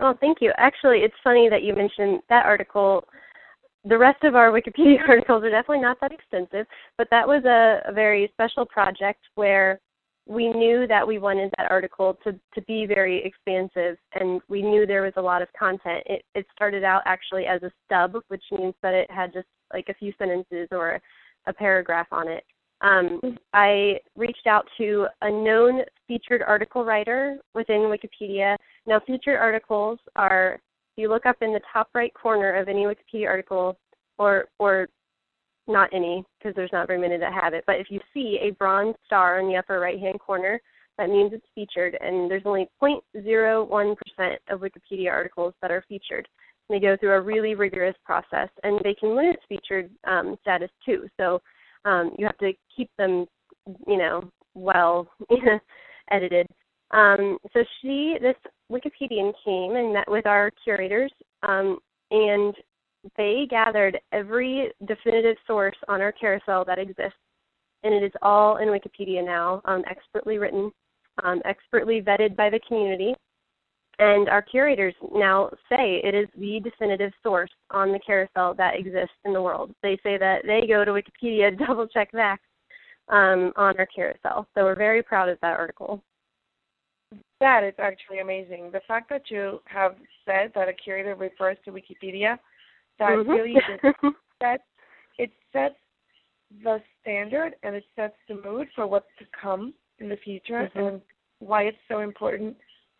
Oh, 0.00 0.14
thank 0.20 0.38
you. 0.40 0.52
Actually, 0.56 0.98
it's 0.98 1.14
funny 1.24 1.48
that 1.48 1.62
you 1.62 1.74
mentioned 1.74 2.20
that 2.28 2.46
article. 2.46 3.04
The 3.84 3.98
rest 3.98 4.22
of 4.22 4.34
our 4.34 4.50
Wikipedia 4.50 4.98
articles 5.08 5.42
are 5.42 5.50
definitely 5.50 5.80
not 5.80 5.98
that 6.00 6.12
extensive, 6.12 6.66
but 6.96 7.08
that 7.10 7.26
was 7.26 7.44
a, 7.44 7.80
a 7.90 7.92
very 7.92 8.30
special 8.34 8.64
project 8.66 9.20
where 9.34 9.80
we 10.26 10.48
knew 10.48 10.86
that 10.86 11.06
we 11.06 11.18
wanted 11.18 11.50
that 11.56 11.70
article 11.70 12.16
to, 12.24 12.32
to 12.54 12.62
be 12.62 12.86
very 12.86 13.24
expansive 13.24 13.96
and 14.14 14.40
we 14.48 14.62
knew 14.62 14.86
there 14.86 15.02
was 15.02 15.12
a 15.16 15.22
lot 15.22 15.42
of 15.42 15.48
content. 15.58 16.02
It, 16.06 16.24
it 16.34 16.46
started 16.54 16.84
out 16.84 17.02
actually 17.04 17.46
as 17.46 17.62
a 17.62 17.72
stub, 17.84 18.16
which 18.28 18.44
means 18.52 18.74
that 18.82 18.94
it 18.94 19.10
had 19.10 19.32
just 19.32 19.48
like 19.72 19.88
a 19.88 19.94
few 19.94 20.12
sentences 20.18 20.68
or 20.70 21.00
a 21.46 21.52
paragraph 21.52 22.06
on 22.12 22.28
it. 22.28 22.44
Um, 22.82 23.20
I 23.52 23.98
reached 24.16 24.46
out 24.46 24.66
to 24.78 25.06
a 25.22 25.30
known 25.30 25.82
featured 26.08 26.42
article 26.42 26.84
writer 26.84 27.38
within 27.54 27.92
Wikipedia. 27.92 28.56
Now, 28.86 29.00
featured 29.06 29.36
articles 29.36 29.98
are, 30.16 30.54
if 30.54 31.02
you 31.02 31.08
look 31.08 31.26
up 31.26 31.36
in 31.42 31.52
the 31.52 31.60
top 31.72 31.88
right 31.94 32.12
corner 32.14 32.54
of 32.56 32.68
any 32.68 32.84
Wikipedia 32.84 33.28
article, 33.28 33.78
or, 34.18 34.46
or 34.58 34.88
not 35.66 35.88
any, 35.92 36.24
because 36.38 36.54
there's 36.54 36.72
not 36.72 36.86
very 36.86 37.00
many 37.00 37.16
that 37.16 37.32
have 37.32 37.54
it, 37.54 37.64
but 37.66 37.76
if 37.76 37.88
you 37.90 38.00
see 38.12 38.38
a 38.42 38.50
bronze 38.52 38.94
star 39.06 39.40
in 39.40 39.48
the 39.48 39.56
upper 39.56 39.78
right 39.78 39.98
hand 39.98 40.18
corner, 40.18 40.60
that 40.98 41.08
means 41.08 41.32
it's 41.32 41.46
featured, 41.54 41.96
and 42.00 42.30
there's 42.30 42.42
only 42.44 42.68
0.01% 42.82 43.96
of 44.50 44.60
Wikipedia 44.60 45.10
articles 45.10 45.54
that 45.62 45.70
are 45.70 45.84
featured. 45.88 46.28
they 46.68 46.78
go 46.78 46.96
through 46.96 47.14
a 47.14 47.20
really 47.20 47.54
rigorous 47.54 47.96
process, 48.04 48.48
and 48.62 48.78
they 48.84 48.94
can 48.94 49.16
lose 49.16 49.36
featured 49.48 49.90
um, 50.06 50.36
status 50.42 50.70
too. 50.84 51.08
So 51.16 51.40
um, 51.84 52.12
you 52.18 52.26
have 52.26 52.38
to 52.38 52.52
keep 52.76 52.90
them, 52.98 53.26
you 53.86 53.96
know, 53.96 54.30
well 54.54 55.08
edited. 56.10 56.46
Um, 56.90 57.38
so 57.52 57.64
she, 57.80 58.16
this 58.20 58.36
Wikipedian 58.70 59.32
came 59.44 59.76
and 59.76 59.92
met 59.92 60.10
with 60.10 60.26
our 60.26 60.50
curators, 60.62 61.12
um, 61.42 61.78
and 62.10 62.54
they 63.16 63.46
gathered 63.48 63.98
every 64.12 64.72
definitive 64.86 65.36
source 65.46 65.76
on 65.88 66.00
our 66.00 66.12
carousel 66.12 66.64
that 66.66 66.78
exists, 66.78 67.18
and 67.82 67.94
it 67.94 68.02
is 68.02 68.12
all 68.22 68.58
in 68.58 68.68
Wikipedia 68.68 69.24
now, 69.24 69.62
um, 69.64 69.82
expertly 69.90 70.38
written, 70.38 70.70
um, 71.24 71.40
expertly 71.44 72.02
vetted 72.02 72.36
by 72.36 72.50
the 72.50 72.60
community. 72.68 73.14
And 73.98 74.30
our 74.30 74.40
curators 74.40 74.94
now 75.14 75.50
say 75.68 76.00
it 76.02 76.14
is 76.14 76.26
the 76.38 76.60
definitive 76.60 77.12
source 77.22 77.50
on 77.70 77.92
the 77.92 77.98
carousel 77.98 78.54
that 78.54 78.78
exists 78.78 79.16
in 79.26 79.34
the 79.34 79.42
world. 79.42 79.74
They 79.82 79.98
say 80.02 80.16
that 80.16 80.42
they 80.46 80.66
go 80.66 80.84
to 80.84 80.92
Wikipedia 80.92 81.56
double 81.66 81.86
check 81.86 82.10
facts 82.12 82.44
um, 83.08 83.52
on 83.56 83.78
our 83.78 83.86
carousel. 83.94 84.46
So 84.54 84.64
we're 84.64 84.74
very 84.74 85.02
proud 85.02 85.28
of 85.28 85.38
that 85.42 85.58
article. 85.58 86.02
That 87.40 87.64
is 87.64 87.74
actually 87.78 88.20
amazing. 88.20 88.70
The 88.72 88.80
fact 88.86 89.10
that 89.10 89.30
you 89.30 89.60
have 89.66 89.96
said 90.24 90.52
that 90.54 90.68
a 90.68 90.72
curator 90.72 91.14
refers 91.14 91.56
to 91.64 91.72
Wikipedia, 91.72 92.38
that 93.00 93.10
mm-hmm. 93.10 93.30
really 93.30 93.54
sets 94.42 94.62
it 95.18 95.32
sets 95.52 95.74
the 96.62 96.78
standard 97.00 97.54
and 97.62 97.74
it 97.74 97.84
sets 97.96 98.14
the 98.28 98.36
mood 98.36 98.68
for 98.74 98.86
what's 98.86 99.06
to 99.18 99.24
come 99.40 99.74
in 99.98 100.08
the 100.08 100.16
future 100.16 100.70
mm-hmm. 100.74 100.78
and 100.78 101.00
why 101.40 101.64
it's 101.64 101.78
so 101.88 102.00
important 102.00 102.56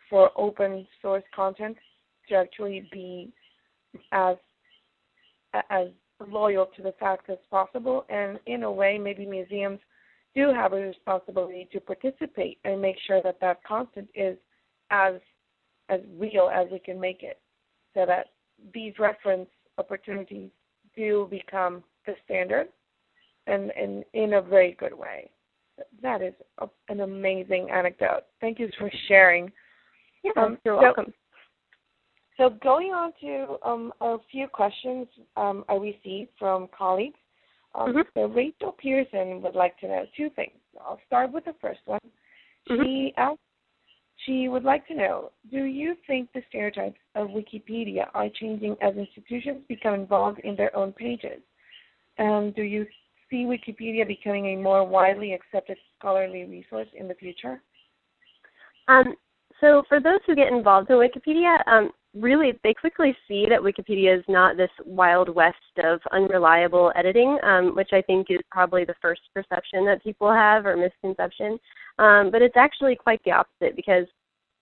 for 0.09 0.31
open 0.35 0.85
source 1.01 1.23
content 1.33 1.77
to 2.27 2.35
actually 2.35 2.87
be 2.91 3.31
as 4.11 4.35
as 5.69 5.87
loyal 6.27 6.67
to 6.75 6.81
the 6.81 6.93
facts 6.99 7.25
as 7.29 7.37
possible. 7.49 8.05
And 8.09 8.39
in 8.45 8.63
a 8.63 8.71
way, 8.71 8.97
maybe 8.97 9.25
museums 9.25 9.79
do 10.35 10.53
have 10.53 10.73
a 10.73 10.77
responsibility 10.77 11.67
to 11.71 11.79
participate 11.79 12.59
and 12.63 12.81
make 12.81 12.95
sure 13.05 13.21
that 13.23 13.39
that 13.41 13.63
content 13.63 14.09
is 14.15 14.37
as 14.91 15.15
as 15.89 15.99
real 16.17 16.49
as 16.53 16.67
we 16.71 16.79
can 16.79 16.99
make 16.99 17.21
it, 17.21 17.39
so 17.93 18.05
that 18.05 18.27
these 18.73 18.93
reference 18.97 19.49
opportunities 19.83 20.51
do 20.95 21.27
become 21.29 21.83
the 22.05 22.13
standard, 22.25 22.67
and, 23.47 23.63
and 23.71 24.03
in 24.13 24.33
a 24.33 24.41
very 24.41 24.73
good 24.83 24.95
way. 25.05 25.29
That 26.01 26.21
is 26.21 26.33
a, 26.59 26.67
an 26.89 26.99
amazing 27.01 27.69
anecdote. 27.71 28.23
Thank 28.39 28.59
you 28.59 28.69
for 28.77 28.89
sharing. 29.07 29.51
Yeah, 30.23 30.31
um, 30.37 30.57
you're 30.63 30.77
so, 30.77 30.81
welcome. 30.81 31.13
So 32.37 32.43
going 32.71 32.91
on 32.91 33.13
to 33.21 33.57
um, 33.69 33.93
a 34.01 34.17
few 34.31 34.47
questions 34.47 35.07
um, 35.35 35.63
I 35.69 35.75
received 35.75 36.31
from 36.39 36.69
colleagues. 36.77 37.19
Um, 37.73 37.89
mm-hmm. 37.89 38.01
So 38.13 38.25
Rachel 38.25 38.73
Pearson 38.81 39.41
would 39.41 39.55
like 39.55 39.77
to 39.79 39.87
know 39.87 40.03
two 40.17 40.29
things. 40.35 40.57
I'll 40.79 40.99
start 41.07 41.31
with 41.31 41.45
the 41.45 41.55
first 41.61 41.81
one. 41.85 41.99
Mm-hmm. 42.69 42.83
She 42.83 43.13
asked, 43.17 43.39
she 44.25 44.47
would 44.49 44.63
like 44.63 44.87
to 44.87 44.95
know, 44.95 45.31
do 45.49 45.63
you 45.63 45.95
think 46.07 46.29
the 46.33 46.41
stereotypes 46.49 46.99
of 47.15 47.29
Wikipedia 47.29 48.07
are 48.13 48.29
changing 48.39 48.75
as 48.81 48.95
institutions 48.95 49.61
become 49.67 49.93
involved 49.93 50.39
in 50.39 50.55
their 50.55 50.75
own 50.75 50.91
pages? 50.91 51.41
And 52.17 52.53
do 52.55 52.61
you 52.61 52.85
see 53.29 53.45
Wikipedia 53.45 54.07
becoming 54.07 54.47
a 54.47 54.55
more 54.61 54.85
widely 54.85 55.33
accepted 55.33 55.77
scholarly 55.97 56.43
resource 56.43 56.89
in 56.97 57.07
the 57.07 57.15
future? 57.15 57.61
Um, 58.87 59.15
so 59.59 59.83
for 59.87 59.99
those 59.99 60.19
who 60.25 60.35
get 60.35 60.47
involved 60.47 60.89
in 60.89 60.97
Wikipedia, 60.97 61.57
um, 61.67 61.91
really 62.13 62.53
they 62.63 62.73
quickly 62.73 63.15
see 63.27 63.45
that 63.49 63.61
Wikipedia 63.61 64.17
is 64.17 64.23
not 64.27 64.57
this 64.57 64.69
wild 64.85 65.29
west 65.33 65.55
of 65.83 65.99
unreliable 66.11 66.91
editing, 66.95 67.37
um, 67.43 67.75
which 67.75 67.89
I 67.93 68.01
think 68.01 68.27
is 68.29 68.39
probably 68.51 68.83
the 68.83 68.95
first 69.01 69.21
perception 69.33 69.85
that 69.85 70.03
people 70.03 70.31
have 70.31 70.65
or 70.65 70.75
misconception. 70.75 71.57
Um, 71.99 72.31
but 72.31 72.41
it's 72.41 72.57
actually 72.57 72.95
quite 72.95 73.21
the 73.23 73.31
opposite 73.31 73.75
because 73.75 74.05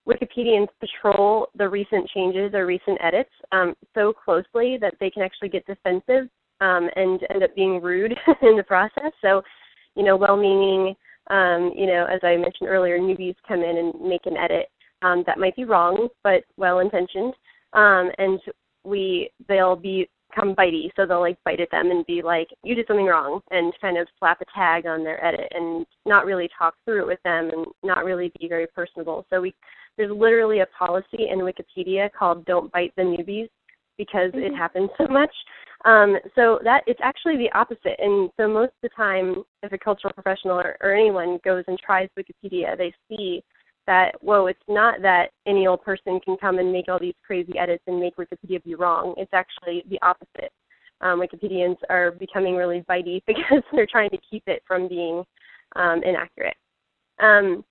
Wikipedians 0.08 0.68
patrol 0.78 1.48
the 1.56 1.68
recent 1.68 2.08
changes 2.10 2.54
or 2.54 2.66
recent 2.66 2.98
edits 3.02 3.30
um, 3.52 3.74
so 3.94 4.12
closely 4.12 4.78
that 4.80 4.94
they 5.00 5.10
can 5.10 5.22
actually 5.22 5.48
get 5.48 5.66
defensive 5.66 6.28
um, 6.60 6.88
and 6.96 7.20
end 7.30 7.42
up 7.42 7.54
being 7.54 7.80
rude 7.80 8.12
in 8.42 8.56
the 8.56 8.62
process. 8.62 9.12
So, 9.22 9.42
you 9.96 10.04
know, 10.04 10.16
well-meaning, 10.16 10.94
um, 11.30 11.72
you 11.76 11.86
know, 11.86 12.06
as 12.06 12.20
I 12.22 12.36
mentioned 12.36 12.68
earlier, 12.68 12.98
newbies 12.98 13.36
come 13.46 13.62
in 13.62 13.76
and 13.76 14.00
make 14.00 14.26
an 14.26 14.36
edit 14.36 14.68
um, 15.02 15.24
that 15.26 15.38
might 15.38 15.56
be 15.56 15.64
wrong 15.64 16.08
but 16.22 16.42
well 16.56 16.80
intentioned 16.80 17.34
um, 17.72 18.10
and 18.18 18.40
we 18.84 19.30
they'll 19.48 19.76
be 19.76 20.08
come 20.34 20.54
bitey. 20.54 20.90
So 20.96 21.06
they'll 21.06 21.20
like 21.20 21.38
bite 21.44 21.60
at 21.60 21.70
them 21.70 21.90
and 21.90 22.06
be 22.06 22.22
like 22.22 22.48
you 22.62 22.74
did 22.74 22.86
something 22.86 23.06
wrong 23.06 23.40
and 23.50 23.72
kind 23.80 23.98
of 23.98 24.08
slap 24.18 24.40
a 24.40 24.44
tag 24.54 24.86
on 24.86 25.04
their 25.04 25.24
edit 25.24 25.48
and 25.52 25.86
not 26.06 26.24
really 26.24 26.48
talk 26.56 26.74
through 26.84 27.02
it 27.02 27.06
with 27.06 27.22
them 27.24 27.50
and 27.52 27.66
not 27.82 28.04
really 28.04 28.32
be 28.40 28.48
very 28.48 28.66
personable. 28.74 29.26
So 29.30 29.40
we 29.40 29.54
there's 29.96 30.10
literally 30.10 30.60
a 30.60 30.66
policy 30.66 31.28
in 31.30 31.40
wikipedia 31.40 32.08
called 32.16 32.44
don't 32.44 32.72
bite 32.72 32.92
the 32.96 33.02
newbies 33.02 33.48
because 33.98 34.30
mm-hmm. 34.30 34.54
it 34.54 34.56
happens 34.56 34.90
so 34.96 35.06
much. 35.06 35.32
Um, 35.84 36.16
so 36.34 36.58
that 36.62 36.82
it's 36.86 37.00
actually 37.02 37.36
the 37.38 37.50
opposite. 37.52 37.98
And 37.98 38.30
so 38.38 38.48
most 38.48 38.72
of 38.82 38.82
the 38.82 38.88
time 38.90 39.42
if 39.62 39.72
a 39.72 39.78
cultural 39.78 40.12
professional 40.12 40.58
or, 40.58 40.76
or 40.82 40.94
anyone 40.94 41.38
goes 41.44 41.64
and 41.66 41.78
tries 41.78 42.08
wikipedia 42.18 42.76
they 42.76 42.92
see 43.08 43.42
that 43.86 44.12
whoa, 44.20 44.46
it's 44.46 44.58
not 44.68 45.02
that 45.02 45.30
any 45.46 45.66
old 45.66 45.82
person 45.82 46.20
can 46.20 46.36
come 46.36 46.58
and 46.58 46.72
make 46.72 46.88
all 46.88 46.98
these 46.98 47.14
crazy 47.26 47.58
edits 47.58 47.82
and 47.86 47.98
make 47.98 48.16
Wikipedia 48.16 48.62
be 48.62 48.74
wrong. 48.74 49.14
It's 49.16 49.32
actually 49.32 49.84
the 49.88 49.98
opposite. 50.02 50.52
Um, 51.00 51.20
Wikipedians 51.20 51.76
are 51.88 52.10
becoming 52.12 52.56
really 52.56 52.84
bitey 52.88 53.22
because 53.26 53.62
they're 53.72 53.86
trying 53.90 54.10
to 54.10 54.18
keep 54.30 54.42
it 54.46 54.62
from 54.66 54.88
being 54.88 55.24
um, 55.76 56.02
inaccurate. 56.04 56.56
Um, 57.20 57.64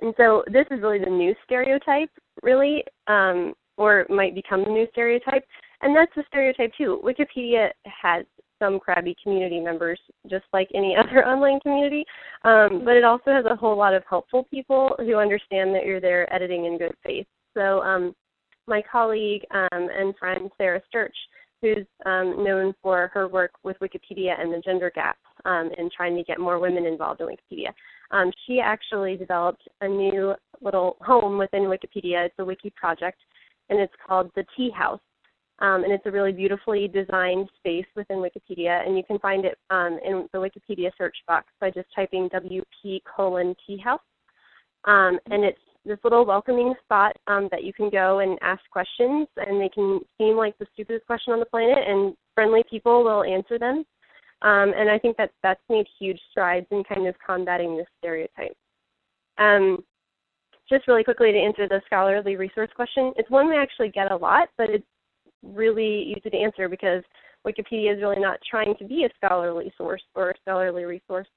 and 0.00 0.14
so 0.16 0.42
this 0.46 0.66
is 0.70 0.82
really 0.82 0.98
the 0.98 1.10
new 1.10 1.34
stereotype, 1.44 2.10
really, 2.42 2.84
um, 3.06 3.54
or 3.76 4.06
might 4.08 4.34
become 4.34 4.64
the 4.64 4.70
new 4.70 4.86
stereotype. 4.90 5.44
And 5.82 5.94
that's 5.94 6.12
the 6.16 6.24
stereotype 6.28 6.72
too. 6.76 7.00
Wikipedia 7.04 7.70
has 7.84 8.24
some 8.62 8.78
crabby 8.78 9.16
community 9.22 9.58
members, 9.58 9.98
just 10.30 10.44
like 10.52 10.68
any 10.74 10.96
other 10.98 11.26
online 11.26 11.58
community. 11.60 12.04
Um, 12.44 12.82
but 12.84 12.94
it 12.94 13.04
also 13.04 13.30
has 13.32 13.44
a 13.50 13.56
whole 13.56 13.76
lot 13.76 13.94
of 13.94 14.04
helpful 14.08 14.44
people 14.44 14.94
who 14.98 15.16
understand 15.16 15.74
that 15.74 15.84
you're 15.84 16.00
there 16.00 16.32
editing 16.32 16.66
in 16.66 16.78
good 16.78 16.94
faith. 17.04 17.26
So 17.54 17.80
um, 17.80 18.14
my 18.66 18.82
colleague 18.90 19.42
um, 19.50 19.68
and 19.72 20.14
friend 20.16 20.50
Sarah 20.56 20.80
Stierch, 20.92 21.08
who's 21.60 21.86
um, 22.06 22.44
known 22.44 22.74
for 22.82 23.10
her 23.14 23.28
work 23.28 23.52
with 23.62 23.76
Wikipedia 23.80 24.40
and 24.40 24.52
the 24.52 24.62
gender 24.64 24.90
gap 24.94 25.16
um, 25.44 25.70
in 25.78 25.88
trying 25.96 26.16
to 26.16 26.24
get 26.24 26.40
more 26.40 26.58
women 26.58 26.86
involved 26.86 27.20
in 27.20 27.26
Wikipedia. 27.26 27.68
Um, 28.10 28.30
she 28.46 28.60
actually 28.60 29.16
developed 29.16 29.62
a 29.80 29.88
new 29.88 30.34
little 30.60 30.96
home 31.00 31.38
within 31.38 31.62
Wikipedia. 31.62 32.26
It's 32.26 32.34
a 32.38 32.44
wiki 32.44 32.72
project, 32.76 33.18
and 33.70 33.80
it's 33.80 33.92
called 34.06 34.30
the 34.34 34.44
Tea 34.56 34.70
House. 34.70 35.00
Um, 35.58 35.84
and 35.84 35.92
it's 35.92 36.06
a 36.06 36.10
really 36.10 36.32
beautifully 36.32 36.88
designed 36.88 37.48
space 37.58 37.86
within 37.94 38.18
Wikipedia, 38.18 38.84
and 38.84 38.96
you 38.96 39.04
can 39.04 39.18
find 39.20 39.44
it 39.44 39.58
um, 39.70 39.98
in 40.04 40.28
the 40.32 40.38
Wikipedia 40.38 40.90
search 40.98 41.16
box 41.28 41.46
by 41.60 41.70
just 41.70 41.86
typing 41.94 42.28
WP 42.30 43.00
colon 43.04 43.54
Tea 43.66 43.78
House. 43.78 44.00
Um, 44.84 45.20
and 45.30 45.44
it's 45.44 45.60
this 45.84 45.98
little 46.04 46.24
welcoming 46.24 46.74
spot 46.82 47.16
um, 47.26 47.48
that 47.50 47.64
you 47.64 47.72
can 47.72 47.90
go 47.90 48.20
and 48.20 48.38
ask 48.42 48.60
questions, 48.70 49.28
and 49.36 49.60
they 49.60 49.68
can 49.68 50.00
seem 50.18 50.36
like 50.36 50.56
the 50.58 50.66
stupidest 50.72 51.06
question 51.06 51.32
on 51.32 51.40
the 51.40 51.46
planet, 51.46 51.78
and 51.86 52.14
friendly 52.34 52.64
people 52.68 53.04
will 53.04 53.24
answer 53.24 53.58
them. 53.58 53.84
Um, 54.42 54.72
and 54.76 54.90
I 54.90 54.98
think 54.98 55.16
that 55.18 55.30
that's 55.42 55.62
made 55.68 55.86
huge 55.98 56.20
strides 56.30 56.66
in 56.70 56.82
kind 56.84 57.06
of 57.06 57.14
combating 57.24 57.76
this 57.76 57.86
stereotype. 57.98 58.56
Um, 59.38 59.84
just 60.68 60.88
really 60.88 61.04
quickly 61.04 61.32
to 61.32 61.38
answer 61.38 61.68
the 61.68 61.82
scholarly 61.86 62.36
resource 62.36 62.70
question, 62.74 63.12
it's 63.16 63.30
one 63.30 63.48
we 63.48 63.56
actually 63.56 63.90
get 63.90 64.10
a 64.10 64.16
lot, 64.16 64.48
but 64.56 64.70
it's 64.70 64.86
really 65.42 66.14
easy 66.16 66.30
to 66.30 66.36
answer 66.36 66.68
because 66.68 67.02
Wikipedia 67.46 67.94
is 67.94 68.00
really 68.00 68.20
not 68.20 68.38
trying 68.48 68.74
to 68.78 68.84
be 68.84 69.04
a 69.04 69.10
scholarly 69.16 69.72
source 69.76 70.02
or 70.14 70.30
a 70.30 70.34
scholarly 70.42 70.84
resource. 70.84 71.28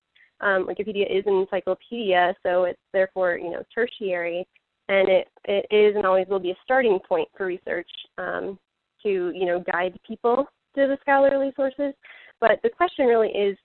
Um, 0.41 0.68
Wikipedia 0.68 1.10
is 1.10 1.24
an 1.26 1.36
encyclopedia, 1.36 2.36
so 2.44 2.65
it's 2.65 2.80
therefore 2.94 3.38
you 3.38 3.52
know 3.52 3.63
tertiary, 3.74 4.46
and 4.89 5.10
it 5.10 5.28
it 5.46 5.65
is 5.72 5.96
and 5.96 6.06
always 6.06 6.28
will 6.28 6.39
be 6.39 6.52
a 6.52 6.58
starting 6.63 7.00
point 7.08 7.28
for 7.36 7.46
research 7.46 7.89
um, 8.18 8.60
to 9.02 9.32
you 9.34 9.46
know 9.46 9.63
guide 9.72 9.98
people 10.06 10.46
to 10.76 10.88
the 10.88 10.98
scholarly 11.02 11.52
sources. 11.56 11.94
But 12.41 12.60
the 12.63 12.70
question 12.70 13.06
really 13.06 13.30
is, 13.30 13.58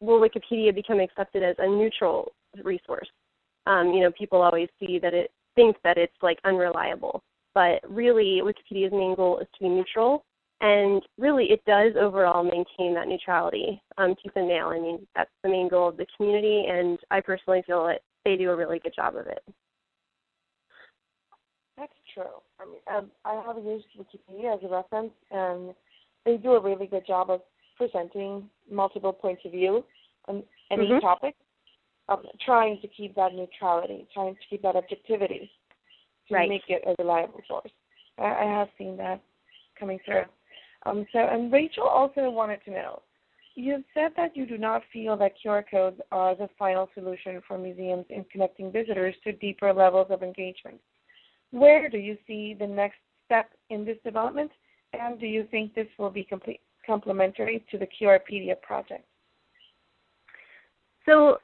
will 0.00 0.20
Wikipedia 0.20 0.74
become 0.74 1.00
accepted 1.00 1.42
as 1.42 1.56
a 1.58 1.66
neutral 1.66 2.32
resource? 2.62 3.08
Um, 3.66 3.92
you 3.92 4.00
know, 4.00 4.12
people 4.16 4.40
always 4.40 4.68
see 4.78 4.98
that 5.00 5.12
it 5.12 5.32
thinks 5.56 5.80
that 5.82 5.98
it's 5.98 6.14
like 6.22 6.38
unreliable, 6.44 7.22
but 7.56 7.80
really 7.88 8.42
Wikipedia's 8.42 8.92
main 8.92 9.14
goal 9.16 9.38
is 9.38 9.46
to 9.54 9.64
be 9.64 9.70
neutral, 9.70 10.26
and 10.60 11.02
really 11.16 11.46
it 11.46 11.64
does 11.64 11.94
overall 11.98 12.44
maintain 12.44 12.94
that 12.94 13.08
neutrality 13.08 13.80
um, 13.96 14.14
tooth 14.22 14.34
and 14.36 14.46
nail. 14.46 14.66
I 14.66 14.78
mean, 14.78 15.06
that's 15.16 15.30
the 15.42 15.48
main 15.48 15.66
goal 15.66 15.88
of 15.88 15.96
the 15.96 16.04
community, 16.18 16.66
and 16.68 16.98
I 17.10 17.22
personally 17.22 17.62
feel 17.66 17.86
that 17.86 18.02
they 18.26 18.36
do 18.36 18.50
a 18.50 18.56
really 18.56 18.78
good 18.78 18.92
job 18.94 19.16
of 19.16 19.26
it. 19.26 19.42
That's 21.78 21.92
true. 22.12 22.24
I 22.60 22.66
mean, 22.66 22.80
um, 22.94 23.10
I 23.24 23.42
have 23.46 23.56
used 23.64 23.86
Wikipedia 23.98 24.54
as 24.54 24.60
a 24.62 24.68
reference, 24.68 25.12
and 25.30 25.74
they 26.26 26.36
do 26.36 26.52
a 26.52 26.62
really 26.62 26.86
good 26.86 27.06
job 27.06 27.30
of 27.30 27.40
presenting 27.78 28.50
multiple 28.70 29.14
points 29.14 29.42
of 29.46 29.52
view 29.52 29.82
on 30.28 30.42
any 30.70 30.88
mm-hmm. 30.88 31.00
topic, 31.00 31.36
um, 32.10 32.22
trying 32.44 32.78
to 32.82 32.88
keep 32.88 33.14
that 33.14 33.32
neutrality, 33.32 34.06
trying 34.12 34.34
to 34.34 34.40
keep 34.50 34.60
that 34.60 34.76
objectivity 34.76 35.50
to 36.28 36.34
right. 36.34 36.48
make 36.48 36.62
it 36.68 36.82
a 36.86 36.94
reliable 37.02 37.40
source. 37.46 37.70
I, 38.18 38.24
I 38.24 38.44
have 38.44 38.68
seen 38.78 38.96
that 38.98 39.20
coming 39.78 39.98
through. 40.04 40.24
Um, 40.84 41.06
so, 41.12 41.18
and 41.18 41.52
Rachel 41.52 41.84
also 41.84 42.30
wanted 42.30 42.64
to 42.64 42.70
know, 42.70 43.02
you've 43.54 43.84
said 43.94 44.12
that 44.16 44.36
you 44.36 44.46
do 44.46 44.58
not 44.58 44.82
feel 44.92 45.16
that 45.16 45.32
QR 45.44 45.64
codes 45.68 46.00
are 46.12 46.34
the 46.34 46.48
final 46.58 46.88
solution 46.94 47.40
for 47.46 47.58
museums 47.58 48.04
in 48.10 48.24
connecting 48.30 48.70
visitors 48.70 49.14
to 49.24 49.32
deeper 49.32 49.72
levels 49.72 50.08
of 50.10 50.22
engagement. 50.22 50.78
Where 51.50 51.88
do 51.88 51.98
you 51.98 52.16
see 52.26 52.54
the 52.58 52.66
next 52.66 52.98
step 53.24 53.50
in 53.70 53.84
this 53.84 53.96
development, 54.04 54.50
and 54.92 55.18
do 55.18 55.26
you 55.26 55.46
think 55.50 55.74
this 55.74 55.88
will 55.98 56.10
be 56.10 56.24
complete, 56.24 56.60
complementary 56.86 57.64
to 57.70 57.78
the 57.78 57.86
QRpedia 58.00 58.60
project? 58.62 59.04
So 61.06 61.38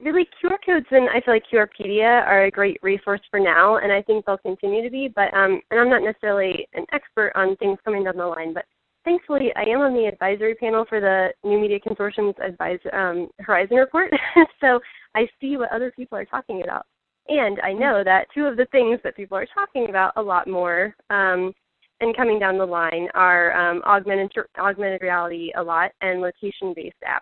really 0.00 0.26
QR 0.42 0.56
codes 0.64 0.86
and 0.90 1.08
I 1.10 1.20
feel 1.20 1.34
like 1.34 1.44
QRpedia 1.52 2.26
are 2.26 2.44
a 2.44 2.50
great 2.50 2.78
resource 2.82 3.20
for 3.30 3.38
now, 3.38 3.78
and 3.78 3.92
I 3.92 4.02
think 4.02 4.26
they'll 4.26 4.38
continue 4.38 4.82
to 4.82 4.90
be. 4.90 5.08
But 5.08 5.32
um, 5.34 5.60
and 5.70 5.80
I'm 5.80 5.90
not 5.90 6.02
necessarily 6.02 6.66
an 6.74 6.84
expert 6.92 7.32
on 7.34 7.56
things 7.56 7.78
coming 7.84 8.04
down 8.04 8.16
the 8.16 8.26
line, 8.26 8.52
but 8.52 8.64
thankfully 9.04 9.52
I 9.56 9.62
am 9.62 9.80
on 9.80 9.94
the 9.94 10.06
advisory 10.06 10.54
panel 10.54 10.84
for 10.88 11.00
the 11.00 11.28
New 11.48 11.60
Media 11.60 11.78
Consortium's 11.78 12.36
Advise 12.44 12.80
um, 12.92 13.28
Horizon 13.40 13.76
report, 13.76 14.10
so 14.60 14.80
I 15.14 15.28
see 15.40 15.56
what 15.56 15.72
other 15.72 15.92
people 15.94 16.18
are 16.18 16.24
talking 16.24 16.62
about, 16.62 16.86
and 17.28 17.60
I 17.60 17.72
know 17.72 18.02
that 18.04 18.26
two 18.34 18.46
of 18.46 18.56
the 18.56 18.66
things 18.72 18.98
that 19.04 19.16
people 19.16 19.38
are 19.38 19.46
talking 19.54 19.88
about 19.88 20.12
a 20.16 20.22
lot 20.22 20.48
more. 20.48 20.94
Um, 21.10 21.52
and 22.00 22.16
coming 22.16 22.40
down 22.40 22.58
the 22.58 22.66
line 22.66 23.08
are 23.14 23.56
um, 23.56 23.80
augmented 23.86 24.30
augmented 24.58 25.00
reality 25.00 25.52
a 25.56 25.62
lot 25.62 25.92
and 26.00 26.20
location 26.20 26.74
based 26.74 26.96
apps. 27.06 27.20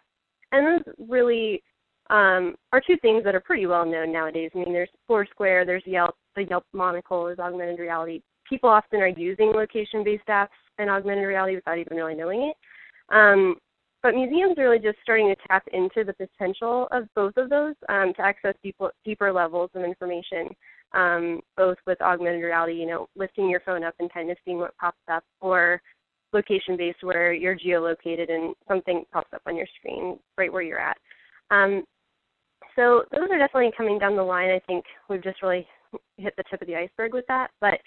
And 0.50 0.66
those 0.66 0.94
really 1.08 1.62
um, 2.12 2.54
are 2.72 2.82
two 2.86 2.98
things 3.00 3.24
that 3.24 3.34
are 3.34 3.40
pretty 3.40 3.66
well 3.66 3.86
known 3.86 4.12
nowadays. 4.12 4.50
I 4.54 4.58
mean, 4.58 4.72
there's 4.72 4.90
Foursquare, 5.08 5.64
there's 5.64 5.82
Yelp, 5.86 6.14
the 6.36 6.44
Yelp 6.44 6.64
monocle 6.74 7.28
is 7.28 7.38
augmented 7.38 7.78
reality. 7.78 8.20
People 8.48 8.68
often 8.68 9.00
are 9.00 9.08
using 9.08 9.50
location 9.54 10.04
based 10.04 10.26
apps 10.28 10.48
and 10.78 10.90
augmented 10.90 11.26
reality 11.26 11.56
without 11.56 11.78
even 11.78 11.96
really 11.96 12.14
knowing 12.14 12.42
it. 12.42 12.56
Um, 13.14 13.56
but 14.02 14.14
museums 14.14 14.58
are 14.58 14.64
really 14.64 14.78
just 14.78 14.98
starting 15.02 15.28
to 15.28 15.36
tap 15.48 15.66
into 15.72 16.04
the 16.04 16.12
potential 16.12 16.86
of 16.90 17.04
both 17.14 17.34
of 17.38 17.48
those 17.48 17.74
um, 17.88 18.12
to 18.16 18.22
access 18.22 18.54
deeper, 18.62 18.90
deeper 19.06 19.32
levels 19.32 19.70
of 19.74 19.82
information, 19.82 20.48
um, 20.92 21.40
both 21.56 21.78
with 21.86 22.00
augmented 22.02 22.42
reality, 22.42 22.74
you 22.74 22.86
know, 22.86 23.08
lifting 23.16 23.48
your 23.48 23.60
phone 23.60 23.84
up 23.84 23.94
and 24.00 24.12
kind 24.12 24.30
of 24.30 24.36
seeing 24.44 24.58
what 24.58 24.76
pops 24.76 24.98
up, 25.10 25.24
or 25.40 25.80
location 26.34 26.76
based 26.76 27.02
where 27.02 27.32
you're 27.32 27.56
geolocated 27.56 28.30
and 28.30 28.54
something 28.68 29.04
pops 29.12 29.32
up 29.32 29.42
on 29.46 29.56
your 29.56 29.66
screen 29.78 30.18
right 30.36 30.52
where 30.52 30.62
you're 30.62 30.80
at. 30.80 30.96
Um, 31.50 31.84
so 32.76 33.02
those 33.10 33.28
are 33.30 33.38
definitely 33.38 33.70
coming 33.76 33.98
down 33.98 34.16
the 34.16 34.22
line. 34.22 34.50
I 34.50 34.60
think 34.66 34.84
we've 35.08 35.22
just 35.22 35.42
really 35.42 35.66
hit 36.16 36.34
the 36.36 36.44
tip 36.50 36.62
of 36.62 36.68
the 36.68 36.76
iceberg 36.76 37.14
with 37.14 37.26
that. 37.28 37.48
But 37.60 37.78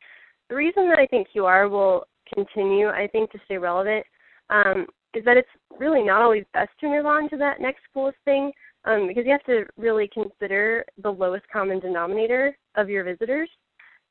the 0.49 0.55
reason 0.55 0.87
that 0.89 0.99
I 0.99 1.07
think 1.07 1.27
QR 1.35 1.69
will 1.69 2.05
continue, 2.33 2.87
I 2.87 3.07
think, 3.11 3.31
to 3.31 3.39
stay 3.45 3.57
relevant 3.57 4.05
um, 4.49 4.85
is 5.13 5.23
that 5.25 5.37
it's 5.37 5.47
really 5.79 6.03
not 6.03 6.21
always 6.21 6.43
best 6.53 6.71
to 6.81 6.87
move 6.87 7.05
on 7.05 7.29
to 7.29 7.37
that 7.37 7.61
next 7.61 7.81
coolest 7.93 8.17
thing 8.25 8.51
um, 8.85 9.07
because 9.07 9.25
you 9.25 9.31
have 9.31 9.43
to 9.45 9.65
really 9.77 10.09
consider 10.13 10.85
the 11.01 11.09
lowest 11.09 11.45
common 11.51 11.79
denominator 11.79 12.55
of 12.75 12.89
your 12.89 13.03
visitors 13.03 13.49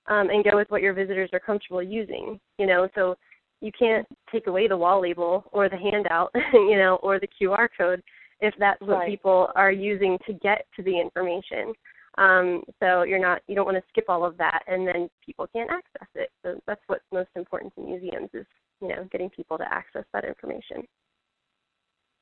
um, 0.06 0.30
and 0.30 0.44
go 0.44 0.56
with 0.56 0.70
what 0.70 0.82
your 0.82 0.92
visitors 0.92 1.30
are 1.32 1.40
comfortable 1.40 1.82
using. 1.82 2.40
You 2.58 2.66
know, 2.66 2.88
so 2.94 3.16
you 3.60 3.70
can't 3.78 4.06
take 4.32 4.46
away 4.46 4.68
the 4.68 4.76
wall 4.76 5.00
label 5.00 5.44
or 5.52 5.68
the 5.68 5.76
handout, 5.76 6.30
you 6.52 6.76
know, 6.76 6.98
or 7.02 7.20
the 7.20 7.28
QR 7.40 7.68
code 7.76 8.02
if 8.44 8.54
that's 8.58 8.80
what 8.80 8.98
right. 8.98 9.08
people 9.08 9.50
are 9.56 9.72
using 9.72 10.18
to 10.26 10.32
get 10.34 10.66
to 10.76 10.82
the 10.82 11.00
information. 11.00 11.72
Um, 12.16 12.62
so 12.78 13.02
you're 13.02 13.18
not 13.18 13.42
you 13.48 13.56
don't 13.56 13.64
want 13.64 13.76
to 13.76 13.82
skip 13.88 14.04
all 14.08 14.24
of 14.24 14.36
that 14.38 14.62
and 14.68 14.86
then 14.86 15.10
people 15.24 15.48
can't 15.52 15.70
access 15.70 16.08
it. 16.14 16.30
So 16.44 16.60
that's 16.66 16.80
what's 16.86 17.04
most 17.12 17.30
important 17.34 17.74
to 17.74 17.80
museums 17.80 18.30
is 18.32 18.46
you 18.80 18.88
know, 18.88 19.08
getting 19.10 19.30
people 19.30 19.58
to 19.58 19.72
access 19.72 20.04
that 20.12 20.24
information. 20.24 20.82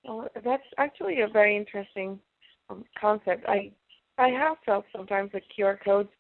Well, 0.05 0.29
that's 0.45 0.63
actually 0.79 1.21
a 1.21 1.29
very 1.29 1.57
interesting 1.57 2.19
um, 2.71 2.85
concept. 3.01 3.45
I 3.49 3.71
I 4.19 4.29
have 4.29 4.57
felt 4.65 4.85
sometimes 4.95 5.31
that 5.33 5.43
QR 5.59 5.79
codes 5.83 6.11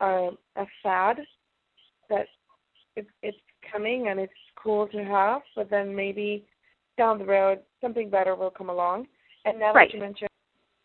are 0.00 0.30
a 0.56 0.66
fad 0.82 1.18
that 2.08 2.26
it, 2.96 3.06
it's 3.22 3.36
coming 3.70 4.08
and 4.08 4.18
it's 4.18 4.32
cool 4.56 4.88
to 4.88 5.04
have, 5.04 5.42
but 5.54 5.70
then 5.70 5.94
maybe 5.94 6.44
down 6.98 7.18
the 7.18 7.24
road 7.24 7.60
something 7.80 8.10
better 8.10 8.34
will 8.34 8.50
come 8.50 8.70
along. 8.70 9.06
And 9.44 9.58
now 9.58 9.72
right. 9.72 9.88
that 9.88 9.94
you 9.94 10.00
mentioned 10.00 10.28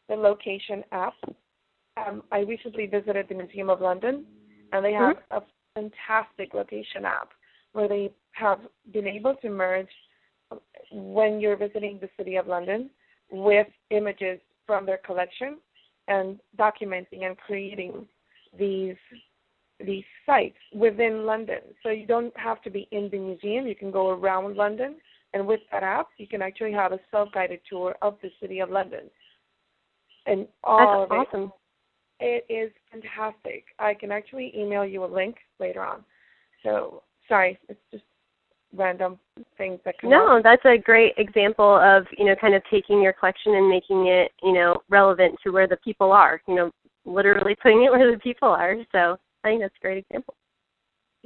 the 0.09 0.15
location 0.15 0.83
app, 0.91 1.13
um, 1.97 2.23
I 2.31 2.39
recently 2.39 2.85
visited 2.87 3.27
the 3.29 3.35
Museum 3.35 3.69
of 3.69 3.81
London, 3.81 4.25
and 4.71 4.83
they 4.83 4.93
have 4.93 5.17
mm-hmm. 5.17 5.37
a 5.37 5.41
fantastic 5.75 6.53
location 6.53 7.05
app 7.05 7.29
where 7.73 7.87
they 7.87 8.11
have 8.31 8.59
been 8.93 9.07
able 9.07 9.35
to 9.35 9.49
merge 9.49 9.89
when 10.91 11.39
you're 11.39 11.57
visiting 11.57 11.99
the 11.99 12.09
city 12.17 12.35
of 12.37 12.47
London 12.47 12.89
with 13.31 13.67
images 13.89 14.39
from 14.65 14.85
their 14.85 14.97
collection 14.97 15.57
and 16.07 16.39
documenting 16.57 17.23
and 17.23 17.37
creating 17.37 18.07
these 18.57 18.95
these 19.85 20.03
sites 20.25 20.57
within 20.73 21.25
London. 21.25 21.59
So 21.83 21.89
you 21.89 22.07
don't 22.07 22.35
have 22.35 22.63
to 22.63 22.71
be 22.71 22.87
in 22.91 23.09
the 23.11 23.19
museum. 23.19 23.67
You 23.67 23.75
can 23.75 23.91
go 23.91 24.09
around 24.09 24.55
London, 24.55 24.95
and 25.33 25.45
with 25.45 25.59
that 25.71 25.83
app, 25.83 26.07
you 26.17 26.27
can 26.27 26.41
actually 26.41 26.71
have 26.71 26.91
a 26.91 26.99
self-guided 27.11 27.59
tour 27.69 27.95
of 28.01 28.17
the 28.21 28.29
city 28.41 28.59
of 28.59 28.69
London. 28.69 29.09
And 30.25 30.47
all 30.63 31.07
That's 31.07 31.11
of 31.11 31.17
it, 31.17 31.27
awesome. 31.27 31.51
It 32.19 32.45
is 32.49 32.71
fantastic. 32.91 33.65
I 33.79 33.93
can 33.93 34.11
actually 34.11 34.51
email 34.57 34.85
you 34.85 35.03
a 35.03 35.05
link 35.05 35.37
later 35.59 35.83
on. 35.83 36.03
So 36.63 37.03
sorry, 37.27 37.59
it's 37.69 37.79
just 37.91 38.03
random 38.73 39.17
things 39.57 39.79
that 39.85 39.97
come 39.99 40.09
no 40.09 40.37
up. 40.37 40.43
that's 40.43 40.65
a 40.65 40.77
great 40.77 41.13
example 41.17 41.79
of 41.81 42.05
you 42.17 42.25
know 42.25 42.35
kind 42.35 42.53
of 42.53 42.61
taking 42.69 43.01
your 43.01 43.13
collection 43.13 43.55
and 43.55 43.69
making 43.69 44.07
it 44.07 44.31
you 44.43 44.51
know 44.51 44.75
relevant 44.89 45.35
to 45.41 45.51
where 45.51 45.67
the 45.67 45.77
people 45.77 46.11
are 46.11 46.41
you 46.47 46.55
know 46.55 46.69
literally 47.05 47.55
putting 47.63 47.83
it 47.83 47.91
where 47.91 48.11
the 48.11 48.19
people 48.19 48.49
are 48.49 48.75
so 48.91 49.15
i 49.43 49.49
think 49.49 49.61
that's 49.61 49.73
a 49.79 49.81
great 49.81 49.97
example 49.99 50.35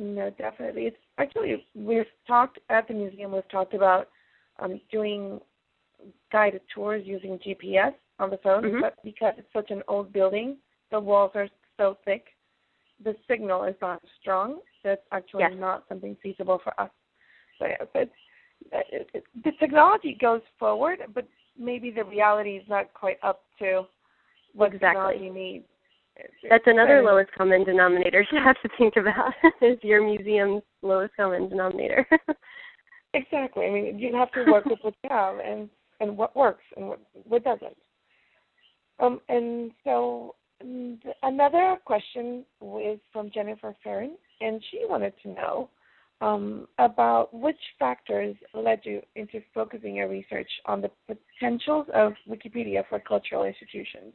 no 0.02 0.30
definitely 0.32 0.84
it's 0.84 0.98
actually 1.18 1.66
we've 1.76 2.06
talked 2.28 2.60
at 2.70 2.88
the 2.88 2.94
museum 2.94 3.32
we've 3.32 3.50
talked 3.50 3.74
about 3.74 4.10
um, 4.60 4.80
doing 4.92 5.40
guided 6.32 6.62
tours 6.74 7.04
using 7.06 7.40
gps 7.40 7.94
on 8.20 8.30
the 8.30 8.40
phone 8.44 8.64
mm-hmm. 8.64 8.82
but 8.82 8.96
because 9.04 9.34
it's 9.38 9.54
such 9.54 9.72
an 9.72 9.82
old 9.88 10.12
building 10.12 10.58
the 10.92 11.00
walls 11.00 11.32
are 11.36 11.48
so 11.78 11.98
thick 12.06 12.26
the 13.04 13.16
signal 13.28 13.64
is 13.64 13.76
not 13.82 14.02
strong 14.20 14.60
that's 14.84 15.02
actually 15.12 15.42
yes. 15.42 15.52
not 15.56 15.84
something 15.88 16.18
feasible 16.22 16.60
for 16.64 16.80
us 16.80 16.92
so 17.62 17.68
yeah, 17.68 17.76
it's, 17.96 18.12
it, 18.72 19.10
it, 19.14 19.24
the 19.44 19.52
technology 19.60 20.18
goes 20.20 20.42
forward, 20.60 21.00
but 21.14 21.28
maybe 21.58 21.92
the 21.92 22.04
reality 22.04 22.52
is 22.52 22.64
not 22.68 22.94
quite 22.94 23.18
up 23.24 23.44
to 23.60 23.84
what 24.54 24.74
exactly. 24.74 24.90
technology 24.90 25.30
needs. 25.30 25.66
That's 26.50 26.64
another 26.66 27.04
lowest 27.04 27.32
common 27.38 27.64
denominator 27.64 28.26
you 28.32 28.40
have 28.44 28.60
to 28.62 28.70
think 28.78 28.96
about 28.96 29.34
is 29.62 29.78
your 29.82 30.04
museum's 30.04 30.64
lowest 30.82 31.16
common 31.16 31.50
denominator. 31.50 32.08
exactly. 33.14 33.66
I 33.66 33.70
mean, 33.72 34.00
you 34.00 34.16
have 34.16 34.32
to 34.34 34.52
work 34.52 34.66
with 34.66 34.80
what 34.82 34.96
you 35.04 35.10
have 35.10 35.38
and 35.40 35.70
and 36.00 36.18
what 36.18 36.36
works 36.36 36.64
and 36.76 36.88
what 36.88 37.00
what 37.14 37.44
doesn't. 37.44 37.78
Um, 39.00 39.20
and 39.30 39.72
so 39.84 40.36
and 40.60 41.02
another 41.24 41.78
question 41.86 42.46
is 42.84 43.00
from 43.12 43.32
Jennifer 43.34 43.76
Ferrin, 43.84 44.16
and 44.42 44.64
she 44.72 44.86
wanted 44.88 45.14
to 45.24 45.30
know 45.30 45.70
um, 46.22 46.68
about 46.78 47.34
which 47.34 47.58
factors 47.80 48.36
led 48.54 48.82
you 48.84 49.02
into 49.16 49.42
focusing 49.54 49.96
your 49.96 50.08
research 50.08 50.50
on 50.66 50.82
the 50.82 50.92
potentials 51.08 51.88
of 51.94 52.14
Wikipedia 52.30 52.84
for 52.90 53.00
cultural 53.00 53.44
institutions. 53.44 54.14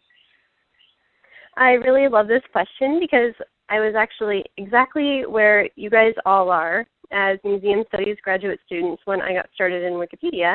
I 1.57 1.73
really 1.73 2.09
love 2.09 2.29
this 2.29 2.43
question 2.53 3.01
because 3.01 3.35
I 3.69 3.81
was 3.81 3.95
actually 3.97 4.45
exactly 4.57 5.25
where 5.27 5.69
you 5.77 5.91
guys 5.91 6.13
all 6.25 6.51
are 6.51 6.87
as 7.13 7.39
museum 7.45 7.85
studies 7.89 8.17
graduate 8.23 8.61
students 8.67 9.03
when 9.05 9.23
I 9.23 9.33
got 9.33 9.49
started 9.55 9.83
in 9.83 9.95
Wikipedia. 9.95 10.55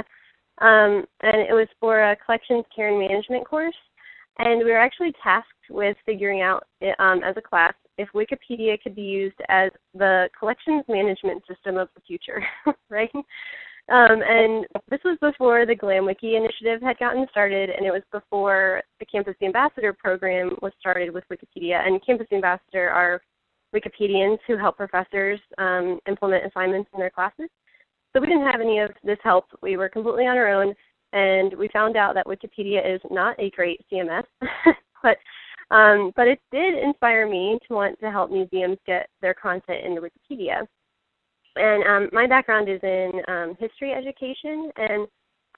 Um, 0.59 1.05
and 1.21 1.41
it 1.41 1.53
was 1.53 1.67
for 1.79 2.11
a 2.11 2.15
collections 2.15 2.65
care 2.75 2.89
and 2.89 2.99
management 2.99 3.47
course. 3.47 3.75
And 4.37 4.59
we 4.59 4.71
were 4.71 4.77
actually 4.77 5.13
tasked 5.23 5.47
with 5.69 5.97
figuring 6.05 6.41
out 6.41 6.65
um, 6.99 7.21
as 7.23 7.35
a 7.37 7.41
class 7.41 7.73
if 7.97 8.09
Wikipedia 8.15 8.81
could 8.81 8.95
be 8.95 9.01
used 9.01 9.37
as 9.49 9.71
the 9.93 10.29
collections 10.37 10.83
management 10.87 11.43
system 11.47 11.77
of 11.77 11.89
the 11.95 12.01
future, 12.01 12.43
right? 12.89 13.11
Um, 13.89 14.21
and 14.23 14.65
this 14.89 14.99
was 15.03 15.17
before 15.21 15.65
the 15.65 15.75
GlamWiki 15.75 16.37
initiative 16.37 16.81
had 16.81 16.97
gotten 16.97 17.25
started, 17.31 17.69
and 17.69 17.85
it 17.85 17.91
was 17.91 18.03
before 18.11 18.81
the 18.99 19.05
Campus 19.05 19.35
Ambassador 19.41 19.93
program 19.93 20.55
was 20.61 20.71
started 20.79 21.13
with 21.13 21.23
Wikipedia. 21.31 21.85
And 21.85 22.03
Campus 22.05 22.27
Ambassador 22.31 22.89
are 22.89 23.21
Wikipedians 23.73 24.37
who 24.47 24.57
help 24.57 24.77
professors 24.77 25.39
um, 25.57 25.99
implement 26.07 26.45
assignments 26.45 26.89
in 26.93 26.99
their 26.99 27.09
classes. 27.09 27.49
So 28.13 28.19
we 28.19 28.27
didn't 28.27 28.49
have 28.51 28.61
any 28.61 28.79
of 28.79 28.91
this 29.03 29.17
help. 29.23 29.45
We 29.61 29.77
were 29.77 29.89
completely 29.89 30.25
on 30.25 30.37
our 30.37 30.49
own, 30.49 30.73
and 31.13 31.53
we 31.57 31.69
found 31.69 31.95
out 31.95 32.13
that 32.15 32.27
Wikipedia 32.27 32.95
is 32.95 33.01
not 33.09 33.39
a 33.39 33.49
great 33.51 33.81
CMS, 33.91 34.23
but 35.03 35.17
um, 35.71 36.11
but 36.17 36.27
it 36.27 36.39
did 36.51 36.77
inspire 36.77 37.29
me 37.29 37.57
to 37.67 37.73
want 37.73 37.97
to 38.01 38.11
help 38.11 38.29
museums 38.29 38.77
get 38.85 39.07
their 39.21 39.33
content 39.33 39.85
into 39.85 40.01
Wikipedia. 40.01 40.67
And 41.55 41.83
um, 41.83 42.09
my 42.13 42.27
background 42.27 42.69
is 42.69 42.79
in 42.83 43.11
um, 43.27 43.55
history 43.59 43.93
education, 43.93 44.71
and 44.77 45.07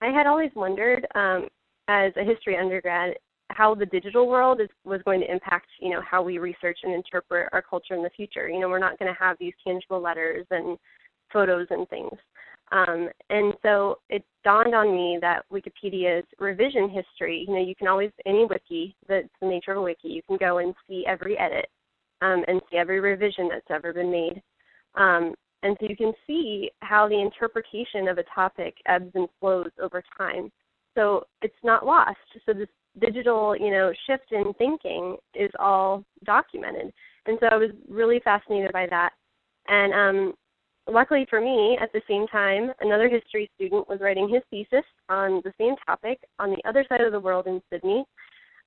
I 0.02 0.08
had 0.08 0.28
always 0.28 0.52
wondered, 0.56 1.06
um, 1.16 1.48
as 1.88 2.12
a 2.18 2.24
history 2.24 2.58
undergrad, 2.58 3.14
how 3.50 3.76
the 3.76 3.86
digital 3.86 4.28
world 4.28 4.60
is, 4.62 4.70
was 4.84 5.02
going 5.04 5.20
to 5.20 5.32
impact, 5.32 5.68
you 5.80 5.92
know, 5.92 6.02
how 6.02 6.24
we 6.24 6.40
research 6.40 6.80
and 6.84 6.94
interpret 6.94 7.50
our 7.54 7.62
culture 7.62 7.94
in 7.94 8.02
the 8.02 8.10
future. 8.10 8.50
You 8.50 8.60
know, 8.60 8.70
we're 8.70 8.80
not 8.80 8.98
going 8.98 9.14
to 9.14 9.20
have 9.20 9.38
these 9.40 9.54
tangible 9.66 10.02
letters 10.02 10.46
and 10.50 10.78
photos 11.32 11.68
and 11.70 11.88
things. 11.90 12.18
Um, 12.72 13.10
and 13.30 13.54
so 13.62 14.00
it 14.10 14.24
dawned 14.44 14.74
on 14.74 14.96
me 14.96 15.20
that 15.22 15.44
Wikipedia's 15.52 16.26
revision 16.40 16.90
history, 16.90 17.46
you 17.48 17.54
know, 17.54 17.62
you 17.62 17.76
can 17.76 17.88
always, 17.88 18.10
any 18.26 18.46
wiki, 18.50 18.96
that's 19.08 19.28
the 19.42 19.48
nature 19.48 19.72
of 19.72 19.78
a 19.78 19.82
wiki, 19.82 20.08
you 20.08 20.22
can 20.28 20.38
go 20.38 20.58
and 20.58 20.74
see 20.88 21.06
every 21.08 21.38
edit 21.38 21.68
um, 22.22 22.44
and 22.48 22.62
see 22.72 22.78
every 22.78 23.00
revision 23.00 23.50
that's 23.50 23.70
ever 23.70 23.94
been 23.94 24.10
made. 24.10 24.42
Um, 24.96 25.36
and 25.64 25.78
so 25.80 25.88
you 25.90 25.96
can 25.96 26.14
see 26.28 26.70
how 26.82 27.08
the 27.08 27.20
interpretation 27.20 28.10
of 28.10 28.18
a 28.18 28.24
topic 28.36 28.76
ebbs 28.86 29.12
and 29.16 29.28
flows 29.40 29.72
over 29.82 30.04
time. 30.18 30.52
So 30.94 31.26
it's 31.42 31.56
not 31.64 31.86
lost. 31.86 32.18
So 32.46 32.54
this 32.54 32.68
digital, 33.00 33.56
you 33.56 33.72
know, 33.72 33.92
shift 34.06 34.32
in 34.32 34.54
thinking 34.58 35.16
is 35.34 35.50
all 35.58 36.04
documented. 36.26 36.94
And 37.26 37.38
so 37.40 37.48
I 37.50 37.56
was 37.56 37.72
really 37.90 38.20
fascinated 38.24 38.74
by 38.74 38.88
that. 38.90 39.12
And 39.68 39.94
um, 39.94 40.34
luckily 40.92 41.26
for 41.30 41.40
me, 41.40 41.78
at 41.82 41.92
the 41.94 42.02
same 42.10 42.28
time, 42.28 42.72
another 42.82 43.08
history 43.08 43.50
student 43.56 43.88
was 43.88 44.00
writing 44.02 44.30
his 44.30 44.44
thesis 44.52 44.86
on 45.08 45.42
the 45.46 45.54
same 45.58 45.76
topic 45.86 46.20
on 46.40 46.52
the 46.52 46.62
other 46.68 46.86
side 46.90 47.02
of 47.02 47.14
the 47.14 47.20
world 47.20 47.48
in 47.48 47.62
Sydney. 47.72 48.04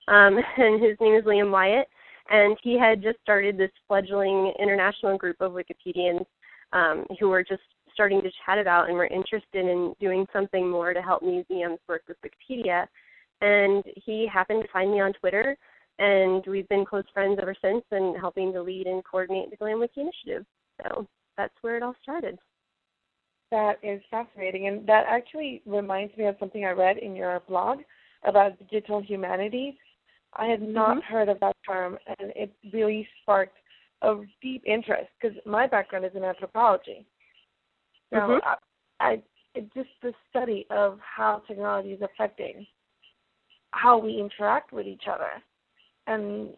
Um, 0.08 0.38
and 0.56 0.82
his 0.82 0.96
name 0.98 1.14
is 1.14 1.24
Liam 1.24 1.50
Wyatt. 1.50 1.88
And 2.28 2.56
he 2.62 2.76
had 2.78 3.02
just 3.02 3.20
started 3.22 3.56
this 3.56 3.70
fledgling 3.86 4.52
international 4.58 5.18
group 5.18 5.36
of 5.40 5.52
Wikipedians 5.52 6.24
um, 6.72 7.04
who 7.18 7.28
were 7.28 7.42
just 7.42 7.62
starting 7.94 8.20
to 8.22 8.30
chat 8.44 8.58
about 8.58 8.88
and 8.88 8.96
were 8.96 9.06
interested 9.06 9.66
in 9.66 9.94
doing 10.00 10.26
something 10.32 10.68
more 10.68 10.92
to 10.92 11.00
help 11.00 11.22
museums 11.22 11.78
work 11.88 12.02
with 12.06 12.18
Wikipedia. 12.22 12.86
And 13.40 13.82
he 14.04 14.28
happened 14.32 14.62
to 14.62 14.72
find 14.72 14.90
me 14.90 15.00
on 15.00 15.12
Twitter, 15.14 15.56
and 15.98 16.44
we've 16.46 16.68
been 16.68 16.84
close 16.84 17.04
friends 17.12 17.38
ever 17.40 17.54
since 17.62 17.82
and 17.90 18.16
helping 18.18 18.52
to 18.52 18.62
lead 18.62 18.86
and 18.86 19.02
coordinate 19.04 19.50
the 19.50 19.56
GlamWiki 19.56 19.98
initiative. 19.98 20.44
So 20.82 21.06
that's 21.36 21.54
where 21.62 21.76
it 21.76 21.82
all 21.82 21.94
started. 22.02 22.38
That 23.50 23.78
is 23.82 24.02
fascinating. 24.10 24.68
And 24.68 24.86
that 24.88 25.04
actually 25.08 25.62
reminds 25.66 26.16
me 26.16 26.26
of 26.26 26.36
something 26.38 26.64
I 26.64 26.70
read 26.70 26.98
in 26.98 27.14
your 27.14 27.40
blog 27.48 27.78
about 28.24 28.58
digital 28.70 29.02
humanities. 29.02 29.74
I 30.34 30.46
had 30.46 30.60
not 30.60 30.98
mm-hmm. 30.98 31.14
heard 31.14 31.28
of 31.28 31.40
that 31.40 31.56
term, 31.66 31.96
and 32.18 32.32
it 32.34 32.52
really 32.72 33.08
sparked 33.22 33.56
a 34.02 34.14
deep 34.42 34.62
interest 34.66 35.08
because 35.20 35.36
my 35.46 35.66
background 35.66 36.04
is 36.04 36.12
in 36.14 36.24
anthropology. 36.24 37.06
So 38.10 38.18
mm-hmm. 38.18 38.48
I, 39.00 39.20
I 39.56 39.60
just 39.74 39.88
the 40.02 40.12
study 40.30 40.66
of 40.70 40.98
how 41.00 41.42
technology 41.46 41.90
is 41.90 42.02
affecting 42.02 42.66
how 43.72 43.98
we 43.98 44.18
interact 44.18 44.72
with 44.72 44.86
each 44.86 45.04
other, 45.10 45.30
and 46.06 46.50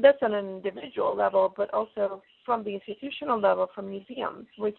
that's 0.00 0.18
on 0.22 0.34
an 0.34 0.46
individual 0.46 1.16
level, 1.16 1.52
but 1.56 1.72
also 1.72 2.22
from 2.44 2.62
the 2.62 2.74
institutional 2.74 3.40
level, 3.40 3.68
from 3.74 3.90
museums, 3.90 4.46
which 4.58 4.78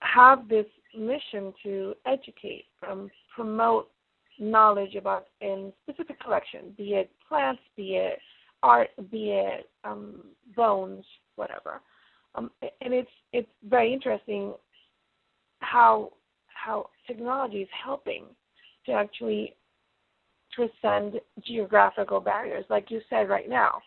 have 0.00 0.48
this 0.48 0.66
mission 0.96 1.52
to 1.62 1.94
educate, 2.06 2.64
um, 2.88 3.10
promote 3.34 3.90
knowledge 4.38 4.94
about 4.94 5.26
in 5.40 5.72
specific 5.82 6.20
collection, 6.20 6.72
be 6.76 6.94
it 6.94 7.10
plants, 7.28 7.60
be 7.76 7.96
it 7.96 8.18
art, 8.62 8.90
be 9.10 9.30
it 9.30 9.68
um, 9.84 10.22
bones, 10.56 11.04
whatever. 11.36 11.80
Um, 12.34 12.50
and 12.62 12.92
it's 12.94 13.10
it's 13.32 13.48
very 13.68 13.92
interesting 13.92 14.54
how 15.60 16.12
how 16.46 16.90
technology 17.06 17.62
is 17.62 17.68
helping 17.84 18.24
to 18.86 18.92
actually 18.92 19.54
transcend 20.54 21.20
geographical 21.46 22.20
barriers. 22.20 22.64
Like 22.68 22.90
you 22.90 23.00
said 23.08 23.28
right 23.28 23.48
now, 23.48 23.80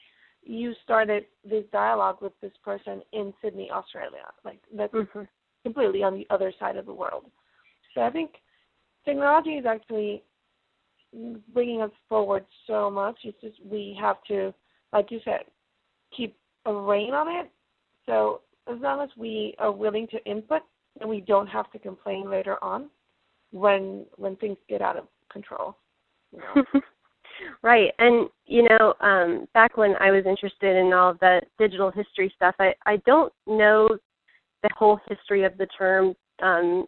you 0.44 0.74
started 0.84 1.26
this 1.48 1.66
dialogue 1.72 2.18
with 2.22 2.34
this 2.42 2.52
person 2.64 3.02
in 3.14 3.34
Sydney, 3.42 3.70
Australia. 3.72 4.26
Like 4.44 4.60
that's 4.76 4.94
mm-hmm. 4.94 5.22
completely 5.64 6.04
on 6.04 6.16
the 6.16 6.28
other 6.30 6.54
side 6.60 6.78
of 6.78 6.86
the 6.86 6.94
world. 6.94 7.26
So 7.94 8.02
I 8.02 8.10
think 8.10 8.32
technology 9.06 9.52
is 9.52 9.66
actually 9.66 10.24
bringing 11.54 11.82
us 11.82 11.92
forward 12.08 12.46
so 12.68 12.90
much. 12.90 13.18
It's 13.24 13.40
just 13.42 13.58
we 13.66 13.98
have 14.00 14.18
to, 14.28 14.54
like 14.94 15.12
you 15.12 15.20
said, 15.24 15.42
keep 16.16 16.36
a 16.66 16.74
rein 16.74 17.14
on 17.14 17.28
it. 17.28 17.52
So 18.06 18.42
as 18.72 18.80
long 18.82 19.02
as 19.02 19.10
we 19.18 19.56
are 19.60 19.72
willing 19.72 20.08
to 20.08 20.24
input, 20.26 20.62
and 21.00 21.10
we 21.10 21.22
don't 21.22 21.48
have 21.48 21.72
to 21.72 21.80
complain 21.80 22.30
later 22.30 22.62
on 22.64 22.90
when 23.52 24.06
when 24.18 24.36
things 24.38 24.58
get 24.68 24.82
out 24.82 24.98
of 24.98 25.06
control. 25.32 25.78
You 26.32 26.40
know? 26.40 26.82
right, 27.64 27.92
and 28.00 28.30
you 28.46 28.68
know, 28.68 28.94
um, 29.00 29.48
back 29.54 29.78
when 29.78 29.96
I 30.00 30.12
was 30.12 30.26
interested 30.26 30.76
in 30.76 30.92
all 30.94 31.12
of 31.12 31.20
that 31.20 31.46
digital 31.58 31.92
history 31.92 32.32
stuff, 32.36 32.56
I 32.60 32.74
I 32.86 32.98
don't 33.06 33.32
know 33.48 33.90
the 34.64 34.70
whole 34.78 35.00
history 35.08 35.44
of 35.44 35.58
the 35.58 35.68
term 35.78 36.14
um, 36.42 36.86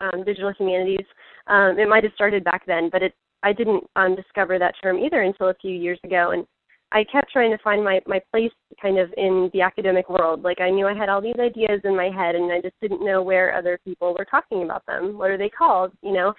um, 0.00 0.24
digital 0.24 0.52
humanities. 0.58 1.06
Um, 1.46 1.78
it 1.78 1.88
might 1.88 2.04
have 2.04 2.14
started 2.14 2.44
back 2.44 2.64
then, 2.66 2.88
but 2.90 3.02
it 3.02 3.14
I 3.42 3.52
didn't 3.52 3.84
um, 3.96 4.16
discover 4.16 4.58
that 4.58 4.74
term 4.82 4.98
either 4.98 5.20
until 5.20 5.50
a 5.50 5.54
few 5.54 5.72
years 5.72 5.98
ago, 6.02 6.30
and 6.30 6.46
I 6.94 7.02
kept 7.10 7.32
trying 7.32 7.50
to 7.50 7.62
find 7.62 7.82
my 7.82 8.00
my 8.06 8.20
place 8.30 8.52
kind 8.80 8.98
of 8.98 9.12
in 9.16 9.50
the 9.52 9.60
academic 9.60 10.08
world. 10.08 10.42
Like 10.42 10.60
I 10.60 10.70
knew 10.70 10.86
I 10.86 10.94
had 10.94 11.08
all 11.08 11.20
these 11.20 11.38
ideas 11.40 11.80
in 11.82 11.96
my 11.96 12.08
head, 12.08 12.36
and 12.36 12.50
I 12.52 12.60
just 12.60 12.80
didn't 12.80 13.04
know 13.04 13.20
where 13.20 13.54
other 13.54 13.78
people 13.84 14.14
were 14.16 14.24
talking 14.24 14.62
about 14.62 14.86
them. 14.86 15.18
What 15.18 15.30
are 15.30 15.36
they 15.36 15.48
called? 15.50 15.92
You 16.02 16.12
know, 16.12 16.32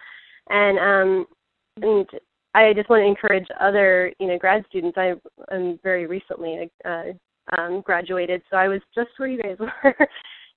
and 0.50 0.80
um, 0.80 1.26
and 1.82 2.08
I 2.54 2.72
just 2.74 2.90
want 2.90 3.02
to 3.02 3.08
encourage 3.08 3.48
other 3.60 4.14
you 4.18 4.28
know 4.28 4.38
grad 4.38 4.64
students. 4.70 4.98
I 4.98 5.14
am 5.52 5.78
very 5.84 6.08
recently 6.08 6.72
uh, 6.86 7.04
um, 7.58 7.82
graduated, 7.82 8.42
so 8.50 8.56
I 8.56 8.70
was 8.70 8.82
just 8.96 9.10
where 9.18 9.28
you 9.28 9.44
guys 9.44 9.58
were 9.60 10.08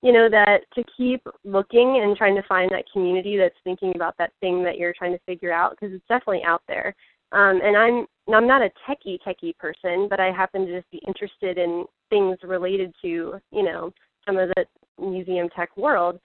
you 0.01 0.13
know 0.13 0.29
that 0.31 0.61
to 0.77 0.85
keep 0.97 1.27
looking 1.43 2.03
and 2.05 2.17
trying 2.17 2.37
to 2.37 2.49
find 2.49 2.71
that 2.71 2.85
community 2.93 3.37
that's 3.37 3.57
thinking 3.65 3.93
about 3.97 4.15
that 4.19 4.31
thing 4.41 4.63
that 4.63 4.79
you're 4.79 4.95
trying 4.97 5.13
to 5.13 5.25
figure 5.27 5.53
out 5.53 5.73
because 5.73 5.93
it's 5.93 6.07
definitely 6.09 6.45
out 6.47 6.63
there 6.69 6.95
um, 7.33 7.61
and 7.63 7.77
i'm 7.77 8.07
i'm 8.35 8.47
not 8.47 8.63
a 8.63 8.71
techie 8.89 9.19
techie 9.27 9.57
person 9.59 10.07
but 10.09 10.21
i 10.21 10.31
happen 10.31 10.67
to 10.67 10.77
just 10.77 10.91
be 10.91 11.01
interested 11.07 11.59
in 11.59 11.85
things 12.11 12.37
related 12.43 12.95
to 13.03 13.35
you 13.51 13.63
know 13.63 13.93
some 14.27 14.37
of 14.37 14.51
the 14.57 14.65
museum 15.01 15.49
tech 15.57 15.75
world. 15.77 16.19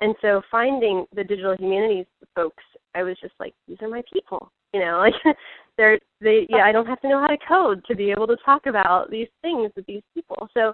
And 0.00 0.14
so 0.22 0.40
finding 0.50 1.04
the 1.14 1.22
digital 1.22 1.54
humanities 1.56 2.06
folks 2.34 2.64
i 2.94 3.02
was 3.02 3.16
just 3.20 3.34
like 3.38 3.54
these 3.68 3.76
are 3.82 3.88
my 3.88 4.02
people 4.12 4.50
you 4.72 4.80
know 4.80 4.98
like 5.26 5.36
they're 5.76 5.98
they 6.20 6.46
yeah 6.48 6.64
i 6.64 6.72
don't 6.72 6.86
have 6.86 7.00
to 7.02 7.08
know 7.08 7.20
how 7.20 7.26
to 7.26 7.36
code 7.46 7.84
to 7.86 7.94
be 7.94 8.10
able 8.10 8.26
to 8.26 8.36
talk 8.44 8.66
about 8.66 9.10
these 9.10 9.28
things 9.42 9.70
with 9.76 9.84
these 9.86 10.02
people. 10.14 10.48
So 10.54 10.72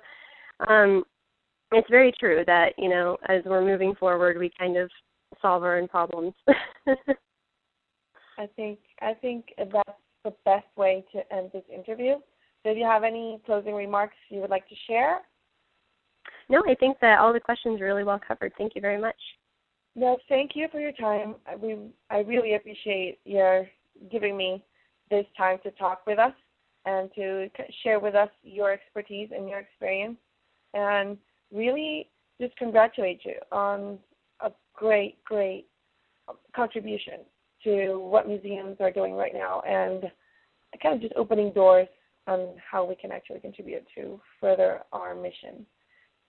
um 0.68 1.02
it's 1.72 1.90
very 1.90 2.12
true 2.20 2.44
that 2.46 2.72
you 2.78 2.88
know 2.88 3.16
as 3.28 3.42
we're 3.44 3.64
moving 3.64 3.94
forward 3.96 4.38
we 4.38 4.50
kind 4.56 4.76
of 4.76 4.88
solve 5.42 5.64
our 5.64 5.76
own 5.78 5.88
problems 5.88 6.32
i 8.38 8.46
think 8.56 8.78
i 9.00 9.14
think 9.14 9.52
that's 9.58 9.98
the 10.24 10.34
best 10.44 10.66
way 10.76 11.04
to 11.12 11.32
end 11.32 11.50
this 11.52 11.62
interview. 11.72 12.16
So 12.62 12.70
if 12.70 12.76
you 12.76 12.84
have 12.84 13.04
any 13.04 13.40
closing 13.46 13.74
remarks 13.74 14.16
you 14.28 14.40
would 14.40 14.50
like 14.50 14.68
to 14.68 14.74
share? 14.86 15.20
No 16.48 16.62
i 16.68 16.74
think 16.74 16.98
that 17.00 17.18
all 17.18 17.32
the 17.32 17.40
questions 17.40 17.80
are 17.80 17.84
really 17.84 18.04
well 18.04 18.20
covered. 18.26 18.52
Thank 18.58 18.74
you 18.74 18.80
very 18.80 19.00
much. 19.00 19.16
No 19.94 20.18
thank 20.28 20.52
you 20.54 20.68
for 20.70 20.80
your 20.80 20.92
time. 20.92 21.36
We 21.60 21.76
i 22.10 22.18
really 22.18 22.54
appreciate 22.54 23.18
your 23.24 23.66
giving 24.10 24.36
me 24.36 24.64
this 25.10 25.26
time 25.36 25.58
to 25.62 25.70
talk 25.72 26.06
with 26.06 26.18
us 26.18 26.34
and 26.86 27.10
to 27.14 27.48
share 27.82 28.00
with 28.00 28.14
us 28.14 28.30
your 28.42 28.72
expertise 28.72 29.30
and 29.34 29.48
your 29.48 29.58
experience. 29.58 30.18
And 30.74 31.16
really 31.52 32.10
just 32.40 32.56
congratulate 32.56 33.20
you 33.24 33.34
on 33.50 33.98
a 34.40 34.50
great, 34.74 35.22
great 35.24 35.66
contribution 36.54 37.20
to 37.66 37.98
what 37.98 38.28
museums 38.28 38.76
are 38.80 38.92
doing 38.92 39.14
right 39.14 39.34
now 39.34 39.60
and 39.60 40.04
kind 40.82 40.94
of 40.94 41.00
just 41.00 41.14
opening 41.16 41.52
doors 41.52 41.88
on 42.26 42.54
how 42.70 42.84
we 42.84 42.94
can 42.94 43.10
actually 43.10 43.40
contribute 43.40 43.84
to 43.96 44.20
further 44.40 44.80
our 44.92 45.14
mission. 45.14 45.66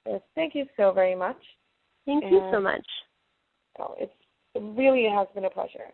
So 0.05 0.21
thank 0.35 0.55
you 0.55 0.65
so 0.75 0.91
very 0.91 1.15
much. 1.15 1.38
Thank 2.05 2.23
and, 2.23 2.33
you 2.33 2.49
so 2.51 2.59
much. 2.59 2.85
Oh, 3.79 3.95
it's, 3.99 4.13
it 4.55 4.63
really 4.77 5.07
has 5.13 5.27
been 5.35 5.45
a 5.45 5.49
pleasure. 5.49 5.91